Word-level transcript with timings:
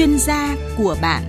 chuyên 0.00 0.18
gia 0.18 0.56
của 0.76 0.96
bạn. 1.02 1.22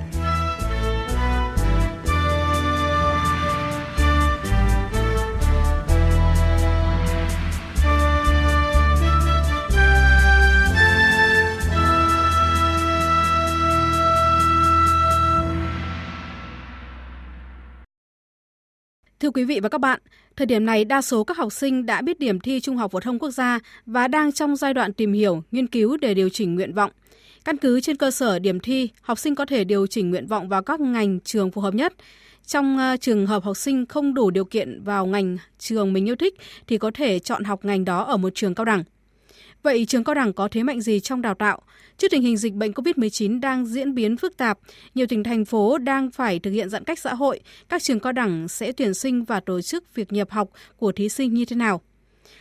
Thưa 19.20 19.30
quý 19.32 19.44
vị 19.44 19.60
và 19.60 19.70
các 19.70 19.78
bạn, 19.78 20.00
thời 20.36 20.46
điểm 20.46 20.66
này 20.66 20.86
đa 20.86 21.02
số 21.02 21.24
các 21.24 21.38
học 21.38 21.54
sinh 21.54 21.86
đã 21.86 22.02
biết 22.02 22.20
điểm 22.20 22.40
thi 22.40 22.60
Trung 22.60 22.78
học 22.78 22.92
phổ 22.92 23.00
thông 23.00 23.20
quốc 23.20 23.32
gia 23.32 23.60
và 23.86 24.08
đang 24.08 24.32
trong 24.32 24.56
giai 24.56 24.74
đoạn 24.74 24.94
tìm 24.94 25.14
hiểu, 25.14 25.44
nghiên 25.52 25.68
cứu 25.68 25.98
để 25.98 26.14
điều 26.14 26.30
chỉnh 26.30 26.56
nguyện 26.56 26.74
vọng. 26.74 26.92
Căn 27.46 27.58
cứ 27.58 27.80
trên 27.82 27.98
cơ 27.98 28.12
sở 28.12 28.40
điểm 28.40 28.60
thi, 28.60 28.90
học 29.02 29.20
sinh 29.20 29.36
có 29.36 29.46
thể 29.46 29.64
điều 29.64 29.88
chỉnh 29.88 30.10
nguyện 30.10 30.28
vọng 30.28 30.50
vào 30.50 30.64
các 30.64 30.80
ngành 30.80 31.20
trường 31.20 31.52
phù 31.52 31.62
hợp 31.62 31.74
nhất. 31.74 31.94
Trong 32.46 32.78
ờ, 32.78 32.98
trường 32.98 33.28
hợp 33.28 33.44
học 33.44 33.58
sinh 33.58 33.86
không 33.86 34.14
đủ 34.14 34.32
điều 34.32 34.46
kiện 34.46 34.84
vào 34.84 35.06
ngành 35.06 35.38
trường 35.60 35.94
mình 35.94 36.08
yêu 36.08 36.16
thích 36.16 36.36
thì 36.68 36.78
có 36.78 36.92
thể 36.94 37.20
chọn 37.20 37.44
học 37.44 37.66
ngành 37.66 37.86
đó 37.86 38.04
ở 38.04 38.18
một 38.18 38.30
trường 38.36 38.56
cao 38.56 38.66
đẳng. 38.66 38.84
Vậy 39.64 39.86
trường 39.86 40.04
cao 40.04 40.16
đẳng 40.16 40.34
có 40.34 40.48
thế 40.48 40.64
mạnh 40.64 40.82
gì 40.82 41.00
trong 41.00 41.22
đào 41.22 41.34
tạo? 41.34 41.62
Trước 41.98 42.08
tình 42.12 42.22
hình 42.22 42.38
dịch 42.38 42.54
bệnh 42.54 42.72
COVID-19 42.72 43.40
đang 43.40 43.66
diễn 43.66 43.96
biến 43.96 44.18
phức 44.18 44.38
tạp, 44.38 44.60
nhiều 44.96 45.08
tỉnh 45.08 45.24
thành 45.24 45.46
phố 45.46 45.78
đang 45.78 46.12
phải 46.12 46.40
thực 46.40 46.52
hiện 46.52 46.70
giãn 46.70 46.84
cách 46.84 47.00
xã 47.00 47.14
hội, 47.14 47.40
các 47.70 47.84
trường 47.84 48.00
cao 48.00 48.14
đẳng 48.14 48.48
sẽ 48.48 48.72
tuyển 48.72 48.94
sinh 48.94 49.24
và 49.24 49.40
tổ 49.40 49.62
chức 49.62 49.96
việc 49.96 50.14
nhập 50.14 50.32
học 50.32 50.50
của 50.78 50.92
thí 50.92 51.10
sinh 51.10 51.34
như 51.34 51.46
thế 51.46 51.56
nào? 51.56 51.82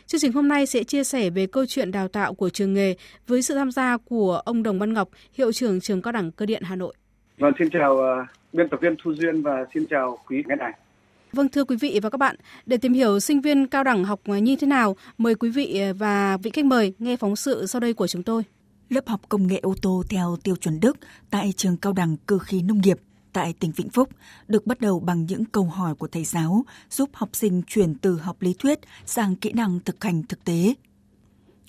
Chương 0.06 0.20
trình 0.20 0.32
hôm 0.32 0.48
nay 0.48 0.66
sẽ 0.66 0.84
chia 0.84 1.04
sẻ 1.04 1.30
về 1.30 1.46
câu 1.46 1.66
chuyện 1.66 1.90
đào 1.90 2.08
tạo 2.08 2.34
của 2.34 2.50
trường 2.50 2.74
nghề 2.74 2.94
với 3.26 3.42
sự 3.42 3.54
tham 3.54 3.70
gia 3.70 3.96
của 3.96 4.42
ông 4.44 4.62
Đồng 4.62 4.78
Văn 4.78 4.94
Ngọc, 4.94 5.08
hiệu 5.32 5.52
trưởng 5.52 5.80
trường 5.80 6.02
cao 6.02 6.12
đẳng 6.12 6.32
cơ 6.32 6.46
điện 6.46 6.62
Hà 6.62 6.76
Nội. 6.76 6.94
Vâng, 7.38 7.52
xin 7.58 7.68
chào 7.70 7.94
uh, 7.94 8.28
biên 8.52 8.68
tập 8.68 8.80
viên 8.82 8.96
Thu 9.04 9.14
Duyên 9.14 9.42
và 9.42 9.66
xin 9.74 9.86
chào 9.90 10.18
quý 10.28 10.42
nghe 10.48 10.56
đài. 10.56 10.72
Vâng 11.32 11.48
thưa 11.48 11.64
quý 11.64 11.76
vị 11.76 12.00
và 12.02 12.10
các 12.10 12.18
bạn, 12.18 12.36
để 12.66 12.76
tìm 12.76 12.92
hiểu 12.92 13.20
sinh 13.20 13.40
viên 13.40 13.66
cao 13.66 13.84
đẳng 13.84 14.04
học 14.04 14.20
như 14.28 14.56
thế 14.56 14.66
nào, 14.66 14.96
mời 15.18 15.34
quý 15.34 15.50
vị 15.50 15.80
và 15.98 16.36
vị 16.36 16.50
khách 16.50 16.64
mời 16.64 16.94
nghe 16.98 17.16
phóng 17.16 17.36
sự 17.36 17.66
sau 17.66 17.80
đây 17.80 17.94
của 17.94 18.06
chúng 18.06 18.22
tôi. 18.22 18.42
Lớp 18.88 19.08
học 19.08 19.20
công 19.28 19.46
nghệ 19.46 19.58
ô 19.62 19.74
tô 19.82 20.02
theo 20.08 20.36
tiêu 20.44 20.56
chuẩn 20.56 20.80
Đức 20.80 20.96
tại 21.30 21.52
trường 21.56 21.76
cao 21.76 21.92
đẳng 21.92 22.16
cơ 22.26 22.38
khí 22.38 22.62
nông 22.62 22.80
nghiệp 22.80 22.98
tại 23.32 23.52
tỉnh 23.52 23.72
Vĩnh 23.72 23.90
Phúc 23.90 24.08
được 24.48 24.66
bắt 24.66 24.80
đầu 24.80 25.00
bằng 25.00 25.26
những 25.26 25.44
câu 25.44 25.64
hỏi 25.64 25.94
của 25.94 26.06
thầy 26.06 26.24
giáo 26.24 26.64
giúp 26.90 27.10
học 27.12 27.28
sinh 27.32 27.62
chuyển 27.66 27.94
từ 27.94 28.16
học 28.16 28.36
lý 28.40 28.54
thuyết 28.58 28.78
sang 29.06 29.36
kỹ 29.36 29.52
năng 29.52 29.80
thực 29.80 30.04
hành 30.04 30.22
thực 30.22 30.44
tế. 30.44 30.74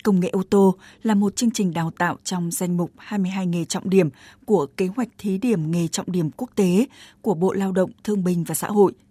Công 0.04 0.20
nghệ 0.20 0.30
ô 0.30 0.44
tô 0.50 0.76
là 1.04 1.16
một 1.16 1.36
chương 1.36 1.52
trình 1.52 1.74
đào 1.74 1.92
tạo 1.92 2.18
trong 2.24 2.52
danh 2.52 2.78
mục 2.78 2.92
22 2.98 3.48
nghề 3.48 3.66
trọng 3.66 3.90
điểm 3.90 4.10
của 4.46 4.66
kế 4.78 4.88
hoạch 4.88 5.10
thí 5.18 5.38
điểm 5.38 5.72
nghề 5.72 5.88
trọng 5.88 6.12
điểm 6.12 6.32
quốc 6.38 6.50
tế 6.56 6.86
của 7.22 7.34
Bộ 7.34 7.54
Lao 7.54 7.72
động 7.72 7.92
Thương 8.04 8.24
binh 8.24 8.44
và 8.44 8.56
Xã 8.56 8.68
hội– 8.68 8.94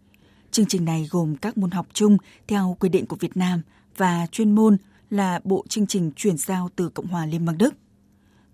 Chương 0.50 0.66
trình 0.66 0.84
này 0.84 1.08
gồm 1.10 1.36
các 1.36 1.58
môn 1.58 1.70
học 1.70 1.86
chung 1.92 2.16
theo 2.48 2.76
quy 2.80 2.88
định 2.88 3.06
của 3.06 3.16
Việt 3.16 3.36
Nam 3.36 3.62
và 3.96 4.26
chuyên 4.32 4.54
môn 4.54 4.76
là 5.10 5.40
bộ 5.44 5.64
chương 5.68 5.86
trình 5.86 6.10
chuyển 6.16 6.36
giao 6.36 6.68
từ 6.76 6.88
Cộng 6.88 7.06
hòa 7.06 7.26
Liên 7.26 7.44
bang 7.44 7.58
Đức. 7.58 7.74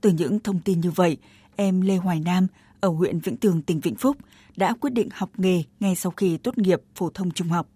Từ 0.00 0.10
những 0.10 0.40
thông 0.40 0.60
tin 0.60 0.80
như 0.80 0.90
vậy, 0.90 1.16
em 1.56 1.80
Lê 1.80 1.96
Hoài 1.96 2.20
Nam 2.20 2.46
ở 2.80 2.88
huyện 2.88 3.18
Vĩnh 3.18 3.36
Tường, 3.36 3.62
tỉnh 3.62 3.80
Vĩnh 3.80 3.94
Phúc 3.94 4.16
đã 4.56 4.74
quyết 4.80 4.90
định 4.90 5.08
học 5.12 5.30
nghề 5.36 5.62
ngay 5.80 5.94
sau 5.94 6.12
khi 6.16 6.36
tốt 6.36 6.58
nghiệp 6.58 6.80
phổ 6.94 7.10
thông 7.10 7.30
trung 7.30 7.48
học. 7.48 7.66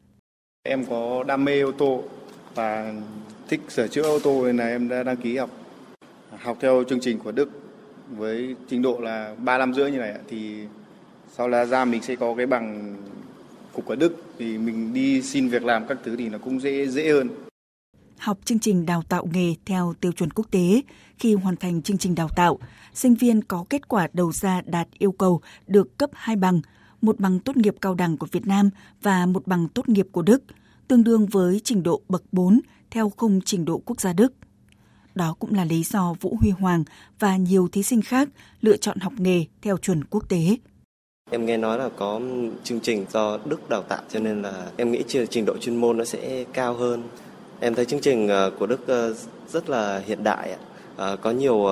Em 0.62 0.84
có 0.84 1.24
đam 1.24 1.44
mê 1.44 1.60
ô 1.60 1.72
tô 1.72 2.02
và 2.54 2.94
thích 3.48 3.60
sửa 3.68 3.88
chữa 3.88 4.02
ô 4.02 4.18
tô 4.18 4.46
nên 4.46 4.56
là 4.56 4.66
em 4.66 4.88
đã 4.88 5.02
đăng 5.02 5.16
ký 5.16 5.36
học. 5.36 5.50
Học 6.38 6.58
theo 6.60 6.84
chương 6.88 7.00
trình 7.00 7.18
của 7.18 7.32
Đức 7.32 7.50
với 8.10 8.56
trình 8.68 8.82
độ 8.82 8.98
là 9.00 9.34
3 9.38 9.58
năm 9.58 9.74
rưỡi 9.74 9.90
như 9.90 9.98
này 9.98 10.14
thì 10.28 10.66
sau 11.36 11.48
là 11.48 11.64
ra 11.64 11.84
mình 11.84 12.02
sẽ 12.02 12.16
có 12.16 12.34
cái 12.34 12.46
bằng 12.46 12.96
cục 13.72 13.86
ở 13.86 13.96
Đức 13.96 14.24
thì 14.38 14.58
mình 14.58 14.94
đi 14.94 15.22
xin 15.22 15.48
việc 15.48 15.64
làm 15.64 15.86
các 15.86 15.98
thứ 16.04 16.16
thì 16.16 16.28
nó 16.28 16.38
cũng 16.38 16.60
dễ 16.60 16.86
dễ 16.86 17.12
hơn. 17.12 17.28
Học 18.20 18.38
chương 18.44 18.58
trình 18.58 18.86
đào 18.86 19.02
tạo 19.08 19.28
nghề 19.32 19.54
theo 19.66 19.94
tiêu 20.00 20.12
chuẩn 20.12 20.30
quốc 20.30 20.46
tế, 20.50 20.82
khi 21.18 21.34
hoàn 21.34 21.56
thành 21.56 21.82
chương 21.82 21.98
trình 21.98 22.14
đào 22.14 22.28
tạo, 22.36 22.58
sinh 22.94 23.14
viên 23.14 23.42
có 23.42 23.64
kết 23.70 23.88
quả 23.88 24.08
đầu 24.12 24.32
ra 24.32 24.60
đạt 24.66 24.88
yêu 24.98 25.12
cầu 25.12 25.40
được 25.66 25.98
cấp 25.98 26.10
hai 26.14 26.36
bằng, 26.36 26.60
một 27.02 27.20
bằng 27.20 27.40
tốt 27.40 27.56
nghiệp 27.56 27.74
cao 27.80 27.94
đẳng 27.94 28.16
của 28.16 28.26
Việt 28.32 28.46
Nam 28.46 28.70
và 29.02 29.26
một 29.26 29.46
bằng 29.46 29.68
tốt 29.68 29.88
nghiệp 29.88 30.06
của 30.12 30.22
Đức, 30.22 30.42
tương 30.88 31.04
đương 31.04 31.26
với 31.26 31.60
trình 31.64 31.82
độ 31.82 32.02
bậc 32.08 32.22
4 32.32 32.60
theo 32.90 33.12
khung 33.16 33.40
trình 33.44 33.64
độ 33.64 33.82
quốc 33.84 34.00
gia 34.00 34.12
Đức. 34.12 34.32
Đó 35.14 35.36
cũng 35.38 35.54
là 35.54 35.64
lý 35.64 35.82
do 35.82 36.14
Vũ 36.20 36.36
Huy 36.40 36.50
Hoàng 36.50 36.84
và 37.18 37.36
nhiều 37.36 37.68
thí 37.72 37.82
sinh 37.82 38.02
khác 38.02 38.28
lựa 38.60 38.76
chọn 38.76 38.98
học 38.98 39.12
nghề 39.16 39.44
theo 39.62 39.76
chuẩn 39.76 40.04
quốc 40.04 40.28
tế. 40.28 40.56
Em 41.30 41.46
nghe 41.46 41.56
nói 41.56 41.78
là 41.78 41.88
có 41.96 42.20
chương 42.64 42.80
trình 42.80 43.06
do 43.10 43.38
Đức 43.44 43.68
đào 43.68 43.82
tạo 43.82 44.02
cho 44.08 44.20
nên 44.20 44.42
là 44.42 44.70
em 44.76 44.92
nghĩ 44.92 45.02
trình 45.30 45.44
độ 45.44 45.58
chuyên 45.58 45.76
môn 45.76 45.98
nó 45.98 46.04
sẽ 46.04 46.44
cao 46.52 46.74
hơn. 46.74 47.02
Em 47.62 47.74
thấy 47.74 47.84
chương 47.84 48.00
trình 48.00 48.28
ờ, 48.28 48.50
của 48.58 48.66
Đức 48.66 48.86
ờ, 48.86 49.14
rất 49.48 49.70
là 49.70 50.02
hiện 50.06 50.24
đại, 50.24 50.56
ờ, 50.96 51.16
có 51.16 51.30
nhiều 51.30 51.66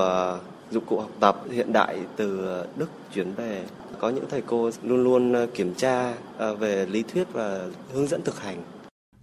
dụng 0.70 0.84
cụ 0.86 1.00
học 1.00 1.10
tập 1.20 1.42
hiện 1.50 1.72
đại 1.72 1.98
từ 2.16 2.46
Đức 2.76 2.90
chuyển 3.14 3.32
về. 3.32 3.64
Có 3.98 4.10
những 4.10 4.24
thầy 4.30 4.42
cô 4.46 4.70
luôn 4.82 5.04
luôn 5.04 5.46
kiểm 5.54 5.74
tra 5.74 6.14
về 6.58 6.86
lý 6.86 7.02
thuyết 7.02 7.32
và 7.32 7.66
hướng 7.92 8.06
dẫn 8.06 8.22
thực 8.22 8.40
hành. 8.40 8.62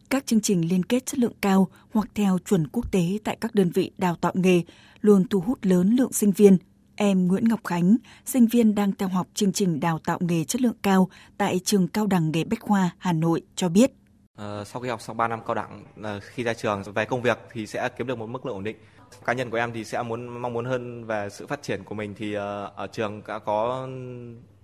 Các 0.10 0.26
chương 0.26 0.42
trình 0.42 0.70
liên 0.70 0.84
kết 0.84 1.06
chất 1.06 1.20
lượng 1.20 1.34
cao 1.42 1.68
hoặc 1.94 2.08
theo 2.16 2.38
chuẩn 2.50 2.68
quốc 2.68 2.92
tế 2.92 3.20
tại 3.24 3.38
các 3.42 3.56
đơn 3.56 3.72
vị 3.74 3.92
đào 3.98 4.16
tạo 4.22 4.32
nghề 4.36 4.62
luôn 5.02 5.28
thu 5.30 5.40
hút 5.40 5.60
lớn 5.62 5.96
lượng 6.00 6.14
sinh 6.14 6.32
viên 6.32 6.58
Em 6.96 7.28
Nguyễn 7.28 7.48
Ngọc 7.48 7.60
Khánh, 7.64 7.98
sinh 8.26 8.46
viên 8.46 8.76
đang 8.76 8.92
theo 8.92 9.10
học 9.10 9.28
chương 9.34 9.52
trình 9.52 9.80
đào 9.80 10.00
tạo 10.06 10.18
nghề 10.22 10.44
chất 10.44 10.62
lượng 10.62 10.76
cao 10.82 11.10
tại 11.38 11.60
trường 11.66 11.88
cao 11.88 12.08
đẳng 12.08 12.32
nghề 12.32 12.44
Bách 12.44 12.60
Khoa, 12.60 12.90
Hà 12.98 13.14
Nội 13.14 13.42
cho 13.56 13.70
biết. 13.70 13.92
Ờ, 14.36 14.64
sau 14.64 14.82
khi 14.82 14.90
học 14.90 15.02
xong 15.02 15.18
3 15.18 15.28
năm 15.28 15.40
cao 15.46 15.56
đẳng, 15.56 15.84
ờ, 16.04 16.20
khi 16.20 16.44
ra 16.44 16.54
trường 16.54 16.84
về 16.84 17.06
công 17.06 17.22
việc 17.22 17.38
thì 17.52 17.68
sẽ 17.68 17.90
kiếm 17.98 18.08
được 18.08 18.18
một 18.18 18.30
mức 18.30 18.46
lương 18.46 18.56
ổn 18.56 18.64
định. 18.64 18.78
Cá 19.26 19.34
nhân 19.34 19.50
của 19.50 19.58
em 19.58 19.74
thì 19.74 19.84
sẽ 19.84 20.04
muốn 20.04 20.28
mong 20.28 20.54
muốn 20.54 20.66
hơn 20.66 21.06
về 21.06 21.30
sự 21.30 21.48
phát 21.48 21.62
triển 21.62 21.84
của 21.84 21.96
mình 21.96 22.14
thì 22.18 22.38
uh, 22.38 22.42
ở 22.76 22.88
trường 22.92 23.22
đã 23.28 23.40
có 23.40 23.88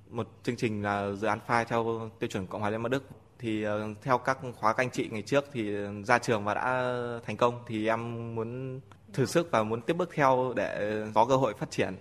một 0.09 0.27
chương 0.43 0.55
trình 0.55 0.83
là 0.83 1.11
dự 1.11 1.27
án 1.27 1.39
file 1.47 1.65
theo 1.65 2.09
tiêu 2.19 2.27
chuẩn 2.27 2.47
Cộng 2.47 2.61
hòa 2.61 2.69
Liên 2.69 2.83
bang 2.83 2.91
Đức 2.91 3.03
thì 3.39 3.65
theo 4.01 4.17
các 4.17 4.37
khóa 4.55 4.73
các 4.73 4.83
anh 4.83 4.89
chị 4.91 5.07
ngày 5.11 5.21
trước 5.21 5.45
thì 5.53 5.71
ra 6.05 6.17
trường 6.17 6.43
và 6.45 6.53
đã 6.53 6.93
thành 7.25 7.37
công 7.37 7.63
thì 7.67 7.87
em 7.87 8.35
muốn 8.35 8.79
thử 9.13 9.25
sức 9.25 9.47
và 9.51 9.63
muốn 9.63 9.81
tiếp 9.81 9.93
bước 9.93 10.09
theo 10.13 10.53
để 10.55 11.03
có 11.13 11.25
cơ 11.25 11.35
hội 11.35 11.53
phát 11.59 11.71
triển 11.71 11.95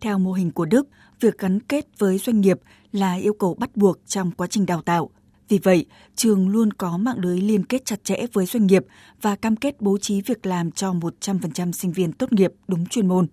theo 0.00 0.18
mô 0.18 0.32
hình 0.32 0.50
của 0.50 0.64
Đức, 0.64 0.88
việc 1.20 1.38
gắn 1.38 1.60
kết 1.60 1.86
với 1.98 2.18
doanh 2.18 2.40
nghiệp 2.40 2.60
là 2.92 3.14
yêu 3.14 3.32
cầu 3.32 3.54
bắt 3.54 3.76
buộc 3.76 3.98
trong 4.06 4.30
quá 4.30 4.46
trình 4.46 4.66
đào 4.66 4.82
tạo. 4.82 5.10
Vì 5.50 5.58
vậy, 5.58 5.86
trường 6.16 6.48
luôn 6.48 6.72
có 6.72 6.96
mạng 6.98 7.18
lưới 7.18 7.40
liên 7.40 7.64
kết 7.64 7.84
chặt 7.84 8.04
chẽ 8.04 8.16
với 8.32 8.46
doanh 8.46 8.66
nghiệp 8.66 8.84
và 9.22 9.36
cam 9.36 9.56
kết 9.56 9.80
bố 9.80 9.98
trí 9.98 10.20
việc 10.20 10.46
làm 10.46 10.70
cho 10.70 10.92
100% 10.92 11.72
sinh 11.72 11.92
viên 11.92 12.12
tốt 12.12 12.32
nghiệp 12.32 12.52
đúng 12.68 12.86
chuyên 12.86 13.06
môn. 13.06 13.26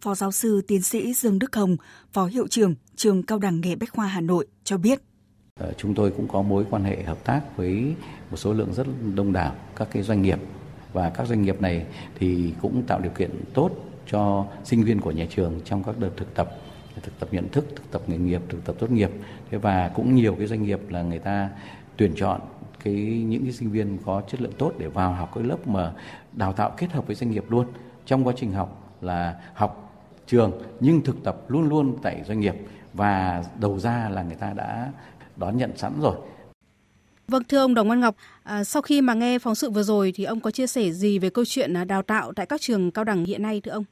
Phó 0.00 0.14
giáo 0.14 0.32
sư 0.32 0.60
tiến 0.68 0.82
sĩ 0.82 1.14
Dương 1.14 1.38
Đức 1.38 1.56
Hồng, 1.56 1.76
Phó 2.12 2.26
Hiệu 2.26 2.46
trưởng 2.48 2.74
Trường 2.96 3.22
Cao 3.22 3.38
đẳng 3.38 3.60
Nghề 3.60 3.76
Bách 3.76 3.92
Khoa 3.92 4.06
Hà 4.06 4.20
Nội 4.20 4.46
cho 4.64 4.78
biết. 4.78 5.00
Ờ, 5.60 5.72
chúng 5.78 5.94
tôi 5.94 6.10
cũng 6.10 6.28
có 6.28 6.42
mối 6.42 6.64
quan 6.70 6.84
hệ 6.84 7.02
hợp 7.02 7.24
tác 7.24 7.56
với 7.56 7.94
một 8.30 8.36
số 8.36 8.52
lượng 8.52 8.74
rất 8.74 8.86
đông 9.14 9.32
đảo 9.32 9.54
các 9.76 9.88
cái 9.92 10.02
doanh 10.02 10.22
nghiệp 10.22 10.38
và 10.92 11.10
các 11.10 11.26
doanh 11.26 11.42
nghiệp 11.42 11.60
này 11.60 11.86
thì 12.18 12.52
cũng 12.62 12.82
tạo 12.82 13.00
điều 13.00 13.12
kiện 13.12 13.30
tốt 13.54 13.70
cho 14.10 14.46
sinh 14.64 14.84
viên 14.84 15.00
của 15.00 15.10
nhà 15.10 15.26
trường 15.30 15.60
trong 15.64 15.84
các 15.84 15.98
đợt 15.98 16.10
thực 16.16 16.34
tập 16.34 16.48
thực 17.02 17.20
tập 17.20 17.28
nhận 17.32 17.48
thức, 17.48 17.64
thực 17.76 17.90
tập 17.90 18.02
nghề 18.06 18.18
nghiệp, 18.18 18.40
thực 18.48 18.64
tập 18.64 18.76
tốt 18.78 18.90
nghiệp. 18.90 19.10
Thế 19.50 19.58
và 19.58 19.90
cũng 19.94 20.14
nhiều 20.14 20.34
cái 20.38 20.46
doanh 20.46 20.62
nghiệp 20.62 20.80
là 20.88 21.02
người 21.02 21.18
ta 21.18 21.50
tuyển 21.96 22.12
chọn 22.16 22.40
cái 22.84 22.94
những 23.28 23.42
cái 23.42 23.52
sinh 23.52 23.70
viên 23.70 23.98
có 24.04 24.22
chất 24.28 24.40
lượng 24.40 24.52
tốt 24.58 24.72
để 24.78 24.88
vào 24.88 25.12
học 25.12 25.30
cái 25.34 25.44
lớp 25.44 25.68
mà 25.68 25.92
đào 26.32 26.52
tạo 26.52 26.74
kết 26.76 26.92
hợp 26.92 27.06
với 27.06 27.16
doanh 27.16 27.30
nghiệp 27.30 27.44
luôn. 27.48 27.66
Trong 28.06 28.26
quá 28.26 28.32
trình 28.36 28.52
học 28.52 28.96
là 29.00 29.40
học 29.54 30.02
trường 30.26 30.62
nhưng 30.80 31.00
thực 31.02 31.24
tập 31.24 31.50
luôn 31.50 31.68
luôn 31.68 31.96
tại 32.02 32.22
doanh 32.26 32.40
nghiệp 32.40 32.54
và 32.94 33.44
đầu 33.60 33.78
ra 33.78 34.08
là 34.08 34.22
người 34.22 34.36
ta 34.36 34.52
đã 34.52 34.92
đón 35.36 35.56
nhận 35.56 35.76
sẵn 35.76 35.92
rồi. 36.00 36.16
Vâng 37.28 37.42
thưa 37.48 37.58
ông 37.58 37.74
Đồng 37.74 37.88
Văn 37.88 38.00
Ngọc, 38.00 38.16
à, 38.42 38.64
sau 38.64 38.82
khi 38.82 39.00
mà 39.00 39.14
nghe 39.14 39.38
phóng 39.38 39.54
sự 39.54 39.70
vừa 39.70 39.82
rồi 39.82 40.12
thì 40.14 40.24
ông 40.24 40.40
có 40.40 40.50
chia 40.50 40.66
sẻ 40.66 40.90
gì 40.90 41.18
về 41.18 41.30
câu 41.30 41.44
chuyện 41.44 41.76
à, 41.76 41.84
đào 41.84 42.02
tạo 42.02 42.32
tại 42.32 42.46
các 42.46 42.60
trường 42.60 42.90
cao 42.90 43.04
đẳng 43.04 43.24
hiện 43.24 43.42
nay 43.42 43.60
thưa 43.60 43.72
ông? 43.72 43.84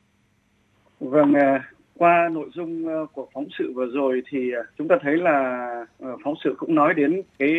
Vâng, 1.01 1.33
à, 1.35 1.71
qua 1.99 2.29
nội 2.33 2.51
dung 2.55 2.89
ờ, 2.89 3.07
của 3.13 3.29
phóng 3.35 3.47
sự 3.59 3.73
vừa 3.75 3.87
rồi 3.87 4.23
thì 4.31 4.53
ờ, 4.53 4.63
chúng 4.79 4.89
ta 4.89 4.97
thấy 5.03 5.17
là 5.17 5.67
ờ, 6.01 6.17
phóng 6.25 6.35
sự 6.45 6.55
cũng 6.59 6.75
nói 6.75 6.95
đến 6.95 7.23
cái 7.39 7.51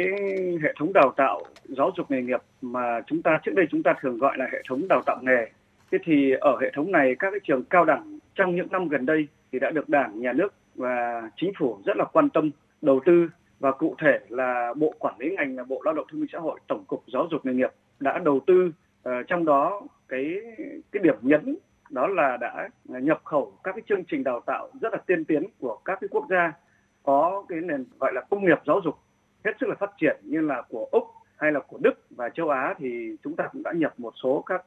hệ 0.63 0.74
thống 0.80 0.94
đào 0.94 1.13
tạo 1.18 1.42
giáo 1.63 1.92
dục 1.98 2.12
nghề 2.12 2.22
nghiệp 2.22 2.42
mà 2.62 3.01
chúng 3.07 3.22
ta 3.22 3.39
trước 3.44 3.51
đây 3.56 3.66
chúng 3.72 3.84
ta 3.84 3.94
thường 4.01 4.18
gọi 4.18 4.38
là 4.38 4.48
hệ 4.54 4.62
thống 4.69 4.88
đào 4.88 5.01
tạo 5.06 5.19
nghề. 5.22 5.48
Thế 5.92 5.98
thì 6.04 6.31
ở 6.31 6.57
hệ 6.62 6.72
thống 6.75 6.92
này 6.92 7.16
các 7.19 7.31
cái 7.31 7.39
trường 7.44 7.63
cao 7.63 7.86
đẳng 7.86 8.19
trong 8.36 8.56
những 8.56 8.68
năm 8.72 8.88
gần 8.88 9.06
đây 9.06 9.28
thì 9.51 9.60
đã 9.60 9.69
được 9.69 9.89
Đảng, 9.89 10.19
Nhà 10.19 10.34
nước 10.34 10.54
và 10.75 11.22
Chính 11.38 11.51
phủ 11.60 11.78
rất 11.86 11.98
là 11.98 12.06
quan 12.06 12.30
tâm 12.30 12.51
đầu 12.81 13.00
tư 13.06 13.30
và 13.60 13.72
cụ 13.72 13.95
thể 14.01 14.19
là 14.30 14.74
Bộ 14.78 14.94
Quản 15.00 15.16
lý 15.19 15.36
ngành 15.36 15.56
là 15.56 15.63
Bộ 15.63 15.81
Lao 15.86 15.94
động 15.94 16.06
Thương 16.12 16.22
binh 16.22 16.30
Xã 16.34 16.39
hội, 16.39 16.60
Tổng 16.68 16.84
cục 16.88 17.04
Giáo 17.13 17.28
dục 17.31 17.45
nghề 17.45 17.54
nghiệp 17.54 17.72
đã 18.00 18.19
đầu 18.25 18.39
tư 18.48 18.72
uh, 19.10 19.12
trong 19.28 19.45
đó 19.45 19.81
cái 20.07 20.34
cái 20.92 21.04
điểm 21.04 21.16
nhấn 21.22 21.56
đó 21.89 22.07
là 22.07 22.38
đã 22.38 22.69
nhập 22.88 23.22
khẩu 23.24 23.54
các 23.63 23.72
cái 23.72 23.81
chương 23.89 24.04
trình 24.04 24.24
đào 24.24 24.39
tạo 24.45 24.69
rất 24.81 24.94
là 24.94 25.00
tiên 25.07 25.25
tiến 25.25 25.44
của 25.60 25.78
các 25.86 25.98
cái 26.01 26.07
quốc 26.12 26.25
gia 26.30 26.54
có 27.04 27.45
cái 27.50 27.60
nền 27.62 27.86
gọi 28.00 28.13
là 28.13 28.22
công 28.30 28.45
nghiệp 28.45 28.57
giáo 28.66 28.81
dục 28.84 28.95
hết 29.45 29.51
sức 29.60 29.69
là 29.69 29.75
phát 29.80 29.92
triển 29.98 30.18
như 30.24 30.42
là 30.42 30.62
của 30.69 30.88
Úc 30.92 31.04
hay 31.38 31.51
là 31.51 31.60
của 31.60 31.78
Đức 31.81 31.94
và 32.10 32.30
châu 32.30 32.50
Á 32.50 32.75
thì 32.78 33.16
chúng 33.24 33.36
ta 33.36 33.48
cũng 33.51 33.63
đã 33.63 33.72
nhập 33.72 33.94
một 33.98 34.13
số 34.24 34.44
các 34.45 34.63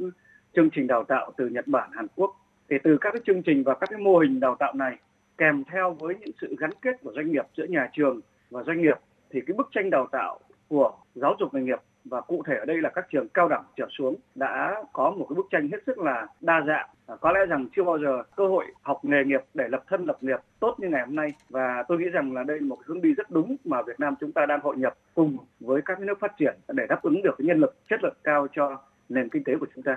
chương 0.56 0.70
trình 0.70 0.87
đào 0.87 1.05
tạo 1.05 1.32
từ 1.37 1.49
Nhật 1.49 1.67
Bản, 1.67 1.90
Hàn 1.93 2.06
Quốc. 2.17 2.37
Thì 2.70 2.76
từ 2.84 2.99
các 3.00 3.11
cái 3.12 3.22
chương 3.26 3.43
trình 3.43 3.62
và 3.64 3.75
các 3.75 3.90
cái 3.90 3.99
mô 3.99 4.19
hình 4.19 4.40
đào 4.40 4.56
tạo 4.58 4.75
này 4.75 4.96
kèm 5.38 5.64
theo 5.64 5.93
với 5.93 6.14
những 6.20 6.31
sự 6.40 6.56
gắn 6.58 6.70
kết 6.82 6.96
của 7.02 7.12
doanh 7.12 7.32
nghiệp 7.32 7.44
giữa 7.56 7.64
nhà 7.64 7.90
trường 7.93 8.20
và 8.50 8.62
doanh 8.62 8.82
nghiệp 8.82 8.96
thì 9.31 9.40
cái 9.46 9.55
bức 9.56 9.69
tranh 9.72 9.90
đào 9.90 10.08
tạo 10.12 10.38
của 10.69 10.93
giáo 11.14 11.37
dục 11.40 11.55
nghề 11.55 11.62
nghiệp 11.62 11.78
và 12.05 12.20
cụ 12.20 12.43
thể 12.47 12.55
ở 12.56 12.64
đây 12.64 12.76
là 12.82 12.91
các 12.94 13.06
trường 13.12 13.29
cao 13.29 13.49
đẳng 13.49 13.64
trở 13.76 13.87
xuống 13.99 14.17
đã 14.35 14.82
có 14.93 15.11
một 15.11 15.26
cái 15.29 15.35
bức 15.37 15.47
tranh 15.50 15.69
hết 15.73 15.79
sức 15.87 15.99
là 15.99 16.26
đa 16.41 16.64
dạng 16.67 16.88
à, 17.06 17.17
có 17.20 17.32
lẽ 17.32 17.41
rằng 17.47 17.67
chưa 17.76 17.85
bao 17.85 17.99
giờ 17.99 18.23
cơ 18.37 18.47
hội 18.47 18.64
học 18.82 19.05
nghề 19.05 19.25
nghiệp 19.26 19.41
để 19.55 19.69
lập 19.69 19.85
thân 19.88 20.05
lập 20.05 20.17
nghiệp 20.20 20.38
tốt 20.61 20.76
như 20.79 20.88
ngày 20.88 21.06
hôm 21.06 21.17
nay 21.17 21.29
và 21.49 21.85
tôi 21.88 21.99
nghĩ 21.99 22.08
rằng 22.12 22.32
là 22.32 22.43
đây 22.43 22.61
là 22.61 22.67
một 22.67 22.79
hướng 22.85 23.02
đi 23.02 23.14
rất 23.14 23.31
đúng 23.31 23.56
mà 23.64 23.82
Việt 23.82 24.00
Nam 24.00 24.14
chúng 24.20 24.32
ta 24.32 24.47
đang 24.47 24.61
hội 24.61 24.76
nhập 24.76 24.94
cùng 25.14 25.37
với 25.61 25.82
các 25.85 26.00
nước 26.00 26.20
phát 26.20 26.32
triển 26.38 26.58
để 26.69 26.87
đáp 26.88 27.02
ứng 27.02 27.23
được 27.23 27.35
cái 27.38 27.47
nhân 27.47 27.61
lực 27.61 27.76
chất 27.88 28.00
lượng 28.03 28.17
cao 28.25 28.46
cho 28.53 28.82
nền 29.08 29.29
kinh 29.29 29.44
tế 29.44 29.53
của 29.61 29.67
chúng 29.75 29.82
ta. 29.82 29.96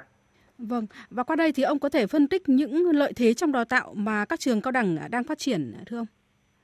Vâng, 0.57 0.87
và 1.09 1.23
qua 1.23 1.35
đây 1.35 1.51
thì 1.51 1.63
ông 1.63 1.79
có 1.79 1.89
thể 1.89 2.07
phân 2.07 2.27
tích 2.27 2.49
những 2.49 2.91
lợi 2.91 3.13
thế 3.15 3.33
trong 3.33 3.51
đào 3.51 3.65
tạo 3.65 3.93
mà 3.97 4.25
các 4.25 4.39
trường 4.39 4.61
cao 4.61 4.71
đẳng 4.71 4.97
đang 5.11 5.23
phát 5.23 5.37
triển 5.37 5.73
thưa 5.85 5.97
ông? 5.97 6.05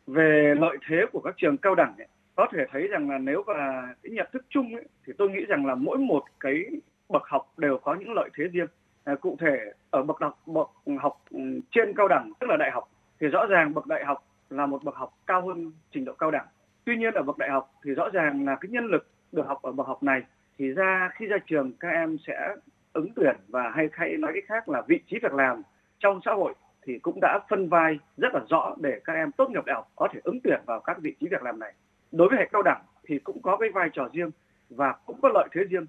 Về 0.07 0.55
lợi 0.59 0.77
thế 0.89 0.95
của 1.11 1.19
các 1.19 1.33
trường 1.37 1.57
cao 1.57 1.75
đẳng 1.75 1.93
ấy, 1.97 2.07
có 2.39 2.47
thể 2.51 2.65
thấy 2.71 2.87
rằng 2.87 3.09
là 3.09 3.17
nếu 3.17 3.43
mà 3.47 3.93
cái 4.03 4.11
nhận 4.11 4.27
thức 4.33 4.45
chung 4.49 4.75
ấy, 4.75 4.85
thì 5.05 5.13
tôi 5.17 5.29
nghĩ 5.29 5.45
rằng 5.45 5.65
là 5.65 5.75
mỗi 5.75 5.97
một 5.97 6.23
cái 6.39 6.65
bậc 7.09 7.23
học 7.25 7.53
đều 7.57 7.77
có 7.77 7.93
những 7.93 8.13
lợi 8.13 8.29
thế 8.37 8.43
riêng. 8.43 8.67
À, 9.03 9.15
cụ 9.15 9.37
thể 9.39 9.57
ở 9.89 10.03
bậc 10.03 10.17
học 10.21 10.39
bậc 10.45 10.69
học 10.99 11.21
ừ, 11.31 11.39
trên 11.71 11.93
cao 11.93 12.07
đẳng 12.07 12.31
tức 12.39 12.47
là 12.49 12.57
đại 12.57 12.71
học 12.71 12.89
thì 13.19 13.27
rõ 13.27 13.45
ràng 13.45 13.73
bậc 13.73 13.87
đại 13.87 14.05
học 14.05 14.27
là 14.49 14.65
một 14.65 14.83
bậc 14.83 14.95
học 14.95 15.17
cao 15.27 15.47
hơn 15.47 15.71
trình 15.91 16.05
độ 16.05 16.13
cao 16.13 16.31
đẳng. 16.31 16.45
Tuy 16.85 16.97
nhiên 16.97 17.13
ở 17.13 17.23
bậc 17.23 17.37
đại 17.37 17.49
học 17.49 17.71
thì 17.83 17.91
rõ 17.91 18.09
ràng 18.13 18.45
là 18.45 18.55
cái 18.55 18.69
nhân 18.69 18.85
lực 18.85 19.07
được 19.31 19.47
học 19.47 19.61
ở 19.61 19.71
bậc 19.71 19.87
học 19.87 20.03
này 20.03 20.21
thì 20.57 20.69
ra 20.69 21.09
khi 21.15 21.25
ra 21.25 21.37
trường 21.47 21.71
các 21.79 21.89
em 21.89 22.17
sẽ 22.27 22.55
ứng 22.93 23.09
tuyển 23.15 23.35
và 23.47 23.71
hay 23.75 23.89
hay 23.93 24.17
nói 24.17 24.31
cách 24.35 24.43
khác 24.47 24.69
là 24.69 24.81
vị 24.87 24.99
trí 25.07 25.19
việc 25.21 25.33
làm 25.33 25.61
trong 25.99 26.19
xã 26.25 26.33
hội 26.33 26.53
thì 26.85 26.99
cũng 26.99 27.19
đã 27.21 27.39
phân 27.49 27.69
vai 27.69 27.99
rất 28.17 28.33
là 28.33 28.41
rõ 28.49 28.75
để 28.79 28.99
các 29.05 29.13
em 29.13 29.31
tốt 29.31 29.49
nghiệp 29.49 29.65
đại 29.65 29.75
học 29.75 29.91
có 29.95 30.07
thể 30.13 30.19
ứng 30.23 30.39
tuyển 30.43 30.61
vào 30.65 30.79
các 30.79 30.97
vị 31.01 31.15
trí 31.19 31.27
việc 31.27 31.43
làm 31.43 31.59
này 31.59 31.73
đối 32.11 32.29
với 32.29 32.37
hệ 32.37 32.45
cao 32.51 32.61
đẳng 32.61 32.81
thì 33.03 33.19
cũng 33.19 33.41
có 33.41 33.57
cái 33.57 33.69
vai 33.69 33.89
trò 33.93 34.09
riêng 34.13 34.31
và 34.69 34.95
cũng 35.05 35.21
có 35.21 35.29
lợi 35.33 35.47
thế 35.51 35.63
riêng. 35.63 35.85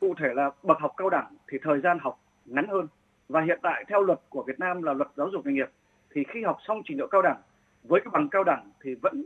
Cụ 0.00 0.14
thể 0.18 0.28
là 0.34 0.50
bậc 0.62 0.78
học 0.78 0.92
cao 0.96 1.10
đẳng 1.10 1.36
thì 1.48 1.58
thời 1.62 1.80
gian 1.80 1.98
học 1.98 2.20
ngắn 2.44 2.66
hơn. 2.68 2.86
Và 3.28 3.40
hiện 3.40 3.58
tại 3.62 3.84
theo 3.88 4.02
luật 4.02 4.20
của 4.28 4.42
Việt 4.42 4.60
Nam 4.60 4.82
là 4.82 4.92
luật 4.92 5.08
giáo 5.16 5.28
dục 5.30 5.46
nghề 5.46 5.52
nghiệp 5.52 5.68
thì 6.10 6.24
khi 6.28 6.42
học 6.42 6.58
xong 6.66 6.82
trình 6.84 6.96
độ 6.96 7.06
cao 7.06 7.22
đẳng, 7.22 7.40
với 7.82 8.00
cái 8.00 8.10
bằng 8.12 8.28
cao 8.28 8.44
đẳng 8.44 8.70
thì 8.80 8.94
vẫn 8.94 9.24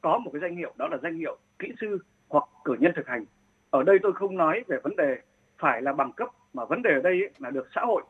có 0.00 0.18
một 0.18 0.30
cái 0.32 0.40
danh 0.40 0.56
hiệu, 0.56 0.72
đó 0.76 0.88
là 0.88 0.96
danh 1.02 1.16
hiệu 1.16 1.36
kỹ 1.58 1.72
sư 1.80 1.98
hoặc 2.28 2.44
cử 2.64 2.76
nhân 2.80 2.92
thực 2.96 3.06
hành. 3.06 3.24
Ở 3.70 3.82
đây 3.82 3.98
tôi 4.02 4.12
không 4.12 4.36
nói 4.36 4.64
về 4.66 4.78
vấn 4.82 4.96
đề 4.96 5.18
phải 5.58 5.82
là 5.82 5.92
bằng 5.92 6.12
cấp, 6.12 6.28
mà 6.52 6.64
vấn 6.64 6.82
đề 6.82 6.90
ở 6.94 7.00
đây 7.02 7.30
là 7.38 7.50
được 7.50 7.68
xã 7.74 7.80
hội 7.80 8.02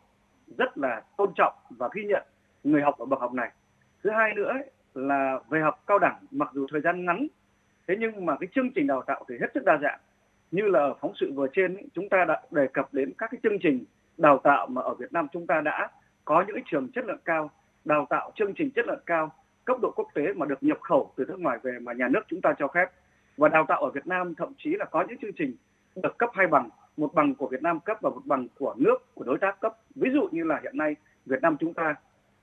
rất 0.58 0.78
là 0.78 1.02
tôn 1.16 1.32
trọng 1.36 1.54
và 1.70 1.88
ghi 1.94 2.04
nhận 2.04 2.22
người 2.64 2.82
học 2.82 2.98
ở 2.98 3.06
bậc 3.06 3.20
học 3.20 3.32
này. 3.32 3.50
Thứ 4.02 4.10
hai 4.10 4.34
nữa 4.34 4.52
là 4.94 5.40
về 5.48 5.60
học 5.60 5.82
cao 5.86 5.98
đẳng, 5.98 6.16
mặc 6.30 6.50
dù 6.52 6.66
thời 6.70 6.80
gian 6.80 7.04
ngắn 7.04 7.26
thế 7.88 7.96
nhưng 7.98 8.26
mà 8.26 8.36
cái 8.40 8.48
chương 8.54 8.70
trình 8.70 8.86
đào 8.86 9.02
tạo 9.06 9.24
thì 9.28 9.34
hết 9.40 9.46
sức 9.54 9.64
đa 9.64 9.78
dạng. 9.82 9.98
Như 10.50 10.62
là 10.62 10.80
ở 10.80 10.94
phóng 11.00 11.12
sự 11.20 11.32
vừa 11.32 11.46
trên 11.52 11.76
chúng 11.94 12.08
ta 12.08 12.24
đã 12.24 12.42
đề 12.50 12.66
cập 12.66 12.94
đến 12.94 13.12
các 13.18 13.30
cái 13.30 13.40
chương 13.42 13.58
trình 13.62 13.84
đào 14.16 14.38
tạo 14.38 14.66
mà 14.66 14.82
ở 14.82 14.94
Việt 14.94 15.12
Nam 15.12 15.26
chúng 15.32 15.46
ta 15.46 15.60
đã 15.60 15.90
có 16.24 16.44
những 16.46 16.56
trường 16.70 16.88
chất 16.92 17.04
lượng 17.04 17.20
cao, 17.24 17.50
đào 17.84 18.06
tạo 18.10 18.32
chương 18.34 18.54
trình 18.54 18.70
chất 18.70 18.86
lượng 18.86 19.02
cao, 19.06 19.32
cấp 19.64 19.76
độ 19.82 19.92
quốc 19.96 20.08
tế 20.14 20.32
mà 20.32 20.46
được 20.46 20.62
nhập 20.62 20.78
khẩu 20.80 21.12
từ 21.16 21.24
nước 21.28 21.40
ngoài 21.40 21.58
về 21.62 21.78
mà 21.78 21.92
nhà 21.92 22.08
nước 22.08 22.20
chúng 22.28 22.40
ta 22.40 22.54
cho 22.58 22.68
phép. 22.74 22.90
Và 23.36 23.48
đào 23.48 23.64
tạo 23.68 23.82
ở 23.82 23.90
Việt 23.90 24.06
Nam 24.06 24.34
thậm 24.34 24.52
chí 24.58 24.70
là 24.70 24.84
có 24.84 25.04
những 25.08 25.18
chương 25.18 25.32
trình 25.32 25.56
được 25.96 26.18
cấp 26.18 26.30
hai 26.34 26.46
bằng, 26.46 26.68
một 26.96 27.14
bằng 27.14 27.34
của 27.34 27.48
Việt 27.48 27.62
Nam 27.62 27.80
cấp 27.80 27.98
và 28.00 28.10
một 28.10 28.22
bằng 28.24 28.46
của 28.58 28.74
nước, 28.78 29.14
của 29.14 29.24
đối 29.24 29.38
tác 29.38 29.60
cấp. 29.60 29.76
Ví 29.94 30.10
dụ 30.14 30.28
như 30.32 30.44
là 30.44 30.60
hiện 30.62 30.76
nay 30.76 30.96
Việt 31.26 31.42
Nam 31.42 31.56
chúng 31.60 31.74
ta 31.74 31.94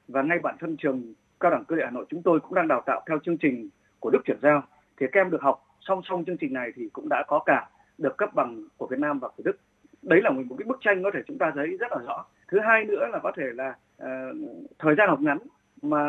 và 0.07 0.21
ngay 0.21 0.39
bản 0.39 0.55
thân 0.59 0.77
trường 0.77 1.13
cao 1.39 1.51
đẳng 1.51 1.65
cơ 1.65 1.75
địa 1.75 1.85
Hà 1.85 1.91
Nội 1.91 2.05
chúng 2.09 2.23
tôi 2.23 2.39
cũng 2.39 2.53
đang 2.53 2.67
đào 2.67 2.81
tạo 2.85 3.03
theo 3.07 3.19
chương 3.19 3.37
trình 3.37 3.69
của 3.99 4.09
Đức 4.09 4.19
chuyển 4.25 4.39
giao 4.41 4.63
thì 5.01 5.07
các 5.11 5.21
em 5.21 5.31
được 5.31 5.41
học 5.41 5.63
song 5.79 6.01
song 6.09 6.25
chương 6.25 6.37
trình 6.37 6.53
này 6.53 6.71
thì 6.75 6.89
cũng 6.93 7.09
đã 7.09 7.23
có 7.27 7.39
cả 7.45 7.69
được 7.97 8.17
cấp 8.17 8.29
bằng 8.33 8.63
của 8.77 8.87
Việt 8.87 8.99
Nam 8.99 9.19
và 9.19 9.27
của 9.27 9.43
Đức. 9.45 9.57
Đấy 10.01 10.21
là 10.21 10.29
một 10.29 10.55
cái 10.57 10.65
bức 10.65 10.77
tranh 10.81 11.03
có 11.03 11.11
thể 11.13 11.19
chúng 11.27 11.37
ta 11.37 11.51
thấy 11.55 11.77
rất 11.77 11.91
là 11.91 11.97
rõ. 12.07 12.25
Thứ 12.47 12.59
hai 12.59 12.85
nữa 12.85 13.07
là 13.11 13.19
có 13.19 13.31
thể 13.37 13.43
là 13.53 13.75
uh, 14.03 14.07
thời 14.79 14.95
gian 14.95 15.09
học 15.09 15.21
ngắn 15.21 15.37
mà 15.81 15.99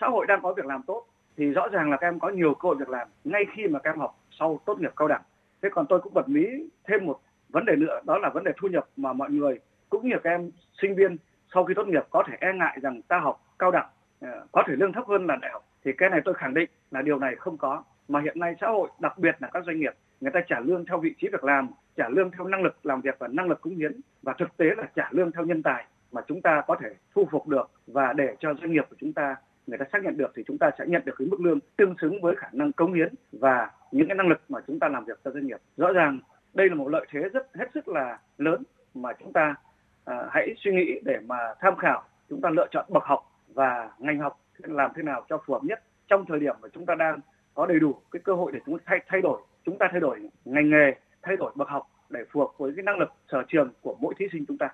xã 0.00 0.06
hội 0.06 0.26
đang 0.26 0.42
có 0.42 0.52
việc 0.52 0.66
làm 0.66 0.82
tốt 0.82 1.06
thì 1.36 1.50
rõ 1.50 1.68
ràng 1.68 1.90
là 1.90 1.96
các 1.96 2.06
em 2.06 2.18
có 2.18 2.28
nhiều 2.28 2.54
cơ 2.54 2.66
hội 2.66 2.76
việc 2.76 2.88
làm 2.88 3.08
ngay 3.24 3.44
khi 3.54 3.66
mà 3.66 3.78
các 3.78 3.90
em 3.90 3.98
học 3.98 4.18
sau 4.30 4.60
tốt 4.66 4.80
nghiệp 4.80 4.92
cao 4.96 5.08
đẳng. 5.08 5.22
Thế 5.62 5.68
còn 5.72 5.86
tôi 5.88 6.00
cũng 6.00 6.14
bật 6.14 6.28
mí 6.28 6.46
thêm 6.84 7.06
một 7.06 7.20
vấn 7.48 7.64
đề 7.64 7.76
nữa 7.76 8.00
đó 8.06 8.18
là 8.18 8.28
vấn 8.28 8.44
đề 8.44 8.52
thu 8.60 8.68
nhập 8.68 8.88
mà 8.96 9.12
mọi 9.12 9.30
người 9.30 9.58
cũng 9.90 10.08
như 10.08 10.16
các 10.24 10.30
em 10.30 10.50
sinh 10.82 10.94
viên 10.94 11.16
sau 11.54 11.64
khi 11.64 11.74
tốt 11.74 11.86
nghiệp 11.86 12.06
có 12.10 12.24
thể 12.28 12.36
e 12.40 12.52
ngại 12.52 12.78
rằng 12.82 13.02
ta 13.02 13.18
học 13.18 13.40
cao 13.58 13.70
đẳng 13.70 13.86
ờ, 14.20 14.46
có 14.52 14.62
thể 14.66 14.74
lương 14.76 14.92
thấp 14.92 15.04
hơn 15.08 15.26
là 15.26 15.36
đại 15.36 15.50
học. 15.52 15.64
Thì 15.84 15.92
cái 15.98 16.10
này 16.10 16.20
tôi 16.24 16.34
khẳng 16.34 16.54
định 16.54 16.70
là 16.90 17.02
điều 17.02 17.18
này 17.18 17.36
không 17.36 17.56
có 17.56 17.82
mà 18.12 18.20
hiện 18.20 18.40
nay 18.40 18.54
xã 18.60 18.66
hội 18.66 18.88
đặc 19.00 19.18
biệt 19.18 19.36
là 19.40 19.48
các 19.52 19.64
doanh 19.66 19.80
nghiệp 19.80 19.92
người 20.20 20.30
ta 20.30 20.40
trả 20.48 20.60
lương 20.60 20.86
theo 20.86 20.98
vị 20.98 21.14
trí 21.18 21.28
việc 21.28 21.44
làm 21.44 21.68
trả 21.96 22.08
lương 22.08 22.30
theo 22.30 22.46
năng 22.46 22.62
lực 22.62 22.86
làm 22.86 23.00
việc 23.00 23.16
và 23.18 23.28
năng 23.28 23.48
lực 23.48 23.60
cống 23.60 23.76
hiến. 23.76 24.00
Và 24.22 24.34
thực 24.38 24.56
tế 24.56 24.66
là 24.76 24.88
trả 24.96 25.08
lương 25.10 25.32
theo 25.32 25.44
nhân 25.44 25.62
tài 25.62 25.86
mà 26.12 26.22
chúng 26.28 26.42
ta 26.42 26.62
có 26.66 26.76
thể 26.82 26.88
thu 27.14 27.28
phục 27.30 27.48
được. 27.48 27.70
Và 27.86 28.12
để 28.12 28.36
cho 28.40 28.54
doanh 28.54 28.72
nghiệp 28.72 28.86
của 28.90 28.96
chúng 29.00 29.12
ta 29.12 29.36
người 29.66 29.78
ta 29.78 29.84
xác 29.92 30.04
nhận 30.04 30.16
được 30.16 30.32
thì 30.36 30.42
chúng 30.46 30.58
ta 30.58 30.70
sẽ 30.78 30.84
nhận 30.86 31.02
được 31.04 31.12
cái 31.18 31.28
mức 31.28 31.40
lương 31.40 31.58
tương 31.76 31.94
xứng 32.00 32.20
với 32.20 32.36
khả 32.36 32.48
năng 32.52 32.72
cống 32.72 32.92
hiến 32.92 33.14
và 33.32 33.70
những 33.92 34.08
cái 34.08 34.16
năng 34.16 34.28
lực 34.28 34.40
mà 34.48 34.60
chúng 34.66 34.78
ta 34.78 34.88
làm 34.88 35.04
việc 35.04 35.20
cho 35.24 35.30
doanh 35.30 35.46
nghiệp. 35.46 35.60
Rõ 35.76 35.92
ràng 35.92 36.20
đây 36.54 36.68
là 36.68 36.74
một 36.74 36.88
lợi 36.88 37.06
thế 37.10 37.20
rất 37.32 37.48
hết 37.54 37.66
sức 37.74 37.88
là 37.88 38.18
lớn 38.38 38.62
mà 38.94 39.12
chúng 39.12 39.32
ta 39.32 39.54
à, 40.04 40.16
hãy 40.30 40.54
suy 40.58 40.72
nghĩ 40.72 41.00
để 41.04 41.18
mà 41.26 41.36
tham 41.60 41.76
khảo. 41.76 42.02
Chúng 42.28 42.40
ta 42.40 42.50
lựa 42.50 42.66
chọn 42.70 42.86
bậc 42.88 43.04
học 43.04 43.32
và 43.54 43.90
ngành 43.98 44.18
học 44.18 44.40
làm 44.58 44.90
thế 44.94 45.02
nào 45.02 45.24
cho 45.28 45.38
phù 45.46 45.54
hợp 45.54 45.64
nhất 45.64 45.82
trong 46.08 46.24
thời 46.28 46.40
điểm 46.40 46.56
mà 46.62 46.68
chúng 46.72 46.86
ta 46.86 46.94
đang 46.94 47.20
có 47.54 47.66
đầy 47.66 47.80
đủ 47.80 47.94
cái 48.10 48.22
cơ 48.24 48.34
hội 48.34 48.52
để 48.52 48.58
chúng 48.66 48.78
thay 48.86 48.98
thay 49.08 49.20
đổi 49.22 49.40
chúng 49.64 49.78
ta 49.78 49.88
thay 49.92 50.00
đổi 50.00 50.18
ngành 50.44 50.70
nghề 50.70 50.94
thay 51.22 51.36
đổi 51.36 51.52
bậc 51.54 51.68
học 51.68 51.88
để 52.10 52.20
phù 52.32 52.40
hợp 52.40 52.48
với 52.58 52.72
cái 52.76 52.82
năng 52.82 52.98
lực 52.98 53.08
sở 53.32 53.42
trường 53.48 53.72
của 53.80 53.96
mỗi 54.00 54.14
thí 54.18 54.26
sinh 54.32 54.44
chúng 54.48 54.58
ta 54.58 54.68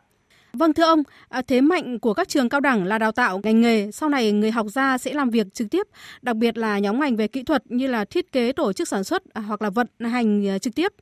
Vâng 0.52 0.72
thưa 0.72 0.84
ông, 0.84 1.02
à, 1.28 1.42
thế 1.42 1.60
mạnh 1.60 1.98
của 1.98 2.14
các 2.14 2.28
trường 2.28 2.48
cao 2.48 2.60
đẳng 2.60 2.84
là 2.84 2.98
đào 2.98 3.12
tạo 3.12 3.40
ngành 3.42 3.60
nghề, 3.60 3.90
sau 3.92 4.08
này 4.08 4.32
người 4.32 4.50
học 4.50 4.66
ra 4.66 4.98
sẽ 4.98 5.14
làm 5.14 5.30
việc 5.30 5.54
trực 5.54 5.70
tiếp, 5.70 5.86
đặc 6.22 6.36
biệt 6.36 6.58
là 6.58 6.78
nhóm 6.78 7.00
ngành 7.00 7.16
về 7.16 7.28
kỹ 7.28 7.42
thuật 7.42 7.62
như 7.66 7.86
là 7.86 8.04
thiết 8.04 8.32
kế 8.32 8.52
tổ 8.52 8.72
chức 8.72 8.88
sản 8.88 9.04
xuất 9.04 9.22
à, 9.32 9.40
hoặc 9.40 9.62
là 9.62 9.70
vận 9.70 9.86
hành 10.00 10.48
à, 10.48 10.58
trực 10.58 10.74
tiếp. 10.74 10.92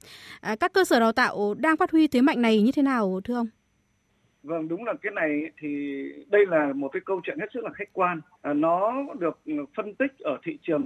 Các 0.61 0.73
cơ 0.73 0.85
sở 0.85 1.00
đào 1.00 1.12
tạo 1.12 1.55
đang 1.55 1.77
phát 1.77 1.91
huy 1.91 2.07
thế 2.07 2.21
mạnh 2.21 2.43
này 2.43 2.62
như 2.62 2.73
thế 2.73 2.83
nào 2.83 3.21
thưa 3.25 3.35
ông? 3.35 3.47
Vâng, 4.47 4.69
đúng 4.69 4.85
là 4.85 4.95
cái 5.03 5.12
này 5.12 5.50
thì 5.59 6.03
đây 6.31 6.47
là 6.47 6.73
một 6.73 6.88
cái 6.88 7.00
câu 7.05 7.21
chuyện 7.25 7.38
hết 7.38 7.47
sức 7.55 7.65
là 7.65 7.71
khách 7.75 7.93
quan. 7.93 8.21
À, 8.43 8.53
nó 8.55 9.05
được 9.19 9.38
phân 9.76 9.95
tích 9.95 10.19
ở 10.19 10.38
thị 10.43 10.59
trường 10.62 10.83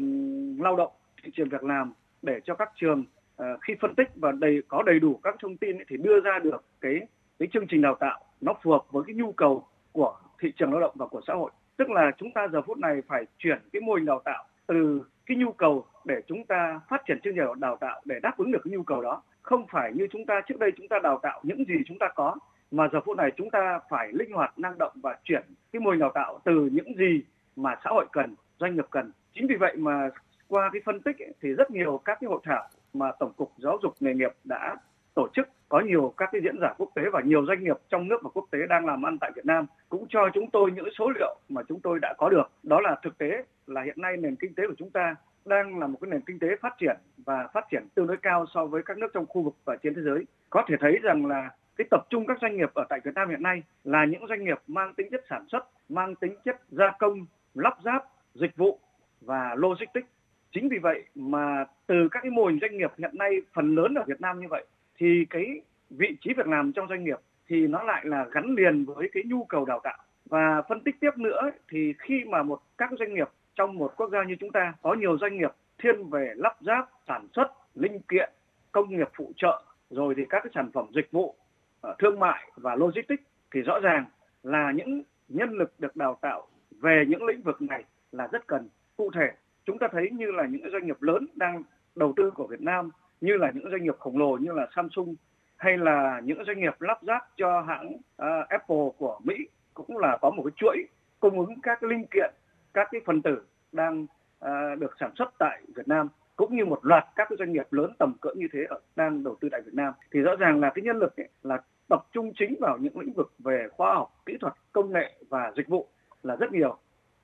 lao 0.60 0.76
động, 0.76 0.92
thị 1.22 1.30
trường 1.34 1.48
việc 1.48 1.64
làm 1.64 1.92
để 2.22 2.40
cho 2.44 2.54
các 2.54 2.70
trường 2.76 3.04
à, 3.36 3.46
khi 3.60 3.74
phân 3.80 3.94
tích 3.94 4.08
và 4.16 4.32
đầy 4.32 4.62
có 4.68 4.82
đầy 4.82 4.98
đủ 5.00 5.20
các 5.22 5.36
thông 5.42 5.56
tin 5.56 5.76
thì 5.88 5.96
đưa 5.96 6.20
ra 6.20 6.38
được 6.38 6.64
cái 6.80 7.00
cái 7.38 7.48
chương 7.52 7.66
trình 7.66 7.82
đào 7.82 7.94
tạo 8.00 8.20
nó 8.40 8.54
phù 8.62 8.70
hợp 8.70 8.82
với 8.90 9.04
cái 9.06 9.14
nhu 9.14 9.32
cầu 9.32 9.66
của 9.92 10.16
thị 10.40 10.52
trường 10.56 10.72
lao 10.72 10.80
động 10.80 10.94
và 10.94 11.06
của 11.06 11.20
xã 11.26 11.34
hội. 11.34 11.50
Tức 11.76 11.90
là 11.90 12.10
chúng 12.18 12.32
ta 12.32 12.48
giờ 12.52 12.62
phút 12.62 12.78
này 12.78 13.02
phải 13.08 13.24
chuyển 13.38 13.58
cái 13.72 13.82
mô 13.82 13.94
hình 13.94 14.04
đào 14.04 14.22
tạo 14.24 14.44
từ 14.66 15.02
cái 15.26 15.36
nhu 15.36 15.52
cầu 15.52 15.84
để 16.04 16.20
chúng 16.26 16.44
ta 16.44 16.80
phát 16.88 17.02
triển 17.06 17.20
chương 17.24 17.34
trình 17.36 17.60
đào 17.60 17.76
tạo 17.76 18.00
để 18.04 18.20
đáp 18.22 18.38
ứng 18.38 18.52
được 18.52 18.60
cái 18.64 18.72
nhu 18.72 18.82
cầu 18.82 19.02
đó. 19.02 19.22
Không 19.42 19.66
phải 19.66 19.92
như 19.94 20.06
chúng 20.10 20.26
ta 20.26 20.40
trước 20.46 20.58
đây 20.58 20.70
chúng 20.76 20.88
ta 20.88 20.98
đào 21.02 21.18
tạo 21.22 21.40
những 21.42 21.64
gì 21.64 21.74
chúng 21.86 21.98
ta 21.98 22.08
có 22.14 22.36
mà 22.70 22.88
giờ 22.92 23.00
phút 23.00 23.16
này 23.16 23.30
chúng 23.36 23.50
ta 23.50 23.80
phải 23.90 24.08
linh 24.12 24.32
hoạt 24.32 24.58
năng 24.58 24.78
động 24.78 24.92
và 25.02 25.16
chuyển 25.24 25.42
cái 25.72 25.80
mô 25.80 25.90
hình 25.90 26.00
đào 26.00 26.10
tạo 26.14 26.40
từ 26.44 26.68
những 26.72 26.96
gì 26.96 27.22
mà 27.56 27.76
xã 27.84 27.90
hội 27.90 28.06
cần 28.12 28.34
doanh 28.58 28.76
nghiệp 28.76 28.86
cần. 28.90 29.12
Chính 29.34 29.46
vì 29.46 29.56
vậy 29.56 29.76
mà 29.76 30.10
qua 30.48 30.70
cái 30.72 30.82
phân 30.84 31.00
tích 31.00 31.18
ấy, 31.18 31.34
thì 31.40 31.48
rất 31.48 31.70
nhiều 31.70 32.00
các 32.04 32.18
cái 32.20 32.28
hội 32.28 32.40
thảo 32.44 32.68
mà 32.94 33.12
tổng 33.18 33.32
cục 33.36 33.52
giáo 33.58 33.78
dục 33.82 33.94
nghề 34.00 34.14
nghiệp 34.14 34.32
đã 34.44 34.76
tổ 35.14 35.28
chức 35.34 35.48
có 35.68 35.80
nhiều 35.80 36.14
các 36.16 36.28
cái 36.32 36.40
diễn 36.44 36.60
giả 36.60 36.74
quốc 36.78 36.90
tế 36.94 37.02
và 37.12 37.20
nhiều 37.20 37.46
doanh 37.46 37.64
nghiệp 37.64 37.76
trong 37.88 38.08
nước 38.08 38.20
và 38.22 38.30
quốc 38.34 38.46
tế 38.50 38.58
đang 38.68 38.86
làm 38.86 39.06
ăn 39.06 39.18
tại 39.18 39.32
Việt 39.36 39.46
Nam 39.46 39.66
cũng 39.88 40.06
cho 40.08 40.28
chúng 40.34 40.50
tôi 40.50 40.72
những 40.72 40.88
số 40.98 41.10
liệu 41.10 41.36
mà 41.48 41.62
chúng 41.68 41.80
tôi 41.80 41.98
đã 42.02 42.14
có 42.18 42.28
được. 42.28 42.50
Đó 42.62 42.80
là 42.80 42.96
thực 43.02 43.18
tế 43.18 43.44
là 43.66 43.82
hiện 43.82 44.00
nay 44.00 44.16
nền 44.16 44.36
kinh 44.36 44.54
tế 44.54 44.66
của 44.66 44.74
chúng 44.78 44.90
ta 44.90 45.16
đang 45.44 45.78
là 45.78 45.86
một 45.86 45.98
cái 46.00 46.10
nền 46.10 46.20
kinh 46.20 46.38
tế 46.38 46.48
phát 46.60 46.74
triển 46.78 46.96
và 47.16 47.48
phát 47.52 47.64
triển 47.70 47.86
tương 47.94 48.06
đối 48.06 48.16
cao 48.16 48.46
so 48.54 48.66
với 48.66 48.82
các 48.82 48.98
nước 48.98 49.08
trong 49.14 49.26
khu 49.26 49.42
vực 49.42 49.54
và 49.64 49.76
trên 49.82 49.94
thế 49.94 50.02
giới. 50.02 50.24
Có 50.50 50.64
thể 50.68 50.76
thấy 50.80 50.98
rằng 51.02 51.26
là 51.26 51.50
cái 51.80 51.86
tập 51.90 52.06
trung 52.10 52.26
các 52.26 52.38
doanh 52.40 52.56
nghiệp 52.56 52.70
ở 52.74 52.84
tại 52.88 53.00
Việt 53.04 53.14
Nam 53.14 53.28
hiện 53.28 53.42
nay 53.42 53.62
là 53.84 54.04
những 54.04 54.26
doanh 54.28 54.44
nghiệp 54.44 54.58
mang 54.66 54.94
tính 54.94 55.08
chất 55.10 55.24
sản 55.30 55.44
xuất, 55.48 55.68
mang 55.88 56.14
tính 56.14 56.34
chất 56.44 56.60
gia 56.70 56.90
công, 56.98 57.26
lắp 57.54 57.76
ráp, 57.84 58.04
dịch 58.34 58.56
vụ 58.56 58.78
và 59.20 59.54
logistics. 59.54 60.08
Chính 60.52 60.68
vì 60.68 60.78
vậy 60.78 61.04
mà 61.14 61.64
từ 61.86 62.08
các 62.10 62.20
cái 62.22 62.30
mô 62.30 62.46
hình 62.46 62.58
doanh 62.60 62.78
nghiệp 62.78 62.90
hiện 62.98 63.10
nay 63.14 63.30
phần 63.52 63.74
lớn 63.74 63.94
ở 63.94 64.04
Việt 64.06 64.20
Nam 64.20 64.40
như 64.40 64.46
vậy, 64.50 64.64
thì 64.98 65.26
cái 65.30 65.60
vị 65.90 66.16
trí 66.20 66.34
việc 66.34 66.46
làm 66.46 66.72
trong 66.72 66.88
doanh 66.88 67.04
nghiệp 67.04 67.18
thì 67.48 67.66
nó 67.66 67.82
lại 67.82 68.04
là 68.04 68.26
gắn 68.32 68.54
liền 68.54 68.84
với 68.84 69.10
cái 69.12 69.22
nhu 69.26 69.44
cầu 69.44 69.64
đào 69.64 69.80
tạo. 69.82 69.98
Và 70.24 70.62
phân 70.68 70.80
tích 70.80 70.96
tiếp 71.00 71.16
nữa 71.16 71.50
thì 71.68 71.94
khi 71.98 72.24
mà 72.24 72.42
một 72.42 72.60
các 72.78 72.90
doanh 72.98 73.14
nghiệp 73.14 73.28
trong 73.54 73.78
một 73.78 73.92
quốc 73.96 74.10
gia 74.10 74.24
như 74.24 74.36
chúng 74.40 74.52
ta 74.52 74.74
có 74.82 74.94
nhiều 74.94 75.18
doanh 75.18 75.38
nghiệp 75.38 75.50
thiên 75.78 76.10
về 76.10 76.32
lắp 76.36 76.56
ráp, 76.60 76.90
sản 77.08 77.26
xuất, 77.32 77.52
linh 77.74 78.00
kiện, 78.00 78.30
công 78.72 78.90
nghiệp 78.90 79.08
phụ 79.14 79.32
trợ, 79.36 79.62
rồi 79.90 80.14
thì 80.16 80.24
các 80.28 80.40
cái 80.42 80.52
sản 80.54 80.70
phẩm 80.72 80.86
dịch 80.94 81.10
vụ 81.10 81.34
Ờ, 81.80 81.94
thương 81.98 82.20
mại 82.20 82.50
và 82.56 82.74
logistics 82.74 83.22
thì 83.54 83.60
rõ 83.60 83.80
ràng 83.80 84.04
là 84.42 84.72
những 84.72 85.02
nhân 85.28 85.50
lực 85.50 85.72
được 85.78 85.96
đào 85.96 86.18
tạo 86.20 86.46
về 86.80 87.04
những 87.08 87.24
lĩnh 87.24 87.42
vực 87.42 87.62
này 87.62 87.84
là 88.12 88.28
rất 88.32 88.46
cần. 88.46 88.68
Cụ 88.96 89.10
thể 89.14 89.30
chúng 89.64 89.78
ta 89.78 89.88
thấy 89.92 90.10
như 90.10 90.30
là 90.30 90.46
những 90.46 90.70
doanh 90.72 90.86
nghiệp 90.86 91.02
lớn 91.02 91.26
đang 91.34 91.62
đầu 91.94 92.12
tư 92.16 92.30
của 92.30 92.46
Việt 92.46 92.60
Nam 92.60 92.90
như 93.20 93.36
là 93.36 93.50
những 93.54 93.70
doanh 93.70 93.82
nghiệp 93.82 93.96
khổng 93.98 94.18
lồ 94.18 94.36
như 94.36 94.52
là 94.52 94.66
Samsung 94.76 95.14
hay 95.56 95.78
là 95.78 96.20
những 96.24 96.44
doanh 96.46 96.60
nghiệp 96.60 96.80
lắp 96.80 96.98
ráp 97.02 97.22
cho 97.36 97.60
hãng 97.60 97.92
uh, 97.94 98.48
Apple 98.48 98.88
của 98.98 99.20
Mỹ 99.24 99.34
cũng 99.74 99.98
là 99.98 100.18
có 100.20 100.30
một 100.30 100.42
cái 100.42 100.52
chuỗi 100.56 100.76
cung 101.20 101.46
ứng 101.46 101.60
các 101.62 101.82
linh 101.82 102.06
kiện 102.10 102.30
các 102.74 102.88
cái 102.92 103.00
phần 103.06 103.22
tử 103.22 103.42
đang 103.72 104.02
uh, 104.44 104.78
được 104.78 104.96
sản 105.00 105.10
xuất 105.18 105.34
tại 105.38 105.62
Việt 105.76 105.88
Nam 105.88 106.08
cũng 106.40 106.56
như 106.56 106.64
một 106.64 106.80
loạt 106.82 107.04
các 107.16 107.28
doanh 107.38 107.52
nghiệp 107.52 107.66
lớn 107.70 107.92
tầm 107.98 108.12
cỡ 108.20 108.30
như 108.36 108.46
thế 108.52 108.64
ở 108.68 108.80
đang 108.96 109.24
đầu 109.24 109.36
tư 109.40 109.48
tại 109.52 109.60
Việt 109.60 109.74
Nam 109.74 109.92
thì 110.12 110.20
rõ 110.20 110.36
ràng 110.36 110.60
là 110.60 110.70
cái 110.74 110.82
nhân 110.82 110.96
lực 110.96 111.16
ấy, 111.16 111.28
là 111.42 111.58
tập 111.88 112.06
trung 112.12 112.32
chính 112.38 112.54
vào 112.60 112.78
những 112.78 112.98
lĩnh 112.98 113.12
vực 113.12 113.32
về 113.38 113.68
khoa 113.72 113.94
học 113.94 114.08
kỹ 114.26 114.36
thuật 114.40 114.52
công 114.72 114.92
nghệ 114.92 115.12
và 115.28 115.52
dịch 115.56 115.68
vụ 115.68 115.88
là 116.22 116.36
rất 116.36 116.52
nhiều. 116.52 116.78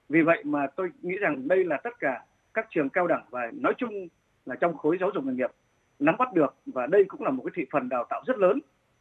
Vì 0.09 0.23
vậy 0.23 0.43
mà 0.45 0.67
tôi 0.77 0.91
nghĩ 1.03 1.17
rằng 1.17 1.49
đây 1.49 1.65
là 1.65 1.77
tất 1.77 1.99
cả 1.99 2.25
các 2.55 2.67
trường 2.71 2.89
cao 2.89 3.07
đẳng 3.07 3.25
và 3.31 3.51
nói 3.53 3.75
chung 3.79 4.09
là 4.47 4.57
trong 4.57 4.77
khối 4.77 4.97
giáo 5.01 5.11
dục 5.15 5.25
nghề 5.25 5.33
nghiệp 5.33 5.51
nắm 5.99 6.15
bắt 6.19 6.33
được 6.33 6.55
và 6.67 6.87
đây 6.87 7.05
cũng 7.09 7.23
là 7.23 7.31
một 7.31 7.43
cái 7.47 7.53
thị 7.55 7.67
phần 7.73 7.89
đào 7.89 8.05
tạo 8.09 8.23
rất 8.27 8.39
lớn 8.39 8.59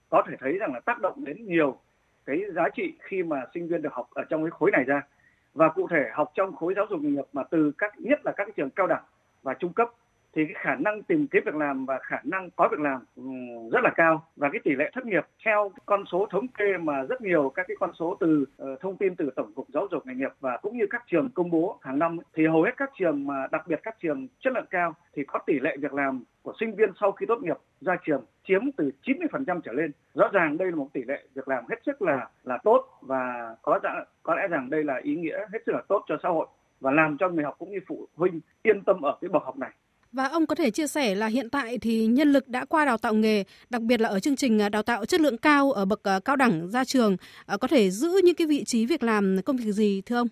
có 0.10 0.24
thể 0.27 0.36
thấy 0.39 0.57
rằng 0.57 0.74
là 0.74 0.79
tác 0.79 1.01
động 1.01 1.25
đến 1.25 1.45
nhiều 1.45 1.77
cái 2.25 2.41
giá 2.55 2.63
trị 2.75 2.93
khi 3.00 3.24
mà 3.24 3.43
sinh 3.53 3.67
viên 3.67 3.81
được 3.81 3.93
học 3.93 4.07
ở 4.13 4.24
trong 4.29 4.43
cái 4.43 4.51
khối 4.51 4.72
này 4.72 4.84
ra. 4.84 5.01
Và 5.53 5.69
cụ 5.69 5.88
thể 5.88 6.10
học 6.13 6.31
trong 6.34 6.55
khối 6.55 6.74
giáo 6.75 6.86
dục 6.89 7.01
nghề 7.01 7.10
nghiệp 7.10 7.25
mà 7.34 7.43
từ 7.43 7.72
các 7.77 8.00
nhất 8.00 8.19
là 8.25 8.31
các 8.31 8.48
trường 8.55 8.69
cao 8.69 8.88
đẳng 8.88 9.03
và 9.43 9.53
trung 9.53 9.74
cấp 9.74 9.89
thì 10.36 10.46
cái 10.46 10.56
khả 10.58 10.75
năng 10.75 11.04
tìm 11.04 11.27
kiếm 11.27 11.44
việc 11.46 11.56
làm 11.56 11.86
và 11.86 12.00
khả 12.01 12.18
năng 12.24 12.50
có 12.56 12.68
việc 12.72 12.80
làm 12.80 13.01
ừ, 13.15 13.24
rất 13.72 13.80
là 13.84 13.92
cao 13.96 14.27
và 14.36 14.50
cái 14.50 14.62
tỷ 14.63 14.72
lệ 14.75 14.92
thất 14.94 15.06
nghiệp 15.06 15.25
theo 15.46 15.72
con 15.86 16.04
số 16.12 16.27
thống 16.32 16.48
kê 16.48 16.77
mà 16.77 17.04
rất 17.04 17.22
nhiều 17.22 17.51
các 17.56 17.65
cái 17.68 17.77
con 17.80 17.92
số 18.00 18.18
từ 18.20 18.46
uh, 18.63 18.82
thông 18.82 18.98
tin 18.98 19.15
từ 19.15 19.30
tổng 19.36 19.54
cục 19.54 19.68
giáo 19.74 19.88
dục 19.92 20.06
nghề 20.06 20.13
nghiệp 20.13 20.32
và 20.39 20.58
cũng 20.58 20.77
như 20.77 20.86
các 20.89 21.04
trường 21.08 21.30
công 21.30 21.51
bố 21.51 21.77
hàng 21.82 22.00
năm 22.00 22.18
thì 22.34 22.48
hầu 22.48 22.63
hết 22.63 22.72
các 22.77 22.92
trường 23.00 23.27
mà 23.27 23.48
đặc 23.51 23.68
biệt 23.68 23.80
các 23.84 23.96
trường 24.01 24.27
chất 24.39 24.54
lượng 24.54 24.65
cao 24.70 24.94
thì 25.15 25.24
có 25.27 25.39
tỷ 25.46 25.60
lệ 25.60 25.77
việc 25.80 25.94
làm 25.94 26.24
của 26.42 26.54
sinh 26.60 26.75
viên 26.75 26.89
sau 27.00 27.12
khi 27.12 27.25
tốt 27.25 27.39
nghiệp 27.42 27.58
ra 27.82 27.96
trường 28.06 28.25
chiếm 28.48 28.72
từ 28.77 28.92
90% 29.04 29.62
trở 29.62 29.72
lên. 29.72 29.92
Rõ 30.13 30.30
ràng 30.34 30.58
đây 30.58 30.72
là 30.72 30.75
một 30.75 30.88
tỷ 30.94 31.04
lệ 31.04 31.24
việc 31.36 31.48
làm 31.48 31.63
hết 31.70 31.75
sức 31.86 32.01
là 32.01 32.30
là 32.44 32.58
tốt 32.63 32.86
và 33.01 33.56
có 33.62 33.80
có 34.24 34.36
lẽ 34.36 34.48
rằng 34.48 34.70
đây 34.70 34.84
là 34.84 35.00
ý 35.04 35.15
nghĩa 35.15 35.38
hết 35.51 35.60
sức 35.65 35.72
là 35.72 35.82
tốt 35.88 36.04
cho 36.08 36.18
xã 36.24 36.30
hội 36.30 36.48
và 36.80 36.92
làm 36.92 37.18
cho 37.18 37.30
người 37.30 37.44
học 37.44 37.56
cũng 37.60 37.72
như 37.72 37.80
phụ 37.88 38.08
huynh 38.15 38.39
yên 38.63 38.84
tâm 38.84 39.01
ở 39.01 39.18
cái 39.22 39.30
bậc 39.30 39.44
học 39.44 39.58
này. 39.58 39.72
Và 40.15 40.27
ông 40.27 40.45
có 40.45 40.55
thể 40.55 40.72
chia 40.72 40.88
sẻ 40.88 41.15
là 41.15 41.27
hiện 41.27 41.50
tại 41.50 41.77
thì 41.81 42.05
nhân 42.05 42.27
lực 42.27 42.48
đã 42.48 42.65
qua 42.65 42.86
đào 42.86 42.98
tạo 42.98 43.13
nghề, 43.13 43.43
đặc 43.69 43.81
biệt 43.81 44.01
là 44.01 44.10
ở 44.10 44.19
chương 44.19 44.36
trình 44.36 44.62
à, 44.62 44.69
đào 44.69 44.84
tạo 44.84 45.05
chất 45.05 45.22
lượng 45.22 45.38
cao 45.38 45.72
ở 45.72 45.86
bậc 45.86 46.03
à, 46.03 46.19
cao 46.25 46.36
đẳng 46.36 46.67
ra 46.67 46.84
trường 46.86 47.17
à, 47.45 47.57
có 47.62 47.67
thể 47.67 47.89
giữ 47.89 48.22
những 48.24 48.36
cái 48.36 48.48
vị 48.48 48.63
trí 48.63 48.86
việc 48.86 49.03
làm 49.03 49.38
công 49.45 49.57
việc 49.57 49.72
gì 49.72 50.01
thưa 50.05 50.17
ông? 50.17 50.27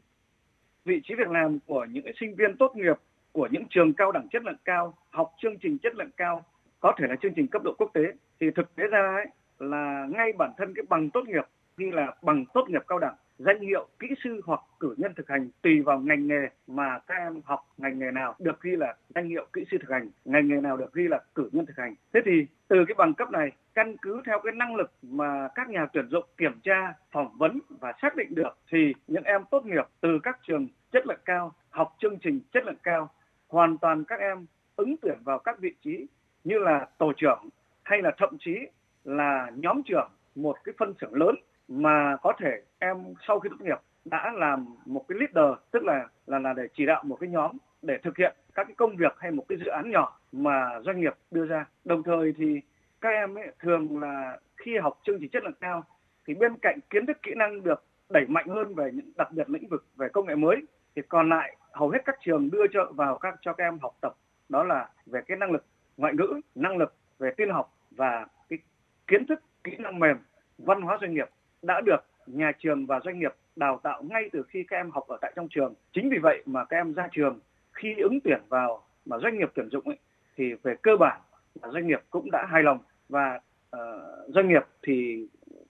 Vị 0.86 1.02
trí 1.04 1.16
việc 1.16 1.30
làm 1.30 1.60
của 1.60 1.86
những 1.92 2.06
sinh 2.20 2.36
viên 2.36 2.58
tốt 2.58 2.76
nghiệp 2.76 2.96
của 3.32 3.48
những 3.52 3.64
trường 3.70 3.94
cao 3.94 4.12
đẳng 4.12 4.28
chất 4.32 4.44
lượng 4.44 4.58
cao, 4.66 4.98
học 5.10 5.32
chương 5.42 5.58
trình 5.62 5.78
chất 5.78 5.96
lượng 5.96 6.12
cao, 6.18 6.46
có 6.80 6.94
thể 7.00 7.06
là 7.10 7.16
chương 7.22 7.34
trình 7.36 7.48
cấp 7.48 7.62
độ 7.64 7.76
quốc 7.78 7.92
tế 7.94 8.02
thì 8.40 8.48
thực 8.56 8.76
tế 8.76 8.84
ra 8.92 9.00
ấy, 9.16 9.26
là 9.60 10.08
ngay 10.10 10.32
bản 10.38 10.52
thân 10.58 10.74
cái 10.76 10.86
bằng 10.90 11.10
tốt 11.10 11.22
nghiệp 11.28 11.46
như 11.78 11.92
là 11.92 12.16
bằng 12.22 12.46
tốt 12.54 12.66
nghiệp 12.70 12.82
cao 12.88 13.00
đẳng 13.00 13.16
danh 13.38 13.60
hiệu 13.60 13.88
kỹ 14.00 14.08
sư 14.24 14.42
hoặc 14.46 14.62
cử 14.80 14.96
nhân 14.98 15.14
thực 15.18 15.30
hành 15.30 15.50
tùy 15.62 15.82
vào 15.82 16.00
ngành 16.00 16.28
nghề 16.28 16.48
mà 16.68 17.00
các 17.08 17.16
em 17.16 17.42
học 17.46 17.60
ngành 17.78 18.00
nghề 18.00 18.12
nào 18.12 18.36
được 18.40 18.62
ghi 18.62 18.76
là 18.76 18.96
danh 19.16 19.30
hiệu 19.30 19.46
kỹ 19.54 19.64
sư 19.72 19.78
thực 19.82 19.90
hành, 19.90 20.10
ngành 20.26 20.48
nghề 20.48 20.62
nào 20.62 20.78
được 20.78 20.94
ghi 20.94 21.08
là 21.08 21.20
cử 21.36 21.50
nhân 21.52 21.66
thực 21.66 21.78
hành. 21.78 21.96
Thế 22.14 22.20
thì 22.26 22.46
từ 22.68 22.86
cái 22.88 22.96
bằng 22.98 23.14
cấp 23.14 23.32
này, 23.32 23.52
căn 23.74 23.96
cứ 24.02 24.22
theo 24.26 24.40
cái 24.44 24.54
năng 24.56 24.76
lực 24.76 24.92
mà 25.02 25.48
các 25.56 25.70
nhà 25.70 25.86
tuyển 25.94 26.10
dụng 26.10 26.26
kiểm 26.38 26.60
tra, 26.64 26.94
phỏng 27.12 27.38
vấn 27.38 27.60
và 27.70 27.94
xác 28.02 28.16
định 28.16 28.36
được 28.36 28.58
thì 28.72 28.94
những 29.08 29.24
em 29.24 29.42
tốt 29.52 29.66
nghiệp 29.66 29.86
từ 30.02 30.20
các 30.24 30.40
trường 30.48 30.68
chất 30.92 31.08
lượng 31.08 31.22
cao, 31.26 31.54
học 31.70 31.96
chương 32.00 32.20
trình 32.20 32.40
chất 32.54 32.66
lượng 32.66 32.80
cao, 32.84 33.10
hoàn 33.48 33.78
toàn 33.78 34.04
các 34.04 34.20
em 34.20 34.46
ứng 34.76 34.96
tuyển 35.02 35.18
vào 35.24 35.40
các 35.40 35.60
vị 35.60 35.74
trí 35.82 36.08
như 36.44 36.60
là 36.60 36.88
tổ 36.98 37.14
trưởng 37.18 37.50
hay 37.84 38.02
là 38.02 38.12
thậm 38.18 38.38
chí 38.40 38.56
là 39.04 39.52
nhóm 39.56 39.84
trưởng 39.84 40.10
một 40.36 40.58
cái 40.64 40.76
phân 40.78 40.94
xưởng 41.02 41.14
lớn 41.14 41.36
mà 41.68 42.18
có 42.22 42.34
thể 42.40 42.62
em 42.80 42.98
sau 43.28 43.40
khi 43.40 43.50
tốt 43.50 43.66
nghiệp 43.66 43.78
đã 44.06 44.32
làm 44.36 44.66
một 44.86 45.06
cái 45.08 45.18
leader, 45.20 45.60
tức 45.72 45.84
là 45.84 46.08
là 46.28 46.40
là 46.40 46.54
để 46.54 46.68
chỉ 46.74 46.86
đạo 46.86 47.04
một 47.06 47.18
cái 47.20 47.30
nhóm 47.30 47.58
để 47.82 47.98
thực 48.04 48.18
hiện 48.18 48.36
các 48.56 48.64
cái 48.64 48.76
công 48.76 48.96
việc 48.96 49.16
hay 49.18 49.32
một 49.32 49.46
cái 49.50 49.58
dự 49.58 49.66
án 49.66 49.92
nhỏ 49.92 50.20
mà 50.32 50.80
doanh 50.82 51.02
nghiệp 51.02 51.14
đưa 51.32 51.46
ra. 51.46 51.66
Đồng 51.86 52.04
thời 52.04 52.34
thì 52.38 52.62
các 53.02 53.10
em 53.10 53.36
ấy 53.38 53.52
thường 53.60 54.00
là 54.02 54.40
khi 54.58 54.78
học 54.78 55.00
chương 55.04 55.18
trình 55.20 55.30
chất 55.30 55.44
lượng 55.44 55.58
cao 55.62 55.84
thì 56.28 56.34
bên 56.34 56.54
cạnh 56.62 56.80
kiến 56.90 57.06
thức 57.06 57.18
kỹ 57.22 57.32
năng 57.36 57.64
được 57.64 57.84
đẩy 58.10 58.26
mạnh 58.28 58.48
hơn 58.48 58.76
về 58.76 58.92
những, 58.94 59.12
đặc 59.16 59.32
biệt 59.32 59.50
lĩnh 59.50 59.68
vực 59.68 59.86
về 59.96 60.10
công 60.10 60.26
nghệ 60.26 60.36
mới, 60.36 60.56
thì 60.96 61.02
còn 61.10 61.30
lại 61.30 61.56
hầu 61.72 61.90
hết 61.90 62.00
các 62.06 62.16
trường 62.22 62.50
đưa 62.52 62.68
cho, 62.74 62.92
vào 62.96 63.18
các, 63.18 63.36
cho 63.42 63.54
các 63.54 63.64
em 63.64 63.80
học 63.80 63.96
tập. 64.02 64.14
Đó 64.50 64.64
là 64.64 64.90
về 65.06 65.22
cái 65.28 65.38
năng 65.38 65.52
lực 65.52 65.66
ngoại 65.98 66.14
ngữ, 66.14 66.42
năng 66.56 66.78
lực 66.78 66.96
về 67.20 67.32
tin 67.38 67.50
học 67.50 67.74
và 67.92 68.28
cái 68.50 68.60
kiến 69.08 69.26
thức 69.26 69.42
kỹ 69.64 69.72
năng 69.80 70.00
mềm, 70.00 70.18
văn 70.58 70.82
hóa 70.82 70.98
doanh 71.02 71.14
nghiệp 71.14 71.30
đã 71.64 71.82
được 71.82 72.04
nhà 72.28 72.52
trường 72.60 72.86
và 72.86 73.00
doanh 73.06 73.20
nghiệp 73.20 73.34
đào 73.56 73.80
tạo 73.84 74.04
ngay 74.04 74.30
từ 74.32 74.44
khi 74.44 74.64
các 74.64 74.78
em 74.78 74.92
học 74.92 75.08
ở 75.08 75.18
tại 75.22 75.34
trong 75.36 75.48
trường. 75.50 75.74
Chính 75.94 76.10
vì 76.10 76.18
vậy 76.18 76.44
mà 76.46 76.66
các 76.66 76.78
em 76.78 76.94
ra 76.94 77.08
trường 77.12 77.40
khi 77.74 77.96
ứng 77.98 78.20
tuyển 78.24 78.42
vào 78.50 78.84
mà 79.06 79.18
doanh 79.18 79.38
nghiệp 79.38 79.52
tuyển 79.56 79.70
dụng 79.70 79.86
ấy, 79.86 79.98
thì 80.36 80.54
về 80.54 80.76
cơ 80.82 80.92
bản 81.00 81.22
là 81.62 81.70
doanh 81.70 81.88
nghiệp 81.88 82.02
cũng 82.10 82.32
đã 82.32 82.46
hài 82.50 82.64
lòng 82.64 82.80
và 83.10 83.40
uh, 83.76 83.82
doanh 84.28 84.48
nghiệp 84.50 84.64
thì 84.82 85.28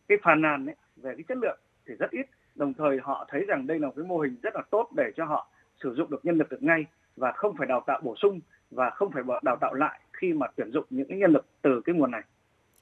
cái 0.08 0.18
phàn 0.24 0.42
nàn 0.42 0.66
ấy, 0.66 0.76
về 0.96 1.14
cái 1.16 1.24
chất 1.28 1.38
lượng 1.38 1.60
thì 1.88 1.94
rất 2.00 2.12
ít. 2.12 2.26
Đồng 2.56 2.74
thời 2.74 3.00
họ 3.02 3.26
thấy 3.30 3.46
rằng 3.46 3.68
đây 3.68 3.80
là 3.80 3.88
một 3.88 3.94
cái 3.96 4.06
mô 4.06 4.20
hình 4.20 4.36
rất 4.44 4.56
là 4.56 4.62
tốt 4.70 4.90
để 4.96 5.12
cho 5.16 5.26
họ 5.26 5.48
sử 5.84 5.94
dụng 5.94 6.10
được 6.10 6.26
nhân 6.26 6.38
lực 6.38 6.50
được 6.50 6.64
ngay 6.64 6.86
và 7.16 7.32
không 7.32 7.56
phải 7.58 7.68
đào 7.68 7.84
tạo 7.88 8.02
bổ 8.04 8.16
sung 8.16 8.40
và 8.72 8.90
không 8.90 9.12
phải 9.12 9.24
đào 9.44 9.56
tạo 9.62 9.74
lại 9.74 10.00
khi 10.14 10.34
mà 10.34 10.48
tuyển 10.56 10.72
dụng 10.72 10.86
những 10.90 11.08
cái 11.08 11.18
nhân 11.18 11.32
lực 11.32 11.46
từ 11.62 11.82
cái 11.86 11.96
nguồn 11.96 12.12
này. 12.12 12.22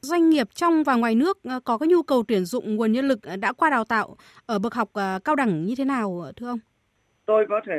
Doanh 0.06 0.30
nghiệp 0.30 0.48
trong 0.54 0.84
và 0.84 0.96
ngoài 0.96 1.16
nước 1.16 1.44
ờ, 1.44 1.60
có 1.64 1.78
cái 1.78 1.88
nhu 1.88 2.04
cầu 2.04 2.24
tuyển 2.28 2.46
dụng 2.46 2.76
nguồn 2.76 2.92
nhân 2.92 3.08
lực 3.08 3.24
ờ, 3.24 3.36
đã 3.36 3.54
qua 3.54 3.70
đào 3.70 3.86
tạo 3.86 4.16
ở 4.46 4.60
bậc 4.60 4.74
học 4.74 4.90
ờ, 4.94 5.20
cao 5.24 5.36
đẳng 5.36 5.66
như 5.66 5.74
thế 5.78 5.86
nào 5.86 6.24
thưa 6.36 6.48
ông? 6.48 6.60
Tôi 7.26 7.46
có 7.50 7.62
thể 7.68 7.74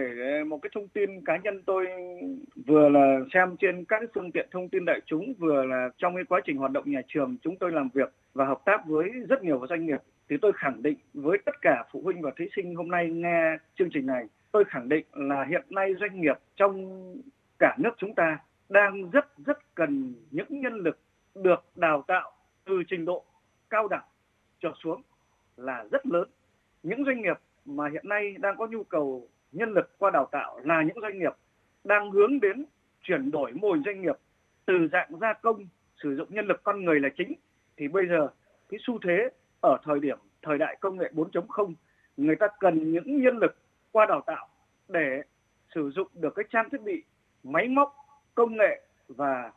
một 0.46 0.58
cái 0.62 0.70
thông 0.74 0.88
tin 0.88 1.24
cá 1.24 1.36
nhân 1.36 1.62
tôi 1.66 1.86
vừa 2.66 2.88
là 2.88 3.18
xem 3.34 3.56
trên 3.60 3.84
các 3.84 4.02
phương 4.14 4.32
tiện 4.32 4.48
thông 4.50 4.68
tin 4.68 4.84
đại 4.84 5.00
chúng, 5.06 5.34
vừa 5.38 5.64
là 5.64 5.88
trong 5.98 6.14
cái 6.14 6.24
quá 6.28 6.40
trình 6.44 6.56
hoạt 6.56 6.72
động 6.72 6.90
nhà 6.90 7.00
trường, 7.08 7.36
chúng 7.42 7.56
tôi 7.56 7.72
làm 7.72 7.88
việc 7.94 8.12
và 8.34 8.44
hợp 8.44 8.58
tác 8.64 8.86
với 8.86 9.10
rất 9.28 9.42
nhiều 9.42 9.66
doanh 9.68 9.86
nghiệp 9.86 10.00
thì 10.30 10.36
tôi 10.42 10.52
khẳng 10.56 10.82
định 10.82 10.96
với 11.14 11.38
tất 11.46 11.54
cả 11.62 11.84
phụ 11.92 12.00
huynh 12.04 12.22
và 12.22 12.30
thí 12.38 12.44
sinh 12.56 12.74
hôm 12.74 12.88
nay 12.88 13.10
nghe 13.10 13.56
chương 13.78 13.90
trình 13.94 14.06
này, 14.06 14.24
tôi 14.52 14.64
khẳng 14.68 14.88
định 14.88 15.04
là 15.12 15.46
hiện 15.50 15.62
nay 15.70 15.94
doanh 16.00 16.20
nghiệp 16.20 16.36
trong 16.56 17.02
cả 17.58 17.76
nước 17.78 17.92
chúng 17.98 18.14
ta 18.14 18.38
đang 18.68 19.10
rất 19.10 19.26
rất 19.46 19.74
cần 19.74 20.14
những 20.30 20.60
nhân 20.60 20.74
lực 20.74 20.98
được 21.34 21.64
đào 21.74 22.04
tạo 22.06 22.32
từ 22.64 22.82
trình 22.88 23.04
độ 23.04 23.24
cao 23.70 23.88
đẳng 23.88 24.04
trở 24.60 24.72
xuống 24.82 25.02
là 25.56 25.84
rất 25.92 26.06
lớn. 26.06 26.28
Những 26.82 27.04
doanh 27.04 27.22
nghiệp 27.22 27.36
mà 27.64 27.88
hiện 27.88 28.08
nay 28.08 28.34
đang 28.38 28.56
có 28.56 28.66
nhu 28.66 28.84
cầu 28.84 29.28
nhân 29.52 29.72
lực 29.72 29.98
qua 29.98 30.10
đào 30.10 30.28
tạo 30.32 30.60
là 30.64 30.82
những 30.82 31.00
doanh 31.02 31.18
nghiệp 31.18 31.32
đang 31.84 32.10
hướng 32.10 32.40
đến 32.40 32.64
chuyển 33.02 33.30
đổi 33.30 33.52
mô 33.52 33.72
hình 33.72 33.82
doanh 33.84 34.02
nghiệp 34.02 34.16
từ 34.66 34.88
dạng 34.92 35.18
gia 35.20 35.32
công, 35.32 35.66
sử 36.02 36.16
dụng 36.16 36.28
nhân 36.30 36.46
lực 36.46 36.60
con 36.62 36.84
người 36.84 37.00
là 37.00 37.08
chính 37.16 37.34
thì 37.76 37.88
bây 37.88 38.06
giờ, 38.08 38.28
cái 38.68 38.80
xu 38.82 38.98
thế 38.98 39.28
ở 39.60 39.78
thời 39.84 40.00
điểm, 40.00 40.18
thời 40.42 40.58
đại 40.58 40.76
công 40.80 40.96
nghệ 40.96 41.10
4.0 41.14 41.74
người 42.16 42.36
ta 42.36 42.46
cần 42.60 42.92
những 42.92 43.22
nhân 43.22 43.38
lực 43.38 43.56
qua 43.92 44.06
đào 44.06 44.20
tạo 44.26 44.48
để 44.88 45.22
sử 45.74 45.90
dụng 45.90 46.08
được 46.14 46.34
cái 46.34 46.44
trang 46.50 46.68
thiết 46.70 46.82
bị, 46.82 47.02
máy 47.42 47.68
móc, 47.68 47.96
công 48.34 48.56
nghệ 48.56 48.82
và 49.08 49.52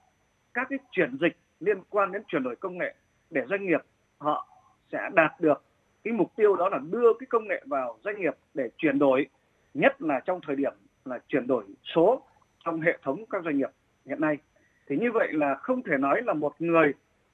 các 0.53 0.67
cái 0.69 0.79
chuyển 0.91 1.17
dịch 1.21 1.37
liên 1.59 1.77
quan 1.89 2.11
đến 2.11 2.21
chuyển 2.27 2.43
đổi 2.43 2.55
công 2.55 2.77
nghệ 2.77 2.95
để 3.29 3.41
doanh 3.49 3.65
nghiệp 3.65 3.81
họ 4.17 4.47
sẽ 4.91 5.09
đạt 5.13 5.31
được 5.39 5.63
cái 6.03 6.13
mục 6.13 6.35
tiêu 6.35 6.55
đó 6.55 6.69
là 6.69 6.79
đưa 6.91 7.13
cái 7.19 7.27
công 7.29 7.47
nghệ 7.47 7.63
vào 7.65 7.97
doanh 8.03 8.21
nghiệp 8.21 8.33
để 8.53 8.69
chuyển 8.77 8.99
đổi, 8.99 9.27
nhất 9.73 10.01
là 10.01 10.19
trong 10.19 10.39
thời 10.47 10.55
điểm 10.55 10.73
là 11.05 11.19
chuyển 11.27 11.47
đổi 11.47 11.63
số 11.83 12.21
trong 12.65 12.81
hệ 12.81 12.97
thống 13.03 13.25
các 13.29 13.43
doanh 13.43 13.57
nghiệp 13.57 13.69
hiện 14.05 14.21
nay. 14.21 14.37
Thì 14.87 14.97
như 14.97 15.11
vậy 15.11 15.33
là 15.33 15.55
không 15.55 15.83
thể 15.83 15.97
nói 15.97 16.21
là 16.21 16.33
một 16.33 16.53
người 16.59 16.93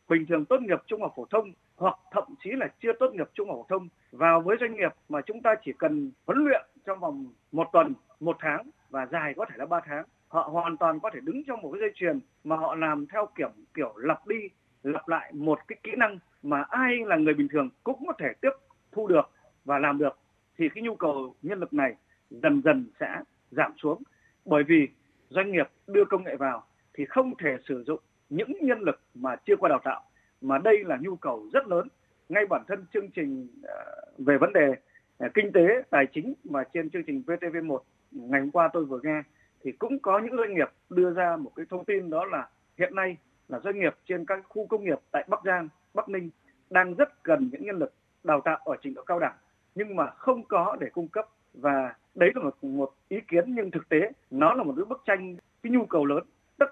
bình 0.10 0.26
thường 0.26 0.46
tốt 0.46 0.62
nghiệp 0.62 0.80
trung 0.88 1.02
học 1.02 1.14
phổ 1.16 1.26
thông 1.26 1.52
hoặc 1.76 1.96
thậm 2.12 2.24
chí 2.44 2.50
là 2.52 2.68
chưa 2.80 2.94
tốt 3.00 3.14
nghiệp 3.14 3.30
trung 3.34 3.50
học 3.50 3.58
phổ 3.58 3.66
thông 3.70 3.90
vào 4.12 4.42
với 4.42 4.58
doanh 4.60 4.76
nghiệp 4.76 4.92
mà 5.10 5.22
chúng 5.22 5.42
ta 5.42 5.56
chỉ 5.66 5.74
cần 5.78 6.12
huấn 6.28 6.44
luyện 6.44 6.62
trong 6.86 7.00
vòng 7.00 7.26
một 7.52 7.68
tuần, 7.74 7.94
một 8.20 8.38
tháng 8.40 8.70
và 8.92 9.06
dài 9.06 9.34
có 9.38 9.46
thể 9.46 9.56
là 9.58 9.66
ba 9.66 9.80
tháng. 9.86 10.06
Họ 10.28 10.42
hoàn 10.42 10.78
toàn 10.78 11.00
có 11.00 11.10
thể 11.14 11.20
đứng 11.24 11.44
trong 11.44 11.62
một 11.62 11.72
cái 11.72 11.82
dây 11.82 11.92
chuyền 11.96 12.20
mà 12.44 12.56
họ 12.56 12.76
làm 12.76 13.06
theo 13.08 13.28
kiểu 13.36 13.50
kiểu 13.74 13.94
lặp 13.98 14.28
đi, 14.28 14.50
lặp 14.84 15.08
lại 15.08 15.32
một 15.34 15.60
cái 15.68 15.78
kỹ 15.84 15.92
năng 15.98 16.20
mà 16.44 16.62
ai 16.70 16.98
là 17.06 17.16
người 17.16 17.34
bình 17.34 17.48
thường 17.48 17.70
cũng 17.84 18.04
có 18.08 18.14
thể 18.20 18.28
tiếp 18.42 18.52
thu 18.92 19.08
được 19.08 19.30
và 19.66 19.80
làm 19.80 19.98
được. 19.98 20.20
Thì 20.58 20.70
cái 20.76 20.84
nhu 20.84 20.96
cầu 20.96 21.36
nhân 21.42 21.60
lực 21.60 21.74
này 21.74 21.96
dần 22.30 22.62
dần 22.66 22.86
sẽ 23.00 23.22
giảm 23.52 23.74
xuống. 23.78 24.04
Bởi 24.46 24.64
vì 24.64 24.88
doanh 25.30 25.52
nghiệp 25.52 25.70
đưa 25.88 26.06
công 26.06 26.24
nghệ 26.24 26.36
vào 26.36 26.64
thì 26.94 27.06
không 27.06 27.34
thể 27.38 27.58
sử 27.68 27.84
dụng 27.84 28.00
những 28.30 28.52
nhân 28.62 28.80
lực 28.80 29.00
mà 29.14 29.36
chưa 29.46 29.56
qua 29.56 29.70
đào 29.70 29.80
tạo, 29.84 30.02
mà 30.42 30.58
đây 30.58 30.84
là 30.84 30.98
nhu 31.02 31.16
cầu 31.16 31.50
rất 31.54 31.68
lớn. 31.68 31.88
Ngay 32.30 32.46
bản 32.46 32.64
thân 32.68 32.86
chương 32.94 33.10
trình 33.12 33.48
ờ, 33.64 34.02
về 34.18 34.38
vấn 34.38 34.54
đề 34.54 34.76
ờ, 35.18 35.30
kinh 35.34 35.52
tế, 35.52 35.84
tài 35.90 36.06
chính 36.14 36.34
mà 36.44 36.64
trên 36.74 36.90
chương 36.90 37.04
trình 37.04 37.24
VTV1 37.28 37.80
ngày 38.12 38.42
hôm 38.42 38.52
qua 38.52 38.70
tôi 38.74 38.86
vừa 38.86 39.00
nghe 39.04 39.24
thì 39.64 39.72
cũng 39.72 40.00
có 40.00 40.20
những 40.20 40.38
doanh 40.38 40.54
nghiệp 40.56 40.70
đưa 40.90 41.14
ra 41.14 41.38
một 41.38 41.52
cái 41.56 41.66
thông 41.70 41.86
tin 41.86 42.10
đó 42.10 42.26
là 42.26 42.50
hiện 42.78 42.96
nay 42.96 43.18
là 43.48 43.60
doanh 43.60 43.80
nghiệp 43.80 43.96
trên 44.06 44.26
các 44.26 44.40
khu 44.50 44.68
công 44.68 44.84
nghiệp 44.84 45.00
tại 45.12 45.26
Bắc 45.28 45.40
Giang, 45.46 45.70
Bắc 45.94 46.10
Ninh 46.10 46.30
đang 46.70 46.94
rất 46.94 47.24
cần 47.24 47.50
những 47.52 47.66
nhân 47.66 47.78
lực 47.78 47.94
đào 48.24 48.42
tạo 48.42 48.58
ở 48.58 48.76
trình 48.82 48.94
độ 48.94 49.04
cao 49.04 49.20
đẳng 49.20 49.36
nhưng 49.76 49.96
mà 49.96 50.10
không 50.10 50.44
có 50.44 50.78
để 50.80 50.90
cung 50.94 51.08
cấp. 51.08 51.30
Và 51.54 51.96
đấy 52.16 52.32
là 52.36 52.44
một 52.44 52.64
một 52.64 52.94
ý 53.08 53.18
kiến 53.28 53.56
nhưng 53.56 53.72
thực 53.72 53.90
tế 53.90 54.12
nó 54.32 54.54
là 54.54 54.64
một 54.64 54.74
cái 54.78 54.86
bức 54.86 55.02
tranh 55.06 55.36
cái 55.64 55.72
nhu 55.72 55.86
cầu 55.86 56.06
lớn 56.06 56.24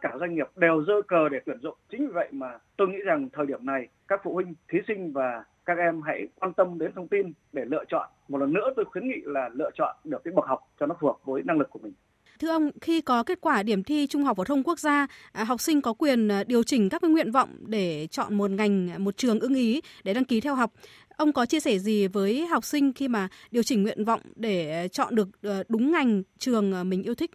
tất 0.01 0.09
cả 0.11 0.17
doanh 0.19 0.35
nghiệp 0.35 0.47
đều 0.55 0.83
dơ 0.87 0.93
cờ 1.07 1.29
để 1.29 1.39
tuyển 1.45 1.57
dụng 1.61 1.77
chính 1.91 2.01
vì 2.01 2.13
vậy 2.13 2.27
mà 2.31 2.47
tôi 2.77 2.87
nghĩ 2.87 2.97
rằng 3.05 3.29
thời 3.33 3.45
điểm 3.45 3.65
này 3.65 3.87
các 4.07 4.21
phụ 4.23 4.33
huynh 4.33 4.53
thí 4.71 4.79
sinh 4.87 5.13
và 5.13 5.43
các 5.65 5.77
em 5.77 6.01
hãy 6.01 6.27
quan 6.39 6.53
tâm 6.53 6.79
đến 6.79 6.91
thông 6.95 7.07
tin 7.07 7.31
để 7.53 7.65
lựa 7.65 7.83
chọn 7.89 8.09
một 8.27 8.37
lần 8.37 8.53
nữa 8.53 8.73
tôi 8.75 8.85
khuyến 8.85 9.07
nghị 9.07 9.21
là 9.23 9.49
lựa 9.53 9.69
chọn 9.77 9.95
được 10.03 10.23
cái 10.23 10.33
bậc 10.35 10.45
học 10.45 10.59
cho 10.79 10.85
nó 10.85 10.95
phù 10.99 11.07
hợp 11.07 11.17
với 11.23 11.41
năng 11.45 11.57
lực 11.59 11.69
của 11.69 11.79
mình 11.79 11.93
Thưa 12.39 12.49
ông, 12.49 12.71
khi 12.81 13.01
có 13.01 13.23
kết 13.23 13.41
quả 13.41 13.63
điểm 13.63 13.83
thi 13.83 14.07
Trung 14.07 14.23
học 14.23 14.37
phổ 14.37 14.43
thông 14.43 14.63
quốc 14.63 14.79
gia, 14.79 15.07
à, 15.31 15.43
học 15.43 15.61
sinh 15.61 15.81
có 15.81 15.93
quyền 15.93 16.27
à, 16.27 16.43
điều 16.43 16.63
chỉnh 16.63 16.89
các 16.89 17.03
nguyện 17.03 17.31
vọng 17.31 17.49
để 17.59 18.07
chọn 18.11 18.35
một 18.35 18.51
ngành, 18.51 18.89
à, 18.89 18.97
một 18.97 19.17
trường 19.17 19.39
ưng 19.39 19.55
ý 19.55 19.81
để 20.03 20.13
đăng 20.13 20.25
ký 20.25 20.41
theo 20.41 20.55
học. 20.55 20.71
Ông 21.17 21.33
có 21.33 21.45
chia 21.45 21.59
sẻ 21.59 21.79
gì 21.79 22.07
với 22.07 22.47
học 22.47 22.65
sinh 22.65 22.93
khi 22.93 23.07
mà 23.07 23.27
điều 23.51 23.63
chỉnh 23.63 23.83
nguyện 23.83 24.05
vọng 24.05 24.21
để 24.35 24.87
chọn 24.91 25.15
được 25.15 25.27
ờ, 25.43 25.63
đúng 25.69 25.91
ngành 25.91 26.23
trường 26.37 26.89
mình 26.89 27.03
yêu 27.03 27.15
thích? 27.15 27.31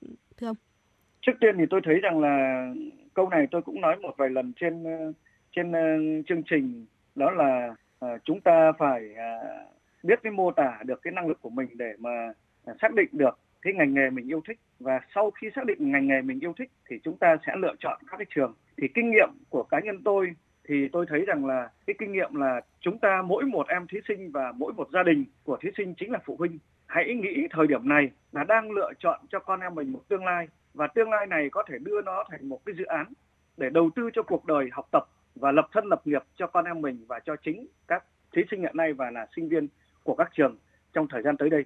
Trước 1.27 1.33
tiên 1.41 1.57
thì 1.59 1.65
tôi 1.71 1.81
thấy 1.85 2.01
rằng 2.01 2.21
là 2.21 2.67
câu 3.15 3.29
này 3.29 3.47
tôi 3.51 3.63
cũng 3.63 3.81
nói 3.81 3.97
một 3.97 4.15
vài 4.17 4.31
lần 4.31 4.53
trên 4.57 4.85
ờ, 4.85 5.13
trên 5.53 5.73
ờ, 5.73 5.81
chương 6.27 6.43
trình. 6.43 6.87
Đó 7.15 7.31
là 7.31 7.75
ờ, 7.99 8.19
chúng 8.25 8.41
ta 8.41 8.73
phải 8.79 9.15
biết 10.03 10.19
cái 10.23 10.33
mô 10.33 10.51
tả 10.51 10.79
được 10.85 11.03
cái 11.03 11.13
năng 11.13 11.27
lực 11.27 11.39
của 11.41 11.51
mình 11.51 11.69
để 11.75 11.93
mà 11.99 12.33
xác 12.83 12.95
định 12.95 13.09
được 13.13 13.39
cái 13.63 13.73
ngành 13.73 13.95
nghề 13.95 14.11
mình 14.11 14.31
yêu 14.31 14.41
thích. 14.49 14.59
Và 14.81 15.01
sau 15.15 15.31
khi 15.31 15.51
xác 15.57 15.67
định 15.67 15.93
ngành 15.93 16.07
nghề 16.07 16.23
mình 16.23 16.41
yêu 16.41 16.53
thích 16.59 16.71
thì 16.89 16.97
chúng 17.05 17.17
ta 17.17 17.37
sẽ 17.47 17.53
lựa 17.57 17.75
chọn 17.79 18.01
các 18.11 18.17
cái 18.17 18.27
trường. 18.35 18.55
Thì 18.77 18.89
kinh 18.95 19.11
nghiệm 19.11 19.29
của 19.49 19.63
cá 19.63 19.81
nhân 19.81 20.03
tôi 20.05 20.31
thì 20.69 20.89
tôi 20.93 21.07
thấy 21.09 21.25
rằng 21.25 21.47
là 21.47 21.69
cái 21.87 21.95
kinh 21.99 22.13
nghiệm 22.13 22.35
là 22.35 22.61
chúng 22.81 22.99
ta 22.99 23.23
mỗi 23.23 23.45
một 23.45 23.69
em 23.69 23.87
thí 23.87 23.99
sinh 24.09 24.31
và 24.33 24.53
mỗi 24.57 24.73
một 24.73 24.89
gia 24.93 25.03
đình 25.03 25.25
của 25.45 25.57
thí 25.61 25.69
sinh 25.77 25.95
chính 25.95 26.13
là 26.13 26.19
phụ 26.25 26.37
huynh. 26.39 26.59
Hãy 26.87 27.15
nghĩ 27.15 27.47
thời 27.51 27.67
điểm 27.67 27.89
này 27.89 28.11
là 28.33 28.45
đang 28.45 28.71
lựa 28.71 28.93
chọn 28.99 29.21
cho 29.29 29.39
con 29.39 29.61
em 29.61 29.75
mình 29.75 29.93
một 29.93 30.01
tương 30.09 30.25
lai 30.25 30.49
và 30.75 30.87
tương 30.87 31.11
lai 31.11 31.27
này 31.27 31.51
có 31.51 31.63
thể 31.69 31.79
đưa 31.79 32.03
nó 32.03 32.25
thành 32.31 32.49
một 32.49 32.61
cái 32.67 32.75
dự 32.79 32.85
án 32.85 33.13
để 33.57 33.71
đầu 33.71 33.91
tư 33.97 34.11
cho 34.13 34.23
cuộc 34.23 34.45
đời 34.45 34.69
học 34.73 34.89
tập 34.93 35.05
và 35.35 35.53
lập 35.53 35.69
thân 35.73 35.87
lập 35.87 36.03
nghiệp 36.05 36.23
cho 36.37 36.47
con 36.47 36.65
em 36.65 36.81
mình 36.81 37.05
và 37.09 37.21
cho 37.21 37.37
chính 37.37 37.67
các 37.89 38.05
thí 38.33 38.43
sinh 38.51 38.61
hiện 38.61 38.77
nay 38.77 38.93
và 38.93 39.11
là 39.11 39.27
sinh 39.37 39.49
viên 39.49 39.69
của 40.03 40.15
các 40.15 40.31
trường 40.35 40.57
trong 40.93 41.09
thời 41.09 41.23
gian 41.23 41.37
tới 41.37 41.51
đây. 41.51 41.65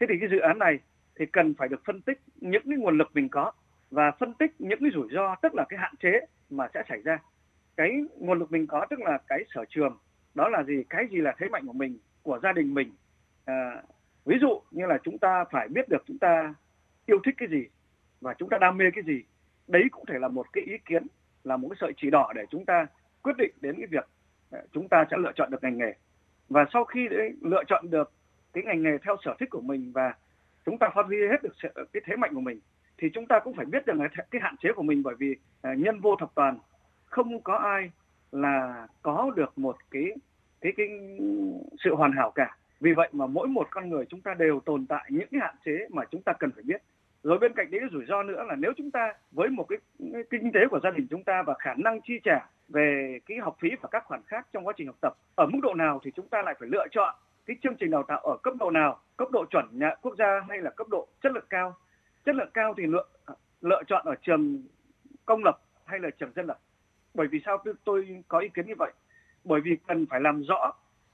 Thế 0.00 0.06
thì 0.10 0.14
cái 0.20 0.28
dự 0.28 0.38
án 0.38 0.58
này 0.58 0.78
thì 1.16 1.26
cần 1.26 1.54
phải 1.54 1.68
được 1.68 1.84
phân 1.84 2.00
tích 2.00 2.20
những 2.36 2.62
cái 2.66 2.78
nguồn 2.78 2.98
lực 2.98 3.10
mình 3.14 3.28
có 3.28 3.52
và 3.90 4.10
phân 4.10 4.34
tích 4.34 4.54
những 4.58 4.80
cái 4.80 4.90
rủi 4.94 5.08
ro 5.12 5.34
tức 5.42 5.54
là 5.54 5.64
cái 5.68 5.78
hạn 5.78 5.94
chế 5.96 6.20
mà 6.50 6.68
sẽ 6.74 6.82
xảy 6.88 7.02
ra. 7.02 7.18
Cái 7.76 7.90
nguồn 8.16 8.38
lực 8.38 8.52
mình 8.52 8.66
có 8.66 8.86
tức 8.90 9.00
là 9.00 9.18
cái 9.26 9.44
sở 9.54 9.64
trường 9.68 9.98
đó 10.34 10.48
là 10.48 10.62
gì? 10.62 10.84
Cái 10.90 11.06
gì 11.10 11.18
là 11.18 11.34
thế 11.38 11.48
mạnh 11.48 11.66
của 11.66 11.72
mình 11.72 11.98
của 12.22 12.38
gia 12.42 12.52
đình 12.52 12.74
mình? 12.74 12.92
À, 13.44 13.82
ví 14.24 14.36
dụ 14.40 14.60
như 14.70 14.86
là 14.86 14.98
chúng 15.02 15.18
ta 15.18 15.44
phải 15.50 15.68
biết 15.68 15.88
được 15.88 16.02
chúng 16.06 16.18
ta 16.18 16.54
yêu 17.06 17.18
thích 17.24 17.34
cái 17.38 17.48
gì 17.48 17.66
và 18.20 18.34
chúng 18.34 18.48
ta 18.48 18.58
đam 18.58 18.76
mê 18.76 18.84
cái 18.94 19.04
gì? 19.04 19.22
Đấy 19.68 19.82
cũng 19.90 20.06
thể 20.06 20.18
là 20.18 20.28
một 20.28 20.52
cái 20.52 20.64
ý 20.64 20.78
kiến 20.84 21.06
là 21.44 21.56
một 21.56 21.68
cái 21.68 21.76
sợi 21.80 21.92
chỉ 21.96 22.10
đỏ 22.10 22.32
để 22.34 22.42
chúng 22.50 22.64
ta 22.64 22.86
quyết 23.22 23.36
định 23.38 23.50
đến 23.60 23.74
cái 23.78 23.86
việc 23.86 24.08
ờ, 24.50 24.58
chúng 24.72 24.88
ta 24.88 25.04
sẽ 25.10 25.16
lựa 25.16 25.32
chọn 25.36 25.50
được 25.50 25.62
ngành 25.62 25.78
nghề. 25.78 25.92
Và 26.48 26.64
sau 26.72 26.84
khi 26.84 27.08
đấy, 27.08 27.32
lựa 27.40 27.62
chọn 27.68 27.90
được 27.90 28.12
cái 28.52 28.64
ngành 28.64 28.82
nghề 28.82 28.98
theo 29.04 29.16
sở 29.24 29.34
thích 29.40 29.50
của 29.50 29.60
mình 29.60 29.92
và 29.94 30.14
chúng 30.64 30.78
ta 30.78 30.88
phát 30.94 31.06
huy 31.06 31.16
hết 31.30 31.42
được 31.42 31.54
cái 31.92 32.02
thế 32.06 32.16
mạnh 32.16 32.34
của 32.34 32.40
mình 32.40 32.60
thì 32.98 33.08
chúng 33.14 33.26
ta 33.26 33.40
cũng 33.40 33.54
phải 33.54 33.66
biết 33.66 33.86
được 33.86 33.94
cái 34.30 34.40
hạn 34.42 34.56
chế 34.56 34.68
của 34.76 34.82
mình 34.82 35.02
bởi 35.02 35.14
vì 35.18 35.36
ờ, 35.62 35.70
nhân 35.74 36.00
vô 36.00 36.16
thập 36.16 36.34
toàn 36.34 36.58
không 37.04 37.40
có 37.42 37.54
ai 37.54 37.90
là 38.32 38.86
có 39.02 39.32
được 39.36 39.58
một 39.58 39.76
cái 39.90 40.04
cái 40.60 40.72
cái 40.76 40.88
sự 41.84 41.94
hoàn 41.94 42.12
hảo 42.12 42.30
cả. 42.34 42.56
Vì 42.80 42.92
vậy 42.92 43.08
mà 43.12 43.26
mỗi 43.26 43.48
một 43.48 43.68
con 43.70 43.88
người 43.88 44.04
chúng 44.08 44.20
ta 44.20 44.34
đều 44.34 44.60
tồn 44.60 44.86
tại 44.86 45.04
những 45.08 45.28
cái 45.30 45.40
hạn 45.40 45.54
chế 45.64 45.86
mà 45.90 46.02
chúng 46.10 46.22
ta 46.22 46.32
cần 46.32 46.50
phải 46.50 46.62
biết 46.62 46.82
rồi 47.22 47.38
bên 47.38 47.52
cạnh 47.56 47.70
đấy 47.70 47.80
rủi 47.92 48.04
ro 48.08 48.22
nữa 48.22 48.44
là 48.48 48.54
nếu 48.54 48.72
chúng 48.76 48.90
ta 48.90 49.12
với 49.30 49.48
một 49.48 49.66
cái, 49.68 49.78
cái 50.12 50.40
kinh 50.40 50.52
tế 50.52 50.60
của 50.70 50.80
gia 50.82 50.90
đình 50.90 51.06
chúng 51.10 51.24
ta 51.24 51.42
và 51.46 51.54
khả 51.58 51.74
năng 51.74 52.00
chi 52.00 52.14
trả 52.24 52.46
về 52.68 53.18
cái 53.26 53.38
học 53.38 53.56
phí 53.60 53.68
và 53.82 53.88
các 53.92 54.04
khoản 54.04 54.22
khác 54.26 54.46
trong 54.52 54.66
quá 54.66 54.72
trình 54.76 54.86
học 54.86 54.96
tập 55.00 55.12
ở 55.34 55.46
mức 55.46 55.58
độ 55.62 55.74
nào 55.74 56.00
thì 56.04 56.10
chúng 56.16 56.28
ta 56.28 56.42
lại 56.42 56.54
phải 56.58 56.68
lựa 56.68 56.86
chọn 56.90 57.14
cái 57.46 57.56
chương 57.62 57.76
trình 57.80 57.90
đào 57.90 58.02
tạo 58.08 58.18
ở 58.18 58.36
cấp 58.42 58.54
độ 58.58 58.70
nào 58.70 59.00
cấp 59.16 59.28
độ 59.32 59.44
chuẩn 59.50 59.68
nhà 59.72 59.94
quốc 60.02 60.14
gia 60.18 60.40
hay 60.48 60.58
là 60.58 60.70
cấp 60.70 60.88
độ 60.90 61.08
chất 61.22 61.32
lượng 61.32 61.46
cao? 61.50 61.76
Chất 62.24 62.34
lượng 62.34 62.50
cao 62.54 62.74
thì 62.76 62.86
lựa 62.86 63.06
lựa 63.60 63.82
chọn 63.86 64.06
ở 64.06 64.14
trường 64.22 64.62
công 65.26 65.44
lập 65.44 65.58
hay 65.84 65.98
là 65.98 66.10
trường 66.10 66.32
dân 66.36 66.46
lập? 66.46 66.58
Bởi 67.14 67.26
vì 67.26 67.40
sao 67.44 67.58
tôi, 67.64 67.74
tôi 67.84 68.22
có 68.28 68.38
ý 68.38 68.48
kiến 68.48 68.66
như 68.66 68.74
vậy? 68.78 68.92
Bởi 69.44 69.60
vì 69.60 69.76
cần 69.86 70.06
phải 70.10 70.20
làm 70.20 70.42
rõ 70.42 70.72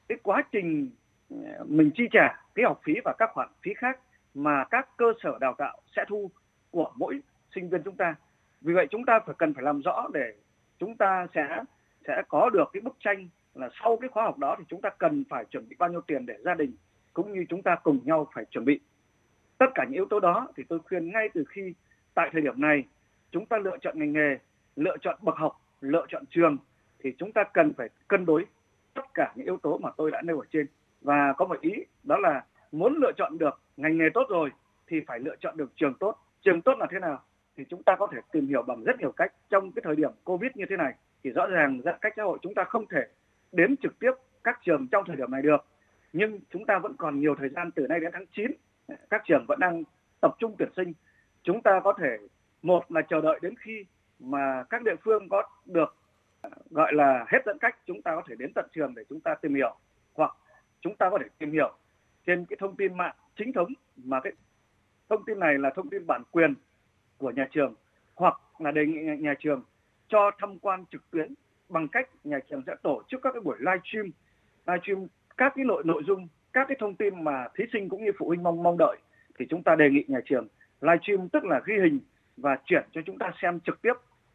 cái 0.09 0.19
quá 0.23 0.43
trình 0.53 0.91
ờ, 1.31 1.65
mình 1.65 1.91
chi 1.95 2.05
trả 2.13 2.41
cái 2.55 2.65
học 2.65 2.81
phí 2.85 2.93
và 3.05 3.15
các 3.19 3.31
khoản 3.33 3.49
phí 3.63 3.75
khác 3.75 4.01
mà 4.37 4.65
các 4.71 4.89
cơ 4.97 5.13
sở 5.23 5.39
đào 5.41 5.55
tạo 5.59 5.81
sẽ 5.97 6.05
thu 6.09 6.31
của 6.71 6.93
mỗi 6.97 7.21
sinh 7.55 7.69
viên 7.69 7.83
chúng 7.83 7.97
ta. 7.97 8.15
Vì 8.61 8.75
vậy 8.75 8.87
chúng 8.91 9.05
ta 9.05 9.21
phải 9.27 9.35
cần 9.39 9.55
phải 9.55 9.65
làm 9.65 9.81
rõ 9.81 10.07
để 10.13 10.33
chúng 10.79 10.97
ta 10.97 11.27
sẽ 11.35 11.63
sẽ 12.07 12.23
có 12.29 12.51
được 12.51 12.65
cái 12.73 12.81
bức 12.81 12.97
tranh 13.01 13.29
là 13.55 13.69
sau 13.83 13.97
cái 13.97 14.09
khóa 14.09 14.25
học 14.25 14.39
đó 14.39 14.57
thì 14.59 14.65
chúng 14.69 14.81
ta 14.81 14.91
cần 14.99 15.25
phải 15.29 15.45
chuẩn 15.45 15.69
bị 15.69 15.77
bao 15.79 15.89
nhiêu 15.89 16.01
tiền 16.01 16.27
để 16.27 16.35
gia 16.45 16.55
đình 16.55 16.73
cũng 17.13 17.33
như 17.33 17.45
chúng 17.49 17.63
ta 17.63 17.77
cùng 17.83 18.01
nhau 18.05 18.29
phải 18.35 18.45
chuẩn 18.45 18.65
bị. 18.65 18.81
Tất 19.59 19.67
cả 19.75 19.85
những 19.85 19.95
yếu 19.95 20.07
tố 20.11 20.21
đó 20.21 20.49
thì 20.57 20.63
tôi 20.69 20.79
khuyên 20.79 21.13
ngay 21.13 21.29
từ 21.35 21.45
khi, 21.49 21.75
tại 22.15 22.31
thời 22.33 22.43
điểm 22.43 22.61
này, 22.61 22.85
chúng 23.31 23.47
ta 23.47 23.59
lựa 23.59 23.77
chọn 23.81 23.99
ngành 23.99 24.13
nghề, 24.13 24.39
lựa 24.77 24.97
chọn 25.01 25.19
bậc 25.23 25.37
học, 25.37 25.61
lựa 25.81 26.07
chọn 26.09 26.25
trường 26.31 26.57
thì 26.99 27.13
chúng 27.19 27.33
ta 27.33 27.45
cần 27.45 27.73
phải 27.77 27.89
cân 28.09 28.27
đối 28.27 28.47
tất 28.95 29.15
cả 29.15 29.33
những 29.37 29.47
yếu 29.47 29.57
tố 29.57 29.79
mà 29.79 29.91
tôi 29.97 30.11
đã 30.11 30.23
nêu 30.23 30.41
ở 30.41 30.47
trên. 30.53 30.67
Và 31.01 31.33
có 31.37 31.45
một 31.45 31.61
ý 31.61 31.73
đó 32.03 32.17
là 32.19 32.45
muốn 32.79 32.95
lựa 33.01 33.13
chọn 33.17 33.39
được 33.39 33.61
ngành 33.77 33.99
nghề 33.99 34.09
tốt 34.15 34.27
rồi 34.29 34.51
thì 34.87 35.01
phải 35.07 35.19
lựa 35.19 35.37
chọn 35.41 35.57
được 35.57 35.73
trường 35.77 35.95
tốt. 35.95 36.17
Trường 36.43 36.63
tốt 36.63 36.75
là 36.79 36.87
thế 36.91 36.99
nào 36.99 37.23
thì 37.57 37.65
chúng 37.69 37.83
ta 37.83 37.97
có 37.99 38.07
thể 38.13 38.19
tìm 38.33 38.49
hiểu 38.49 38.63
bằng 38.63 38.85
rất 38.85 39.01
nhiều 39.01 39.13
cách. 39.13 39.33
Trong 39.51 39.73
cái 39.73 39.83
thời 39.85 39.97
điểm 39.97 40.11
covid 40.25 40.51
như 40.55 40.65
thế 40.69 40.77
này 40.77 40.93
thì 41.25 41.31
rõ 41.31 41.47
ràng 41.47 41.81
giãn 41.85 41.95
cách 42.01 42.13
xã 42.17 42.23
hội 42.23 42.39
chúng 42.43 42.55
ta 42.55 42.65
không 42.65 42.87
thể 42.87 43.07
đến 43.53 43.77
trực 43.77 43.99
tiếp 43.99 44.13
các 44.45 44.61
trường 44.63 44.87
trong 44.89 45.05
thời 45.07 45.17
điểm 45.17 45.31
này 45.31 45.43
được. 45.43 45.65
Nhưng 46.13 46.41
chúng 46.51 46.67
ta 46.67 46.79
vẫn 46.79 46.95
còn 46.99 47.21
nhiều 47.21 47.35
thời 47.39 47.49
gian 47.49 47.71
từ 47.71 47.87
nay 47.87 48.01
đến 48.01 48.11
tháng 48.13 48.27
9 48.27 48.53
các 49.11 49.23
trường 49.25 49.45
vẫn 49.49 49.59
đang 49.61 49.83
tập 50.21 50.35
trung 50.39 50.55
tuyển 50.59 50.69
sinh. 50.77 50.93
Chúng 51.43 51.63
ta 51.63 51.81
có 51.85 51.93
thể, 51.93 52.19
một 52.63 52.93
là 52.93 53.03
chờ 53.03 53.21
đợi 53.21 53.39
đến 53.43 53.55
khi 53.59 53.85
mà 54.19 54.65
các 54.71 54.83
địa 54.83 54.97
phương 55.03 55.29
có 55.29 55.43
được, 55.67 55.97
gọi 56.71 56.93
là 56.93 57.25
hết 57.29 57.39
giãn 57.47 57.59
cách, 57.59 57.79
chúng 57.87 58.03
ta 58.03 58.15
có 58.15 58.23
thể 58.29 58.35
đến 58.39 58.53
tận 58.55 58.67
trường 58.73 58.95
để 58.95 59.03
chúng 59.09 59.21
ta 59.21 59.35
tìm 59.35 59.55
hiểu. 59.55 59.77
Hoặc 60.15 60.37
chúng 60.81 60.97
ta 60.97 61.11
có 61.11 61.19
thể 61.19 61.27
tìm 61.39 61.53
hiểu 61.53 61.73
trên 62.27 62.45
cái 62.45 62.57
thông 62.61 62.77
tin 62.77 62.97
mạng 62.97 63.15
chính 63.37 63.53
thống, 63.53 63.73
mà 63.97 64.21
cái 64.21 64.33
thông 65.09 65.25
tin 65.25 65.39
này 65.39 65.59
là 65.59 65.71
thông 65.71 65.91
tin 65.91 66.07
bản 66.07 66.23
quyền 66.31 66.55
của 67.19 67.31
nhà 67.31 67.49
trường, 67.51 67.75
hoặc 68.15 68.41
là 68.59 68.71
đề 68.71 68.87
nghị 68.87 69.17
nhà 69.19 69.35
trường 69.39 69.63
cho 70.09 70.31
tham 70.39 70.59
quan 70.59 70.85
trực 70.91 71.11
tuyến 71.11 71.35
bằng 71.69 71.89
cách 71.89 72.09
nhà 72.25 72.39
trường 72.51 72.63
sẽ 72.67 72.75
tổ 72.83 73.03
chức 73.09 73.23
các 73.23 73.33
cái 73.33 73.41
buổi 73.41 73.57
live 73.59 73.81
stream 73.85 74.11
live 74.67 74.81
stream 74.83 75.07
các 75.37 75.53
cái 75.57 75.65
nội 75.65 75.83
nội 75.87 76.03
dung, 76.07 76.29
các 76.53 76.69
cái 76.69 76.77
thông 76.81 76.95
tin 76.95 77.25
mà 77.25 77.49
thí 77.55 77.65
sinh 77.73 77.89
cũng 77.89 78.05
như 78.05 78.11
phụ 78.19 78.27
huynh 78.27 78.43
mong 78.43 78.63
mong 78.63 78.77
đợi 78.79 78.97
thì 79.39 79.47
chúng 79.51 79.63
ta 79.63 79.75
đề 79.75 79.91
nghị 79.91 80.05
nhà 80.09 80.21
trường 80.25 80.49
live 80.81 80.99
stream 81.03 81.29
tức 81.29 81.45
là 81.45 81.61
ghi 81.67 81.75
hình 81.83 82.01
và 82.37 82.59
chuyển 82.65 82.85
cho 82.93 83.01
chúng 83.07 83.19
ta 83.19 83.33
xem 83.43 83.61
trực 83.61 83.83
tiếp 83.83 83.93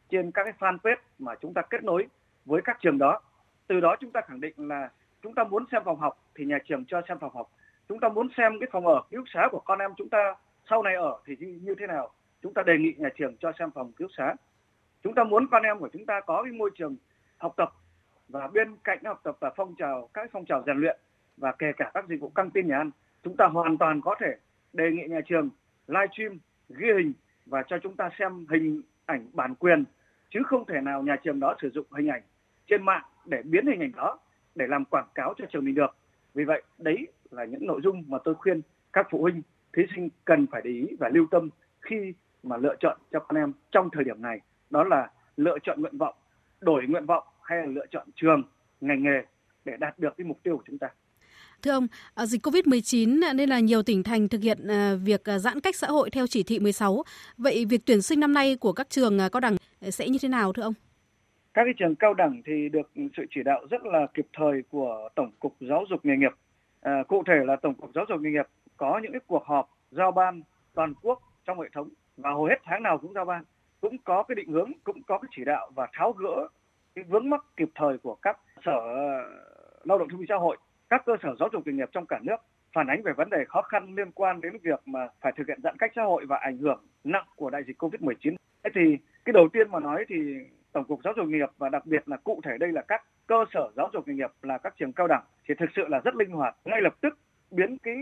trên 0.09 0.31
các 0.31 0.43
cái 0.43 0.53
fanpage 0.59 1.01
mà 1.19 1.35
chúng 1.41 1.53
ta 1.53 1.61
kết 1.61 1.83
nối 1.83 2.07
với 2.45 2.61
các 2.61 2.77
trường 2.81 2.97
đó. 2.97 3.21
Từ 3.67 3.79
đó 3.79 3.95
chúng 3.99 4.11
ta 4.11 4.21
khẳng 4.27 4.41
định 4.41 4.53
là 4.57 4.89
chúng 5.21 5.35
ta 5.35 5.43
muốn 5.43 5.65
xem 5.71 5.81
phòng 5.85 5.99
học 5.99 6.17
thì 6.35 6.45
nhà 6.45 6.57
trường 6.65 6.85
cho 6.85 7.01
xem 7.07 7.19
phòng 7.19 7.35
học. 7.35 7.51
Chúng 7.89 7.99
ta 7.99 8.09
muốn 8.09 8.27
xem 8.37 8.59
cái 8.59 8.69
phòng 8.71 8.87
ở, 8.87 9.01
ký 9.09 9.17
túc 9.17 9.25
xá 9.33 9.47
của 9.51 9.59
con 9.59 9.79
em 9.79 9.91
chúng 9.97 10.09
ta 10.09 10.35
sau 10.69 10.83
này 10.83 10.95
ở 10.95 11.19
thì 11.25 11.35
như 11.61 11.75
thế 11.79 11.87
nào? 11.87 12.11
Chúng 12.41 12.53
ta 12.53 12.63
đề 12.63 12.77
nghị 12.77 12.93
nhà 12.97 13.09
trường 13.17 13.37
cho 13.37 13.51
xem 13.59 13.71
phòng 13.71 13.91
ký 13.91 14.03
túc 14.03 14.11
xá. 14.17 14.35
Chúng 15.03 15.13
ta 15.13 15.23
muốn 15.23 15.47
con 15.51 15.63
em 15.63 15.79
của 15.79 15.89
chúng 15.93 16.05
ta 16.05 16.21
có 16.25 16.43
cái 16.43 16.51
môi 16.51 16.69
trường 16.75 16.95
học 17.37 17.53
tập 17.57 17.71
và 18.29 18.47
bên 18.47 18.75
cạnh 18.83 18.99
học 19.03 19.21
tập 19.23 19.37
và 19.39 19.51
phong 19.55 19.75
trào 19.75 20.09
các 20.13 20.29
phong 20.33 20.45
trào 20.45 20.63
rèn 20.65 20.77
luyện 20.77 20.99
và 21.37 21.51
kể 21.51 21.71
cả 21.77 21.91
các 21.93 22.07
dịch 22.07 22.21
vụ 22.21 22.29
căng 22.29 22.51
tin 22.51 22.67
nhà 22.67 22.77
ăn, 22.77 22.91
chúng 23.23 23.37
ta 23.37 23.45
hoàn 23.45 23.77
toàn 23.77 24.01
có 24.01 24.15
thể 24.19 24.35
đề 24.73 24.91
nghị 24.91 25.03
nhà 25.07 25.21
trường 25.25 25.49
live 25.87 26.07
stream 26.13 26.39
ghi 26.69 26.87
hình 26.97 27.13
và 27.45 27.63
cho 27.67 27.77
chúng 27.83 27.95
ta 27.95 28.09
xem 28.19 28.45
hình 28.49 28.81
ảnh 29.05 29.27
bản 29.33 29.55
quyền 29.55 29.83
chứ 30.29 30.39
không 30.45 30.65
thể 30.65 30.81
nào 30.81 31.03
nhà 31.03 31.15
trường 31.23 31.39
đó 31.39 31.55
sử 31.61 31.69
dụng 31.69 31.85
hình 31.91 32.07
ảnh 32.07 32.21
trên 32.67 32.85
mạng 32.85 33.03
để 33.25 33.41
biến 33.43 33.67
hình 33.67 33.79
ảnh 33.79 33.91
đó 33.95 34.19
để 34.55 34.67
làm 34.67 34.85
quảng 34.85 35.07
cáo 35.15 35.33
cho 35.37 35.45
trường 35.51 35.65
mình 35.65 35.75
được 35.75 35.95
vì 36.33 36.43
vậy 36.43 36.61
đấy 36.77 37.07
là 37.31 37.45
những 37.45 37.67
nội 37.67 37.81
dung 37.83 38.03
mà 38.07 38.17
tôi 38.23 38.35
khuyên 38.35 38.61
các 38.93 39.07
phụ 39.11 39.21
huynh 39.21 39.41
thí 39.73 39.83
sinh 39.95 40.09
cần 40.25 40.47
phải 40.51 40.61
để 40.65 40.71
ý 40.71 40.87
và 40.99 41.09
lưu 41.09 41.27
tâm 41.31 41.49
khi 41.81 42.13
mà 42.43 42.57
lựa 42.57 42.75
chọn 42.79 42.97
cho 43.11 43.19
con 43.19 43.37
em 43.37 43.53
trong 43.71 43.89
thời 43.91 44.03
điểm 44.03 44.21
này 44.21 44.39
đó 44.69 44.83
là 44.83 45.11
lựa 45.37 45.57
chọn 45.63 45.81
nguyện 45.81 45.97
vọng 45.97 46.15
đổi 46.61 46.83
nguyện 46.87 47.05
vọng 47.05 47.23
hay 47.41 47.59
là 47.59 47.65
lựa 47.65 47.85
chọn 47.91 48.07
trường 48.15 48.43
ngành 48.81 49.03
nghề 49.03 49.21
để 49.65 49.73
đạt 49.79 49.99
được 49.99 50.13
cái 50.17 50.25
mục 50.25 50.39
tiêu 50.43 50.57
của 50.57 50.63
chúng 50.67 50.77
ta 50.77 50.87
Thưa 51.61 51.71
ông, 51.71 51.87
à, 52.15 52.25
dịch 52.25 52.45
COVID-19 52.47 53.35
nên 53.35 53.49
là 53.49 53.59
nhiều 53.59 53.83
tỉnh 53.83 54.03
thành 54.03 54.29
thực 54.29 54.41
hiện 54.41 54.67
à, 54.67 54.95
việc 55.03 55.29
à, 55.29 55.39
giãn 55.39 55.59
cách 55.59 55.75
xã 55.75 55.87
hội 55.87 56.09
theo 56.09 56.27
chỉ 56.27 56.43
thị 56.43 56.59
16. 56.59 57.03
Vậy 57.37 57.65
việc 57.69 57.81
tuyển 57.85 58.01
sinh 58.01 58.19
năm 58.19 58.33
nay 58.33 58.55
của 58.55 58.73
các 58.73 58.89
trường 58.89 59.17
cao 59.31 59.39
đẳng 59.39 59.55
sẽ 59.81 60.09
như 60.09 60.17
thế 60.21 60.29
nào 60.29 60.53
thưa 60.53 60.63
ông? 60.63 60.73
Các 61.53 61.61
cái 61.65 61.73
trường 61.77 61.95
cao 61.95 62.13
đẳng 62.13 62.41
thì 62.45 62.69
được 62.69 62.91
sự 63.17 63.25
chỉ 63.35 63.43
đạo 63.45 63.61
rất 63.71 63.81
là 63.83 64.07
kịp 64.13 64.27
thời 64.33 64.61
của 64.69 65.09
Tổng 65.15 65.31
cục 65.39 65.55
Giáo 65.59 65.83
dục 65.89 66.05
nghề 66.05 66.17
nghiệp. 66.17 66.31
À, 66.81 67.03
cụ 67.07 67.23
thể 67.27 67.35
là 67.45 67.55
Tổng 67.55 67.75
cục 67.75 67.89
Giáo 67.95 68.05
dục 68.09 68.21
nghề 68.21 68.31
nghiệp 68.31 68.47
có 68.77 68.99
những 69.03 69.11
cái 69.11 69.21
cuộc 69.27 69.45
họp 69.45 69.69
giao 69.91 70.11
ban 70.11 70.41
toàn 70.73 70.93
quốc 71.01 71.21
trong 71.45 71.59
hệ 71.59 71.69
thống 71.73 71.89
và 72.17 72.31
hầu 72.31 72.45
hết 72.45 72.55
tháng 72.63 72.83
nào 72.83 72.97
cũng 72.97 73.13
giao 73.13 73.25
ban, 73.25 73.43
cũng 73.81 73.97
có 74.03 74.23
cái 74.23 74.35
định 74.35 74.51
hướng, 74.51 74.71
cũng 74.83 75.03
có 75.07 75.17
cái 75.17 75.29
chỉ 75.35 75.45
đạo 75.45 75.71
và 75.75 75.87
tháo 75.93 76.11
gỡ 76.11 76.47
cái 76.95 77.03
vướng 77.03 77.29
mắc 77.29 77.45
kịp 77.57 77.69
thời 77.75 77.97
của 77.97 78.15
các 78.15 78.39
sở 78.65 78.71
ờ, 78.71 79.29
lao 79.83 79.97
động 79.97 80.09
thương 80.09 80.19
binh 80.19 80.29
xã 80.29 80.35
hội 80.35 80.57
các 80.89 81.03
cơ 81.05 81.15
sở 81.23 81.35
giáo 81.39 81.49
dục 81.53 81.67
nghề 81.67 81.73
nghiệp 81.73 81.89
trong 81.91 82.05
cả 82.05 82.19
nước 82.23 82.37
phản 82.73 82.87
ánh 82.87 83.03
về 83.03 83.13
vấn 83.13 83.29
đề 83.29 83.45
khó 83.47 83.61
khăn 83.61 83.95
liên 83.95 84.11
quan 84.11 84.41
đến 84.41 84.57
việc 84.63 84.81
mà 84.85 85.07
phải 85.21 85.31
thực 85.37 85.47
hiện 85.47 85.59
giãn 85.63 85.77
cách 85.77 85.91
xã 85.95 86.03
hội 86.03 86.25
và 86.25 86.37
ảnh 86.37 86.57
hưởng 86.57 86.85
nặng 87.03 87.25
của 87.35 87.49
đại 87.49 87.63
dịch 87.67 87.83
Covid-19. 87.83 88.35
Thế 88.63 88.69
thì 88.75 88.97
cái 89.25 89.33
đầu 89.33 89.47
tiên 89.53 89.71
mà 89.71 89.79
nói 89.79 90.05
thì 90.07 90.15
Tổng 90.73 90.85
cục 90.85 90.99
Giáo 91.03 91.13
dục 91.17 91.27
nghề 91.27 91.37
nghiệp 91.37 91.49
và 91.57 91.69
đặc 91.69 91.85
biệt 91.85 92.09
là 92.09 92.17
cụ 92.17 92.41
thể 92.43 92.57
đây 92.59 92.71
là 92.71 92.81
các 92.81 93.03
cơ 93.27 93.45
sở 93.53 93.71
giáo 93.75 93.89
dục 93.93 94.07
nghề 94.07 94.13
nghiệp 94.13 94.31
là 94.41 94.57
các 94.57 94.73
trường 94.77 94.93
cao 94.93 95.07
đẳng 95.07 95.23
thì 95.45 95.53
thực 95.59 95.69
sự 95.75 95.87
là 95.87 95.99
rất 95.99 96.15
linh 96.15 96.31
hoạt, 96.31 96.55
ngay 96.65 96.81
lập 96.81 96.95
tức 97.01 97.17
biến 97.51 97.77
cái 97.77 97.95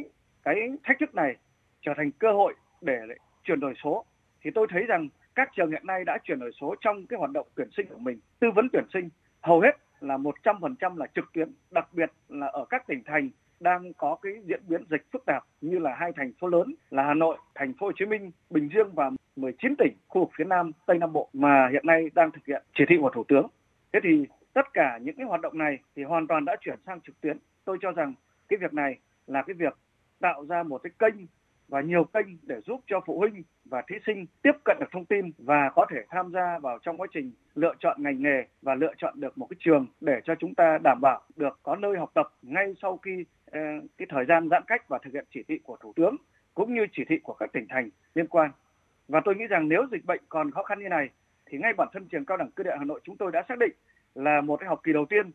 cái 0.44 0.56
thách 0.84 1.00
thức 1.00 1.16
này 1.16 1.36
trở 1.82 1.94
thành 1.98 2.12
cơ 2.12 2.32
hội 2.32 2.54
để 2.82 3.00
chuyển 3.44 3.60
đổi 3.60 3.74
số. 3.84 4.06
Thì 4.42 4.52
tôi 4.56 4.68
thấy 4.70 4.84
rằng 4.84 5.08
các 5.36 5.50
trường 5.56 5.72
hiện 5.72 5.88
nay 5.88 6.04
đã 6.04 6.18
chuyển 6.24 6.40
đổi 6.40 6.52
số 6.62 6.76
trong 6.82 7.08
cái 7.08 7.20
hoạt 7.20 7.32
động 7.32 7.48
tuyển 7.56 7.70
sinh 7.78 7.88
của 7.88 7.98
mình, 7.98 8.20
tư 8.40 8.52
vấn 8.56 8.68
tuyển 8.74 8.86
sinh 8.94 9.10
hầu 9.42 9.60
hết 9.60 9.72
là 10.00 10.18
100% 10.18 10.98
là 10.98 11.08
trực 11.16 11.26
tuyến, 11.34 11.52
đặc 11.72 11.88
biệt 11.94 12.12
là 12.30 12.48
ở 12.48 12.66
các 12.70 12.88
tỉnh 12.88 13.04
thành 13.06 13.30
đang 13.60 13.94
có 13.94 14.18
cái 14.22 14.34
diễn 14.46 14.62
biến 14.68 14.84
dịch 14.90 15.12
phức 15.14 15.26
tạp 15.26 15.44
như 15.62 15.80
là 15.80 15.96
hai 15.96 16.12
thành 16.16 16.32
phố 16.40 16.48
lớn 16.48 16.76
là 16.90 17.04
Hà 17.04 17.14
Nội, 17.14 17.38
Thành 17.56 17.74
phố 17.74 17.86
Hồ 17.86 17.92
Chí 18.00 18.06
Minh, 18.06 18.32
Bình 18.50 18.70
Dương 18.76 18.92
và 18.94 19.12
19 19.36 19.76
tỉnh 19.76 19.94
khu 20.08 20.22
vực 20.22 20.30
phía 20.38 20.44
Nam, 20.46 20.72
Tây 20.86 20.98
Nam 20.98 21.14
Bộ 21.14 21.30
mà 21.34 21.70
hiện 21.72 21.86
nay 21.86 22.10
đang 22.14 22.32
thực 22.32 22.46
hiện 22.46 22.64
chỉ 22.78 22.84
thị 22.90 22.96
của 23.02 23.12
Thủ 23.16 23.24
tướng. 23.28 23.48
Thế 23.94 24.00
thì 24.04 24.26
tất 24.54 24.74
cả 24.74 25.00
những 25.02 25.16
cái 25.16 25.26
hoạt 25.26 25.42
động 25.42 25.58
này 25.58 25.78
thì 25.96 26.04
hoàn 26.04 26.28
toàn 26.28 26.46
đã 26.46 26.56
chuyển 26.62 26.80
sang 26.86 27.02
trực 27.02 27.22
tuyến. 27.22 27.38
Tôi 27.66 27.78
cho 27.82 27.92
rằng 27.92 28.14
cái 28.48 28.58
việc 28.62 28.74
này 28.74 29.00
là 29.28 29.42
cái 29.42 29.54
việc 29.54 29.78
tạo 30.20 30.46
ra 30.46 30.64
một 30.64 30.82
cái 30.84 30.92
kênh 31.00 31.26
và 31.70 31.82
nhiều 31.82 32.04
kênh 32.04 32.28
để 32.42 32.62
giúp 32.66 32.82
cho 32.88 33.00
phụ 33.06 33.20
huynh 33.20 33.44
và 33.66 33.82
thí 33.88 33.96
sinh 34.06 34.26
tiếp 34.42 34.52
cận 34.66 34.78
được 34.80 34.86
thông 34.92 35.06
tin 35.06 35.32
và 35.38 35.72
có 35.76 35.86
thể 35.92 35.98
tham 36.10 36.32
gia 36.32 36.60
vào 36.60 36.80
trong 36.82 36.98
quá 36.98 37.08
trình 37.14 37.32
lựa 37.56 37.74
chọn 37.80 38.04
ngành 38.04 38.22
nghề 38.22 38.44
và 38.62 38.76
lựa 38.76 38.94
chọn 38.98 39.20
được 39.20 39.38
một 39.38 39.48
cái 39.50 39.58
trường 39.60 39.86
để 40.02 40.20
cho 40.24 40.36
chúng 40.40 40.56
ta 40.56 40.78
đảm 40.84 41.00
bảo 41.02 41.22
được 41.36 41.60
có 41.64 41.76
nơi 41.76 41.98
học 41.98 42.12
tập 42.14 42.28
ngay 42.42 42.74
sau 42.82 42.98
khi 42.98 43.26
Ờ, 43.52 43.60
cái 43.98 44.08
thời 44.10 44.26
gian 44.26 44.50
giãn 44.50 44.64
cách 44.68 44.90
và 44.90 45.00
thực 45.04 45.14
hiện 45.14 45.26
chỉ 45.34 45.44
thị 45.48 45.60
của 45.64 45.78
thủ 45.82 45.94
tướng 45.96 46.16
cũng 46.54 46.74
như 46.74 46.88
chỉ 46.92 47.04
thị 47.10 47.20
của 47.24 47.34
các 47.34 47.52
tỉnh 47.54 47.68
thành 47.70 47.90
liên 48.16 48.28
quan. 48.28 48.52
Và 49.08 49.22
tôi 49.26 49.36
nghĩ 49.36 49.48
rằng 49.48 49.70
nếu 49.70 49.86
dịch 49.92 50.06
bệnh 50.06 50.22
còn 50.30 50.52
khó 50.52 50.64
khăn 50.64 50.80
như 50.80 50.90
này, 50.90 51.10
thì 51.46 51.58
ngay 51.58 51.74
bản 51.74 51.88
thân 51.94 52.06
trường 52.06 52.26
cao 52.26 52.38
đẳng 52.38 52.52
cơ 52.52 52.64
điện 52.64 52.76
Hà 52.80 52.86
Nội 52.86 53.00
chúng 53.04 53.18
tôi 53.18 53.32
đã 53.32 53.46
xác 53.50 53.58
định 53.58 53.72
là 54.16 54.42
một 54.42 54.58
cái 54.60 54.70
học 54.70 54.80
kỳ 54.84 54.94
đầu 54.94 55.06
tiên 55.06 55.32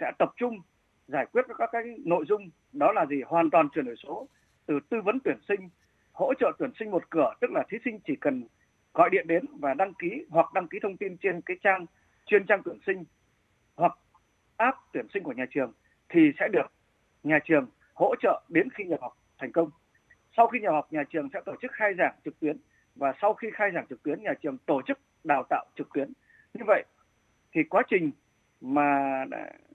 sẽ 0.00 0.12
tập 0.18 0.32
trung 0.36 0.60
giải 1.08 1.26
quyết 1.32 1.42
các 1.58 1.68
cái 1.72 1.82
nội 2.04 2.24
dung, 2.28 2.50
đó 2.72 2.92
là 2.92 3.06
gì 3.06 3.22
hoàn 3.26 3.50
toàn 3.50 3.68
chuyển 3.74 3.84
đổi 3.84 3.96
số, 3.96 4.28
từ 4.66 4.80
tư 4.88 5.00
vấn 5.04 5.18
tuyển 5.24 5.38
sinh, 5.48 5.68
hỗ 6.12 6.34
trợ 6.34 6.52
tuyển 6.58 6.70
sinh 6.78 6.90
một 6.90 7.10
cửa, 7.10 7.34
tức 7.40 7.50
là 7.50 7.62
thí 7.68 7.78
sinh 7.84 7.98
chỉ 8.06 8.16
cần 8.16 8.44
gọi 8.94 9.10
điện 9.10 9.26
đến 9.26 9.44
và 9.58 9.74
đăng 9.74 9.94
ký 9.94 10.24
hoặc 10.30 10.52
đăng 10.54 10.68
ký 10.68 10.78
thông 10.82 10.96
tin 10.96 11.16
trên 11.16 11.40
cái 11.40 11.56
trang, 11.62 11.86
chuyên 12.26 12.46
trang 12.46 12.62
tuyển 12.64 12.78
sinh 12.86 13.04
hoặc 13.76 13.98
app 14.56 14.78
tuyển 14.92 15.06
sinh 15.14 15.22
của 15.22 15.32
nhà 15.32 15.46
trường 15.50 15.72
thì 16.08 16.20
sẽ 16.38 16.48
được 16.48 16.66
nhà 17.28 17.38
trường 17.44 17.66
hỗ 17.94 18.14
trợ 18.22 18.42
đến 18.48 18.68
khi 18.70 18.84
nhập 18.84 19.00
học 19.02 19.16
thành 19.38 19.52
công. 19.52 19.70
Sau 20.36 20.46
khi 20.46 20.60
nhập 20.60 20.72
học 20.72 20.86
nhà 20.90 21.04
trường 21.10 21.28
sẽ 21.32 21.40
tổ 21.46 21.52
chức 21.62 21.72
khai 21.72 21.94
giảng 21.98 22.14
trực 22.24 22.40
tuyến 22.40 22.56
và 22.96 23.12
sau 23.20 23.34
khi 23.34 23.48
khai 23.54 23.70
giảng 23.74 23.86
trực 23.86 24.02
tuyến 24.02 24.22
nhà 24.22 24.32
trường 24.42 24.58
tổ 24.58 24.82
chức 24.86 24.98
đào 25.24 25.44
tạo 25.50 25.66
trực 25.76 25.88
tuyến. 25.94 26.12
Như 26.54 26.64
vậy 26.66 26.84
thì 27.52 27.62
quá 27.62 27.82
trình 27.88 28.10
mà 28.60 29.24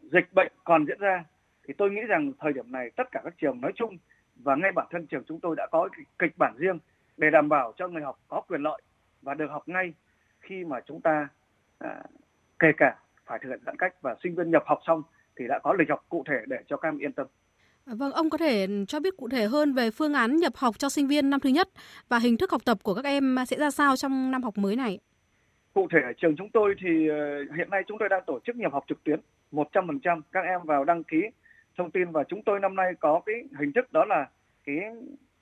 dịch 0.01 0.33
bệnh 0.33 0.51
còn 0.63 0.85
diễn 0.85 0.99
ra 0.99 1.23
thì 1.67 1.73
tôi 1.77 1.91
nghĩ 1.91 2.01
rằng 2.01 2.31
thời 2.39 2.53
điểm 2.53 2.71
này 2.71 2.91
tất 2.95 3.11
cả 3.11 3.21
các 3.23 3.33
trường 3.37 3.61
nói 3.61 3.71
chung 3.75 3.97
và 4.35 4.55
ngay 4.55 4.71
bản 4.71 4.87
thân 4.91 5.07
trường 5.07 5.23
chúng 5.27 5.39
tôi 5.39 5.55
đã 5.55 5.67
có 5.71 5.89
kịch 6.19 6.37
bản 6.37 6.53
riêng 6.57 6.79
để 7.17 7.29
đảm 7.29 7.49
bảo 7.49 7.73
cho 7.77 7.87
người 7.87 8.01
học 8.01 8.19
có 8.27 8.41
quyền 8.41 8.61
lợi 8.61 8.81
và 9.21 9.33
được 9.33 9.47
học 9.51 9.63
ngay 9.65 9.93
khi 10.41 10.65
mà 10.65 10.79
chúng 10.85 11.01
ta 11.01 11.27
à, 11.79 12.03
kể 12.59 12.67
cả 12.77 12.95
phải 13.25 13.39
thực 13.39 13.49
hiện 13.49 13.59
giãn 13.65 13.77
cách 13.77 13.95
và 14.01 14.15
sinh 14.23 14.35
viên 14.35 14.51
nhập 14.51 14.63
học 14.65 14.79
xong 14.87 15.03
thì 15.35 15.47
đã 15.47 15.59
có 15.63 15.73
lịch 15.73 15.89
học 15.89 16.05
cụ 16.09 16.23
thể 16.27 16.37
để 16.47 16.57
cho 16.67 16.77
các 16.77 16.87
em 16.87 16.97
yên 16.97 17.13
tâm. 17.13 17.27
Ờ, 17.85 17.95
vâng, 17.95 18.11
ông 18.11 18.29
có 18.29 18.37
thể 18.37 18.67
cho 18.87 18.99
biết 18.99 19.17
cụ 19.17 19.29
thể 19.29 19.45
hơn 19.45 19.73
về 19.73 19.91
phương 19.91 20.13
án 20.13 20.35
nhập 20.35 20.53
học 20.55 20.79
cho 20.79 20.89
sinh 20.89 21.07
viên 21.07 21.29
năm 21.29 21.39
thứ 21.39 21.49
nhất 21.49 21.69
và 22.09 22.19
hình 22.19 22.37
thức 22.37 22.51
học 22.51 22.61
tập 22.65 22.77
của 22.83 22.93
các 22.93 23.05
em 23.05 23.35
sẽ 23.47 23.57
ra 23.57 23.71
sao 23.71 23.95
trong 23.95 24.31
năm 24.31 24.43
học 24.43 24.57
mới 24.57 24.75
này? 24.75 24.99
Cụ 25.73 25.87
thể 25.91 25.99
ở 26.03 26.13
trường 26.17 26.35
chúng 26.37 26.49
tôi 26.49 26.75
thì 26.83 27.07
ờ, 27.07 27.15
hiện 27.57 27.69
nay 27.69 27.83
chúng 27.87 27.97
tôi 27.97 28.09
đang 28.09 28.23
tổ 28.27 28.39
chức 28.45 28.55
nhập 28.55 28.73
học 28.73 28.83
trực 28.87 29.03
tuyến 29.03 29.19
100%. 29.51 30.21
Các 30.31 30.41
em 30.45 30.59
vào 30.63 30.83
đăng 30.83 31.03
ký 31.03 31.21
thông 31.77 31.91
tin 31.91 32.11
và 32.11 32.23
chúng 32.23 32.43
tôi 32.43 32.59
năm 32.59 32.75
nay 32.75 32.91
có 32.99 33.21
cái 33.25 33.35
hình 33.59 33.71
thức 33.73 33.93
đó 33.93 34.05
là 34.05 34.29
cái 34.65 34.75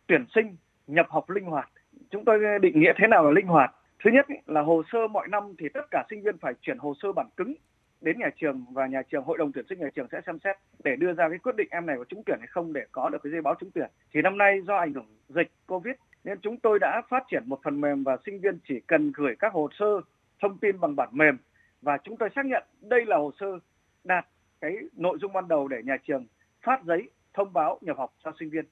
tuyển 0.07 0.25
sinh 0.35 0.55
nhập 0.87 1.05
học 1.09 1.29
linh 1.29 1.45
hoạt. 1.45 1.69
Chúng 2.11 2.25
tôi 2.25 2.39
ờ, 2.45 2.57
định 2.57 2.79
nghĩa 2.79 2.93
thế 2.97 3.07
nào 3.07 3.25
là 3.25 3.31
linh 3.31 3.47
hoạt? 3.47 3.75
Thứ 4.03 4.11
nhất 4.13 4.25
là 4.45 4.61
hồ 4.61 4.83
sơ 4.91 5.07
mọi 5.07 5.27
năm 5.27 5.43
thì 5.59 5.67
tất 5.73 5.91
cả 5.91 6.03
sinh 6.09 6.23
viên 6.23 6.37
phải 6.37 6.53
chuyển 6.61 6.77
hồ 6.77 6.93
sơ 7.01 7.11
bản 7.11 7.27
cứng 7.37 7.53
đến 8.01 8.19
nhà 8.19 8.29
trường 8.35 8.65
và 8.71 8.87
nhà 8.87 9.01
trường, 9.01 9.23
hội 9.23 9.37
đồng 9.37 9.51
tuyển 9.51 9.65
sinh 9.69 9.79
nhà 9.79 9.89
trường 9.95 10.07
sẽ 10.11 10.21
xem 10.25 10.39
xét 10.43 10.55
để 10.83 10.95
đưa 10.95 11.13
ra 11.13 11.29
cái 11.29 11.37
quyết 11.39 11.55
định 11.55 11.67
em 11.71 11.85
này 11.85 11.95
có 11.97 12.03
trúng 12.03 12.23
tuyển 12.25 12.37
hay 12.39 12.47
không 12.47 12.73
để 12.73 12.81
có 12.91 13.09
được 13.09 13.17
cái 13.23 13.31
giấy 13.31 13.41
báo 13.41 13.55
trúng 13.59 13.71
tuyển. 13.71 13.89
Thì 14.13 14.21
năm 14.21 14.37
nay 14.37 14.61
do 14.67 14.75
ảnh 14.75 14.93
hưởng 14.93 15.07
dịch 15.29 15.51
Covid 15.67 15.93
nên 16.23 16.39
chúng 16.41 16.57
tôi 16.59 16.79
đã 16.79 17.01
phát 17.09 17.23
triển 17.31 17.43
một 17.45 17.59
phần 17.63 17.81
mềm 17.81 18.03
và 18.03 18.17
sinh 18.25 18.39
viên 18.39 18.59
chỉ 18.67 18.79
cần 18.87 19.11
gửi 19.15 19.35
các 19.39 19.53
hồ 19.53 19.69
sơ 19.79 20.01
thông 20.41 20.57
tin 20.57 20.79
bằng 20.79 20.95
bản 20.95 21.09
mềm 21.11 21.37
và 21.81 21.97
chúng 22.03 22.17
tôi 22.17 22.29
xác 22.35 22.45
nhận 22.45 22.63
đây 22.81 23.05
là 23.05 23.17
hồ 23.17 23.31
sơ 23.39 23.59
đạt 24.03 24.25
cái 24.61 24.77
nội 24.95 25.17
dung 25.21 25.33
ban 25.33 25.47
đầu 25.47 25.67
để 25.67 25.77
nhà 25.83 25.97
trường 26.07 26.25
phát 26.61 26.83
giấy 26.83 27.09
thông 27.33 27.53
báo 27.53 27.79
nhập 27.81 27.97
học 27.97 28.13
cho 28.23 28.31
sinh 28.39 28.49
viên. 28.49 28.65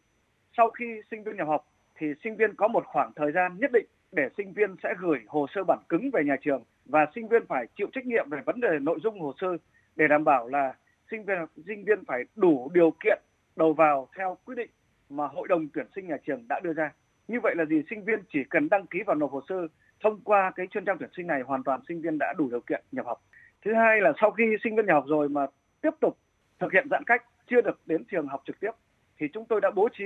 Sau 0.58 0.70
khi 0.70 1.02
sinh 1.12 1.24
viên 1.24 1.38
nhập 1.38 1.48
học 1.48 1.68
thì 1.96 2.08
sinh 2.24 2.36
viên 2.36 2.56
có 2.56 2.68
một 2.68 2.84
khoảng 2.86 3.12
thời 3.16 3.32
gian 3.32 3.58
nhất 3.60 3.72
định 3.74 3.86
để 4.12 4.30
sinh 4.38 4.54
viên 4.54 4.76
sẽ 4.84 4.94
gửi 5.00 5.20
hồ 5.28 5.48
sơ 5.56 5.64
bản 5.64 5.80
cứng 5.90 6.10
về 6.14 6.24
nhà 6.24 6.36
trường 6.42 6.64
và 6.88 7.08
sinh 7.16 7.28
viên 7.28 7.46
phải 7.46 7.66
chịu 7.76 7.88
trách 7.94 8.06
nhiệm 8.06 8.30
về 8.30 8.42
vấn 8.46 8.62
đề 8.62 8.80
nội 8.82 9.00
dung 9.04 9.20
hồ 9.20 9.34
sơ 9.42 9.48
để 9.96 10.08
đảm 10.08 10.24
bảo 10.24 10.48
là 10.48 10.74
sinh 11.12 11.26
viên 11.26 11.38
sinh 11.68 11.84
viên 11.86 12.06
phải 12.06 12.24
đủ 12.36 12.72
điều 12.74 12.92
kiện 13.04 13.20
đầu 13.56 13.74
vào 13.74 14.08
theo 14.18 14.38
quyết 14.46 14.56
định 14.56 14.70
mà 15.10 15.28
hội 15.28 15.48
đồng 15.48 15.68
tuyển 15.74 15.86
sinh 15.96 16.08
nhà 16.08 16.18
trường 16.26 16.48
đã 16.50 16.60
đưa 16.64 16.74
ra. 16.74 16.94
Như 17.28 17.40
vậy 17.44 17.56
là 17.58 17.66
gì? 17.66 17.84
Sinh 17.90 18.04
viên 18.04 18.20
chỉ 18.34 18.44
cần 18.50 18.70
đăng 18.70 18.88
ký 18.88 19.00
vào 19.06 19.16
nộp 19.16 19.32
hồ 19.32 19.42
sơ 19.50 19.68
thông 20.04 20.22
qua 20.22 20.52
cái 20.56 20.68
chuyên 20.68 20.86
trang 20.86 20.98
tuyển 21.00 21.10
sinh 21.18 21.28
này, 21.28 21.42
hoàn 21.42 21.64
toàn 21.64 21.82
sinh 21.88 22.02
viên 22.02 22.18
đã 22.18 22.34
đủ 22.38 22.50
điều 22.50 22.62
kiện 22.62 22.84
nhập 22.92 23.06
học. 23.06 23.22
Thứ 23.66 23.74
hai 23.74 24.02
là 24.02 24.14
sau 24.22 24.32
khi 24.32 24.44
sinh 24.64 24.76
viên 24.76 24.86
nhập 24.86 24.94
học 24.94 25.06
rồi 25.08 25.30
mà 25.30 25.48
tiếp 25.82 25.90
tục 26.02 26.18
thực 26.60 26.74
hiện 26.74 26.88
giãn 26.92 27.04
cách, 27.04 27.24
chưa 27.48 27.62
được 27.62 27.82
đến 27.86 28.04
trường 28.12 28.28
học 28.28 28.44
trực 28.46 28.60
tiếp, 28.60 28.72
thì 29.18 29.28
chúng 29.34 29.46
tôi 29.46 29.62
đã 29.62 29.72
bố 29.72 29.90
trí, 29.98 30.06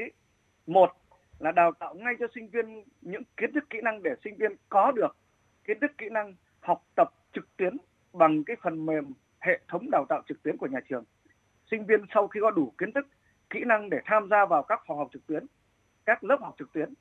một 0.68 0.92
là 1.40 1.52
đào 1.52 1.72
tạo 1.72 1.94
ngay 1.94 2.14
cho 2.20 2.28
sinh 2.36 2.48
viên 2.50 2.84
những 3.02 3.22
kiến 3.38 3.54
thức 3.54 3.64
kỹ 3.70 3.80
năng 3.84 4.04
để 4.04 4.12
sinh 4.24 4.36
viên 4.38 4.52
có 4.70 4.92
được 4.92 5.18
kiến 5.64 5.80
thức 5.80 5.92
kỹ 5.98 6.06
năng 6.12 6.36
học 6.62 6.84
tập 6.96 7.14
trực 7.34 7.58
tuyến 7.58 7.78
bằng 8.14 8.44
cái 8.44 8.56
phần 8.62 8.86
mềm 8.86 9.14
hệ 9.40 9.60
thống 9.68 9.92
đào 9.92 10.06
tạo 10.10 10.22
trực 10.28 10.44
tuyến 10.44 10.58
của 10.58 10.68
nhà 10.68 10.80
trường. 10.90 11.04
Sinh 11.72 11.86
viên 11.86 12.06
sau 12.14 12.28
khi 12.28 12.40
có 12.44 12.52
đủ 12.52 12.74
kiến 12.78 12.92
thức, 12.92 13.08
kỹ 13.50 13.60
năng 13.66 13.90
để 13.90 13.98
tham 14.06 14.28
gia 14.30 14.46
vào 14.46 14.64
các 14.64 14.82
phòng 14.88 14.98
học 14.98 15.08
trực 15.14 15.28
tuyến, 15.28 15.46
các 16.06 16.24
lớp 16.24 16.38
học 16.42 16.56
trực 16.60 16.74
tuyến 16.74 16.94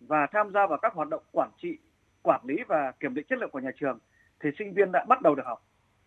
và 0.00 0.26
tham 0.32 0.52
gia 0.52 0.66
vào 0.66 0.78
các 0.82 0.94
hoạt 0.94 1.08
động 1.08 1.22
quản 1.32 1.50
trị, 1.62 1.78
quản 2.22 2.40
lý 2.44 2.56
và 2.68 2.92
kiểm 3.00 3.14
định 3.14 3.26
chất 3.28 3.38
lượng 3.38 3.50
của 3.50 3.60
nhà 3.60 3.70
trường 3.76 3.98
thì 4.40 4.50
sinh 4.58 4.74
viên 4.74 4.92
đã 4.92 5.04
bắt 5.08 5.22
đầu 5.22 5.34
được 5.34 5.46
học. 5.46 5.62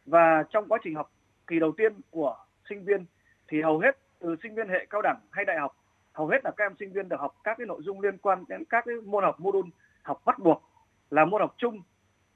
Và 0.06 0.44
trong 0.50 0.68
quá 0.68 0.80
trình 0.84 0.96
học 0.96 1.12
kỳ 1.48 1.60
đầu 1.60 1.72
tiên 1.72 1.94
của 2.10 2.38
sinh 2.70 2.86
viên 2.86 3.06
thì 3.48 3.62
hầu 3.62 3.80
hết 3.80 3.98
từ 4.20 4.36
sinh 4.44 4.56
viên 4.56 4.70
hệ 4.70 4.86
cao 4.90 5.02
đẳng 5.02 5.20
hay 5.32 5.46
đại 5.46 5.60
học 5.60 5.76
hầu 6.14 6.28
hết 6.28 6.38
là 6.44 6.52
các 6.58 6.66
em 6.66 6.76
sinh 6.80 6.94
viên 6.94 7.10
được 7.10 7.20
học 7.20 7.36
các 7.44 7.58
cái 7.58 7.68
nội 7.68 7.82
dung 7.84 8.02
liên 8.02 8.18
quan 8.18 8.44
đến 8.48 8.64
các 8.66 8.84
cái 8.86 8.96
môn 8.96 9.24
học 9.24 9.40
mô 9.40 9.52
đun 9.52 9.70
học 10.02 10.22
bắt 10.26 10.40
buộc 10.40 10.64
là 11.10 11.26
môn 11.26 11.42
học 11.42 11.56
chung 11.58 11.82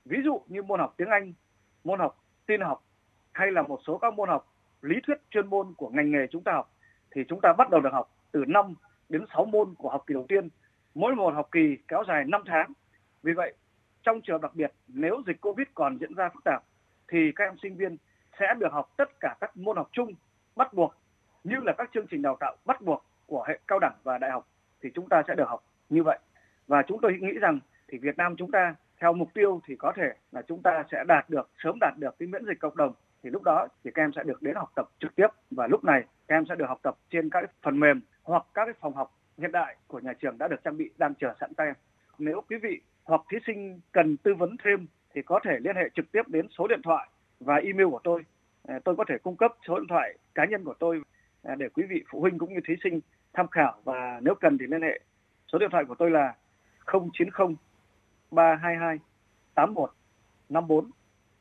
ví 0.05 0.17
dụ 0.23 0.41
như 0.47 0.63
môn 0.63 0.79
học 0.79 0.93
tiếng 0.97 1.09
Anh, 1.09 1.33
môn 1.83 1.99
học 1.99 2.23
tin 2.45 2.61
học, 2.61 2.83
hay 3.31 3.51
là 3.51 3.61
một 3.61 3.79
số 3.87 3.97
các 3.97 4.13
môn 4.13 4.29
học 4.29 4.53
lý 4.81 4.95
thuyết 5.07 5.17
chuyên 5.29 5.47
môn 5.47 5.73
của 5.77 5.89
ngành 5.89 6.11
nghề 6.11 6.27
chúng 6.27 6.43
ta 6.43 6.51
học, 6.51 6.71
thì 7.11 7.23
chúng 7.29 7.41
ta 7.41 7.53
bắt 7.57 7.69
đầu 7.69 7.81
được 7.81 7.93
học 7.93 8.11
từ 8.31 8.45
5 8.47 8.73
đến 9.09 9.25
6 9.33 9.45
môn 9.45 9.73
của 9.77 9.89
học 9.89 10.03
kỳ 10.07 10.13
đầu 10.13 10.25
tiên. 10.27 10.49
Mỗi 10.95 11.15
một 11.15 11.33
học 11.33 11.49
kỳ 11.51 11.77
kéo 11.87 12.03
dài 12.07 12.23
5 12.25 12.43
tháng. 12.45 12.73
Vì 13.23 13.33
vậy, 13.33 13.53
trong 14.03 14.21
trường 14.21 14.41
đặc 14.41 14.55
biệt, 14.55 14.73
nếu 14.87 15.23
dịch 15.27 15.41
Covid 15.41 15.67
còn 15.73 15.97
diễn 15.97 16.13
ra 16.13 16.29
phức 16.29 16.43
tạp, 16.43 16.63
thì 17.07 17.31
các 17.35 17.43
em 17.43 17.57
sinh 17.61 17.75
viên 17.75 17.97
sẽ 18.39 18.53
được 18.57 18.71
học 18.71 18.93
tất 18.97 19.19
cả 19.19 19.35
các 19.41 19.57
môn 19.57 19.77
học 19.77 19.89
chung 19.91 20.13
bắt 20.55 20.73
buộc, 20.73 20.95
như 21.43 21.55
là 21.63 21.73
các 21.77 21.89
chương 21.93 22.07
trình 22.07 22.21
đào 22.21 22.37
tạo 22.39 22.55
bắt 22.65 22.81
buộc 22.81 23.05
của 23.25 23.45
hệ 23.47 23.59
cao 23.67 23.79
đẳng 23.79 23.95
và 24.03 24.17
đại 24.17 24.31
học, 24.31 24.47
thì 24.81 24.89
chúng 24.95 25.09
ta 25.09 25.23
sẽ 25.27 25.35
được 25.35 25.47
học 25.47 25.63
như 25.89 26.03
vậy. 26.03 26.19
Và 26.67 26.81
chúng 26.87 27.01
tôi 27.01 27.17
nghĩ 27.21 27.33
rằng 27.41 27.59
thì 27.87 27.97
Việt 27.97 28.17
Nam 28.17 28.35
chúng 28.37 28.51
ta 28.51 28.75
theo 29.01 29.13
mục 29.13 29.33
tiêu 29.33 29.61
thì 29.67 29.75
có 29.75 29.93
thể 29.95 30.09
là 30.31 30.41
chúng 30.41 30.61
ta 30.61 30.83
sẽ 30.91 31.03
đạt 31.07 31.29
được, 31.29 31.49
sớm 31.63 31.77
đạt 31.81 31.93
được 31.97 32.15
cái 32.19 32.27
miễn 32.27 32.45
dịch 32.45 32.59
cộng 32.59 32.77
đồng 32.77 32.93
thì 33.23 33.29
lúc 33.29 33.43
đó 33.43 33.67
thì 33.83 33.91
các 33.93 34.03
em 34.03 34.11
sẽ 34.15 34.23
được 34.23 34.41
đến 34.41 34.55
học 34.55 34.71
tập 34.75 34.89
trực 34.99 35.15
tiếp 35.15 35.27
và 35.51 35.67
lúc 35.67 35.83
này 35.83 36.03
các 36.27 36.35
em 36.35 36.43
sẽ 36.49 36.55
được 36.55 36.65
học 36.67 36.79
tập 36.83 36.95
trên 37.09 37.29
các 37.29 37.51
phần 37.61 37.79
mềm 37.79 38.01
hoặc 38.23 38.45
các 38.53 38.65
cái 38.65 38.73
phòng 38.79 38.93
học 38.93 39.11
hiện 39.37 39.51
đại 39.51 39.75
của 39.87 39.99
nhà 39.99 40.13
trường 40.13 40.37
đã 40.37 40.47
được 40.47 40.63
trang 40.63 40.77
bị 40.77 40.89
đang 40.97 41.13
chờ 41.15 41.33
sẵn 41.39 41.53
tay 41.53 41.67
em. 41.67 41.75
Nếu 42.19 42.41
quý 42.49 42.57
vị 42.57 42.81
hoặc 43.03 43.21
thí 43.31 43.37
sinh 43.47 43.79
cần 43.91 44.17
tư 44.17 44.33
vấn 44.33 44.55
thêm 44.63 44.87
thì 45.13 45.21
có 45.21 45.39
thể 45.43 45.57
liên 45.59 45.75
hệ 45.75 45.89
trực 45.95 46.11
tiếp 46.11 46.21
đến 46.27 46.47
số 46.57 46.67
điện 46.67 46.81
thoại 46.83 47.09
và 47.39 47.55
email 47.55 47.89
của 47.89 48.01
tôi. 48.03 48.25
À, 48.67 48.79
tôi 48.83 48.95
có 48.95 49.05
thể 49.07 49.17
cung 49.23 49.37
cấp 49.37 49.51
số 49.67 49.79
điện 49.79 49.87
thoại 49.89 50.17
cá 50.35 50.45
nhân 50.45 50.63
của 50.63 50.73
tôi 50.79 51.01
à, 51.43 51.55
để 51.55 51.69
quý 51.69 51.83
vị 51.89 52.03
phụ 52.09 52.21
huynh 52.21 52.37
cũng 52.37 52.53
như 52.53 52.59
thí 52.67 52.73
sinh 52.83 52.99
tham 53.33 53.47
khảo 53.47 53.77
và 53.83 54.19
nếu 54.23 54.35
cần 54.35 54.57
thì 54.57 54.65
liên 54.67 54.81
hệ. 54.81 54.99
Số 55.51 55.59
điện 55.59 55.69
thoại 55.71 55.85
của 55.85 55.95
tôi 55.95 56.11
là 56.11 56.33
090 56.85 57.55
322 58.31 58.99
8154. 59.55 60.91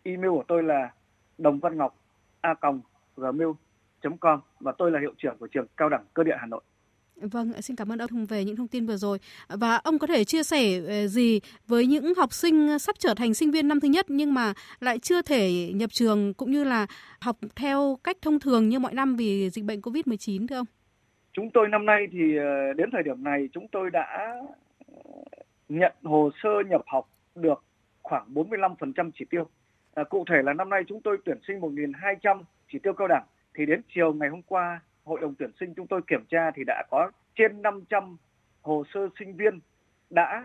Email 0.03 0.31
của 0.31 0.44
tôi 0.49 0.62
là 0.62 0.92
đồng 1.38 1.59
văn 1.59 1.79
ngọc 1.79 1.97
a 2.40 2.55
gmail.com 3.16 4.40
và 4.61 4.73
tôi 4.79 4.90
là 4.90 5.01
hiệu 5.01 5.14
trưởng 5.18 5.37
của 5.38 5.47
trường 5.47 5.66
cao 5.77 5.88
đẳng 5.88 6.05
cơ 6.14 6.23
điện 6.23 6.37
Hà 6.40 6.47
Nội. 6.47 6.62
Vâng, 7.16 7.62
xin 7.62 7.77
cảm 7.77 7.92
ơn 7.92 7.99
ông 7.99 8.27
về 8.27 8.44
những 8.44 8.57
thông 8.57 8.68
tin 8.68 8.87
vừa 8.87 8.97
rồi. 8.97 9.18
Và 9.49 9.77
ông 9.77 9.99
có 9.99 10.07
thể 10.07 10.25
chia 10.25 10.42
sẻ 10.42 10.81
ờ, 10.88 11.07
gì 11.07 11.40
với 11.66 11.87
những 11.87 12.14
học 12.14 12.33
sinh 12.33 12.79
sắp 12.79 12.97
trở 12.99 13.14
thành 13.14 13.35
sinh 13.35 13.51
viên 13.51 13.68
năm 13.68 13.81
thứ 13.81 13.88
nhất 13.88 14.07
nhưng 14.09 14.35
mà 14.35 14.53
lại 14.81 14.99
chưa 14.99 15.23
thể 15.23 15.73
nhập 15.75 15.90
trường 15.90 16.35
cũng 16.35 16.51
như 16.51 16.64
là 16.64 16.87
học 17.20 17.37
theo 17.57 17.99
cách 18.05 18.16
thông 18.23 18.40
thường 18.40 18.68
như 18.68 18.79
mọi 18.79 18.94
năm 18.94 19.16
vì 19.16 19.51
dịch 19.51 19.64
bệnh 19.64 19.81
COVID-19 19.81 20.47
thưa 20.47 20.57
ông? 20.57 20.66
Chúng 21.33 21.51
tôi 21.51 21.68
năm 21.68 21.87
nay 21.87 22.07
thì 22.12 22.37
ờ, 22.37 22.73
đến 22.77 22.90
thời 22.92 23.03
điểm 23.03 23.25
này 23.25 23.49
chúng 23.53 23.68
tôi 23.68 23.90
đã 23.90 24.35
nhận 25.68 25.92
hồ 26.05 26.31
sơ 26.42 26.50
nhập 26.68 26.83
học 26.87 27.09
được 27.35 27.64
khoảng 28.03 28.35
45% 28.35 29.11
chỉ 29.14 29.24
tiêu. 29.31 29.48
À, 29.94 30.05
cụ 30.05 30.24
thể 30.31 30.42
là 30.42 30.53
năm 30.53 30.70
nay 30.70 30.83
chúng 30.88 31.00
tôi 31.00 31.18
tuyển 31.24 31.38
sinh 31.46 31.61
1.200 31.61 32.42
chỉ 32.72 32.79
tiêu 32.79 32.92
cao 32.92 33.09
đẳng 33.09 33.24
thì 33.55 33.66
đến 33.66 33.83
chiều 33.94 34.12
ngày 34.12 34.29
hôm 34.29 34.42
qua 34.42 34.81
hội 35.05 35.20
đồng 35.20 35.35
tuyển 35.35 35.50
sinh 35.61 35.74
chúng 35.74 35.87
tôi 35.87 36.00
kiểm 36.07 36.24
tra 36.29 36.50
thì 36.50 36.62
đã 36.66 36.83
có 36.90 37.11
trên 37.35 37.62
500 37.62 38.16
hồ 38.62 38.85
sơ 38.94 39.09
sinh 39.18 39.37
viên 39.37 39.59
đã 40.11 40.44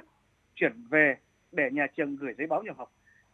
chuyển 0.56 0.74
về 0.90 1.16
để 1.52 1.70
nhà 1.72 1.88
trường 1.98 2.16
gửi 2.16 2.34
giấy 2.38 2.48
báo 2.48 2.64
nhập 2.64 2.78
học. 2.78 2.92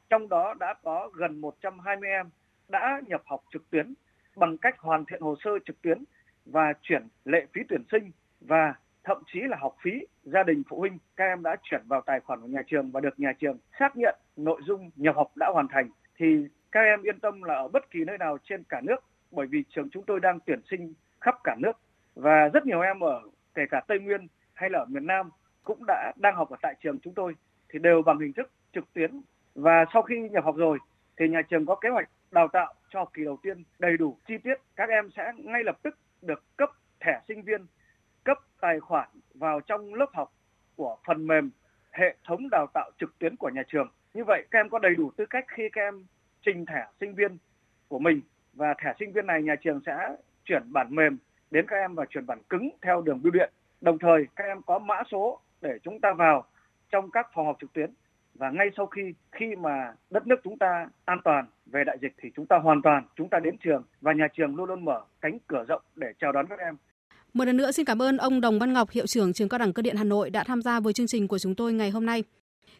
Trong 0.09 0.29
đó 0.29 0.53
đã 0.59 0.73
có 0.83 1.09
gần 1.13 1.41
120 1.41 2.09
em 2.09 2.29
đã 2.67 3.01
nhập 3.07 3.21
học 3.25 3.43
trực 3.53 3.69
tuyến 3.69 3.93
bằng 4.35 4.57
cách 4.57 4.79
hoàn 4.79 5.05
thiện 5.05 5.21
hồ 5.21 5.35
sơ 5.43 5.51
trực 5.65 5.81
tuyến 5.81 6.03
và 6.45 6.73
chuyển 6.81 7.07
lệ 7.25 7.45
phí 7.53 7.61
tuyển 7.69 7.83
sinh 7.91 8.11
và 8.41 8.73
thậm 9.05 9.23
chí 9.33 9.39
là 9.41 9.57
học 9.59 9.75
phí, 9.81 9.91
gia 10.23 10.43
đình 10.43 10.63
phụ 10.69 10.79
huynh, 10.79 10.97
các 11.15 11.25
em 11.25 11.43
đã 11.43 11.55
chuyển 11.63 11.81
vào 11.87 12.01
tài 12.01 12.19
khoản 12.19 12.41
của 12.41 12.47
nhà 12.47 12.61
trường 12.67 12.91
và 12.91 12.99
được 12.99 13.19
nhà 13.19 13.33
trường 13.39 13.57
xác 13.79 13.97
nhận 13.97 14.15
nội 14.37 14.61
dung 14.65 14.91
nhập 14.95 15.15
học 15.15 15.31
đã 15.35 15.49
hoàn 15.53 15.67
thành. 15.67 15.89
Thì 16.17 16.47
các 16.71 16.81
em 16.81 17.01
yên 17.01 17.19
tâm 17.19 17.43
là 17.43 17.53
ở 17.53 17.67
bất 17.67 17.91
kỳ 17.91 17.99
nơi 18.07 18.17
nào 18.17 18.37
trên 18.43 18.63
cả 18.69 18.81
nước, 18.81 19.03
bởi 19.31 19.47
vì 19.47 19.63
trường 19.69 19.89
chúng 19.89 20.03
tôi 20.03 20.19
đang 20.19 20.39
tuyển 20.45 20.59
sinh 20.69 20.93
khắp 21.21 21.35
cả 21.43 21.55
nước. 21.59 21.71
Và 22.15 22.49
rất 22.53 22.65
nhiều 22.65 22.81
em 22.81 22.99
ở, 22.99 23.21
kể 23.53 23.65
cả 23.69 23.81
Tây 23.87 23.99
Nguyên 23.99 24.27
hay 24.53 24.69
là 24.69 24.79
ở 24.79 24.85
miền 24.89 25.07
Nam 25.07 25.29
cũng 25.63 25.83
đã 25.87 26.13
đang 26.15 26.35
học 26.35 26.49
ở 26.49 26.57
tại 26.61 26.75
trường 26.83 26.99
chúng 26.99 27.13
tôi, 27.13 27.35
thì 27.69 27.79
đều 27.79 28.01
bằng 28.01 28.19
hình 28.19 28.33
thức 28.33 28.51
trực 28.73 28.93
tuyến. 28.93 29.21
Và 29.55 29.85
sau 29.93 30.01
khi 30.01 30.29
nhập 30.29 30.43
học 30.45 30.55
rồi, 30.55 30.79
thì 31.17 31.29
nhà 31.29 31.41
trường 31.41 31.65
có 31.65 31.75
kế 31.75 31.89
hoạch 31.89 32.09
đào 32.31 32.47
tạo 32.47 32.73
cho 32.89 32.99
học 32.99 33.09
kỳ 33.13 33.23
đầu 33.23 33.37
tiên 33.43 33.63
đầy 33.79 33.97
đủ 33.97 34.17
chi 34.27 34.37
tiết. 34.43 34.55
Các 34.75 34.89
em 34.89 35.09
sẽ 35.17 35.31
ngay 35.37 35.63
lập 35.63 35.77
tức 35.83 35.97
được 36.21 36.43
cấp 36.57 36.69
thẻ 36.99 37.21
sinh 37.27 37.41
viên 37.41 37.65
cấp 38.25 38.37
tài 38.61 38.79
khoản 38.79 39.09
vào 39.33 39.59
trong 39.61 39.93
lớp 39.93 40.09
học 40.13 40.31
của 40.75 40.97
phần 41.07 41.27
mềm 41.27 41.51
hệ 41.91 42.15
thống 42.23 42.49
đào 42.51 42.67
tạo 42.73 42.91
trực 42.99 43.19
tuyến 43.19 43.35
của 43.35 43.49
nhà 43.49 43.63
trường 43.67 43.87
như 44.13 44.23
vậy, 44.23 44.45
các 44.51 44.59
em 44.59 44.69
có 44.69 44.79
đầy 44.79 44.95
đủ 44.95 45.11
tư 45.17 45.25
cách 45.25 45.45
khi 45.47 45.63
các 45.71 45.81
em 45.81 46.05
trình 46.41 46.65
thẻ 46.65 46.87
sinh 46.99 47.15
viên 47.15 47.37
của 47.87 47.99
mình 47.99 48.21
và 48.53 48.73
thẻ 48.83 48.93
sinh 48.99 49.11
viên 49.11 49.27
này 49.27 49.43
nhà 49.43 49.55
trường 49.61 49.79
sẽ 49.85 50.15
chuyển 50.45 50.63
bản 50.73 50.95
mềm 50.95 51.17
đến 51.51 51.65
các 51.67 51.75
em 51.75 51.95
và 51.95 52.05
chuyển 52.09 52.25
bản 52.25 52.39
cứng 52.49 52.69
theo 52.81 53.01
đường 53.01 53.21
bưu 53.21 53.31
điện. 53.31 53.53
Đồng 53.81 53.99
thời, 53.99 54.27
các 54.35 54.43
em 54.43 54.61
có 54.61 54.79
mã 54.79 55.03
số 55.11 55.39
để 55.61 55.79
chúng 55.83 56.01
ta 56.01 56.13
vào 56.13 56.45
trong 56.89 57.11
các 57.11 57.27
phòng 57.33 57.45
học 57.45 57.57
trực 57.61 57.73
tuyến 57.73 57.89
và 58.33 58.49
ngay 58.49 58.69
sau 58.77 58.85
khi 58.85 59.13
khi 59.31 59.55
mà 59.55 59.93
đất 60.09 60.27
nước 60.27 60.39
chúng 60.43 60.57
ta 60.57 60.87
an 61.05 61.19
toàn 61.23 61.45
về 61.65 61.83
đại 61.83 61.97
dịch 62.01 62.13
thì 62.17 62.31
chúng 62.35 62.45
ta 62.45 62.57
hoàn 62.57 62.81
toàn, 62.81 63.03
chúng 63.15 63.29
ta 63.29 63.39
đến 63.39 63.57
trường 63.57 63.83
và 64.01 64.13
nhà 64.13 64.27
trường 64.33 64.55
luôn 64.55 64.69
luôn 64.69 64.85
mở 64.85 65.01
cánh 65.21 65.37
cửa 65.47 65.65
rộng 65.67 65.81
để 65.95 66.13
chào 66.19 66.31
đón 66.31 66.47
các 66.47 66.59
em. 66.59 66.77
Một 67.35 67.45
lần 67.45 67.57
nữa 67.57 67.71
xin 67.71 67.85
cảm 67.85 68.01
ơn 68.01 68.17
ông 68.17 68.41
Đồng 68.41 68.59
Văn 68.59 68.73
Ngọc, 68.73 68.89
hiệu 68.89 69.07
trưởng 69.07 69.33
trường 69.33 69.49
Cao 69.49 69.57
đẳng 69.57 69.73
Cơ 69.73 69.81
điện 69.81 69.95
Hà 69.95 70.03
Nội 70.03 70.29
đã 70.29 70.43
tham 70.43 70.61
gia 70.61 70.79
với 70.79 70.93
chương 70.93 71.07
trình 71.07 71.27
của 71.27 71.39
chúng 71.39 71.55
tôi 71.55 71.73
ngày 71.73 71.89
hôm 71.89 72.05
nay. 72.05 72.23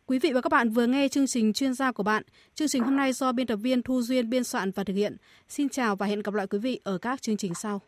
Quý 0.05 0.19
vị 0.19 0.31
và 0.33 0.41
các 0.41 0.51
bạn 0.51 0.69
vừa 0.69 0.87
nghe 0.87 1.07
chương 1.07 1.27
trình 1.27 1.53
chuyên 1.53 1.73
gia 1.73 1.91
của 1.91 2.03
bạn. 2.03 2.23
Chương 2.55 2.67
trình 2.67 2.83
hôm 2.83 2.95
nay 2.95 3.13
do 3.13 3.31
biên 3.31 3.47
tập 3.47 3.55
viên 3.55 3.81
Thu 3.81 4.01
Duyên 4.01 4.29
biên 4.29 4.43
soạn 4.43 4.71
và 4.71 4.83
thực 4.83 4.93
hiện. 4.93 5.17
Xin 5.49 5.69
chào 5.69 5.95
và 5.95 6.05
hẹn 6.05 6.21
gặp 6.21 6.33
lại 6.33 6.47
quý 6.47 6.59
vị 6.59 6.79
ở 6.83 6.97
các 6.97 7.21
chương 7.21 7.37
trình 7.37 7.53
sau. 7.55 7.81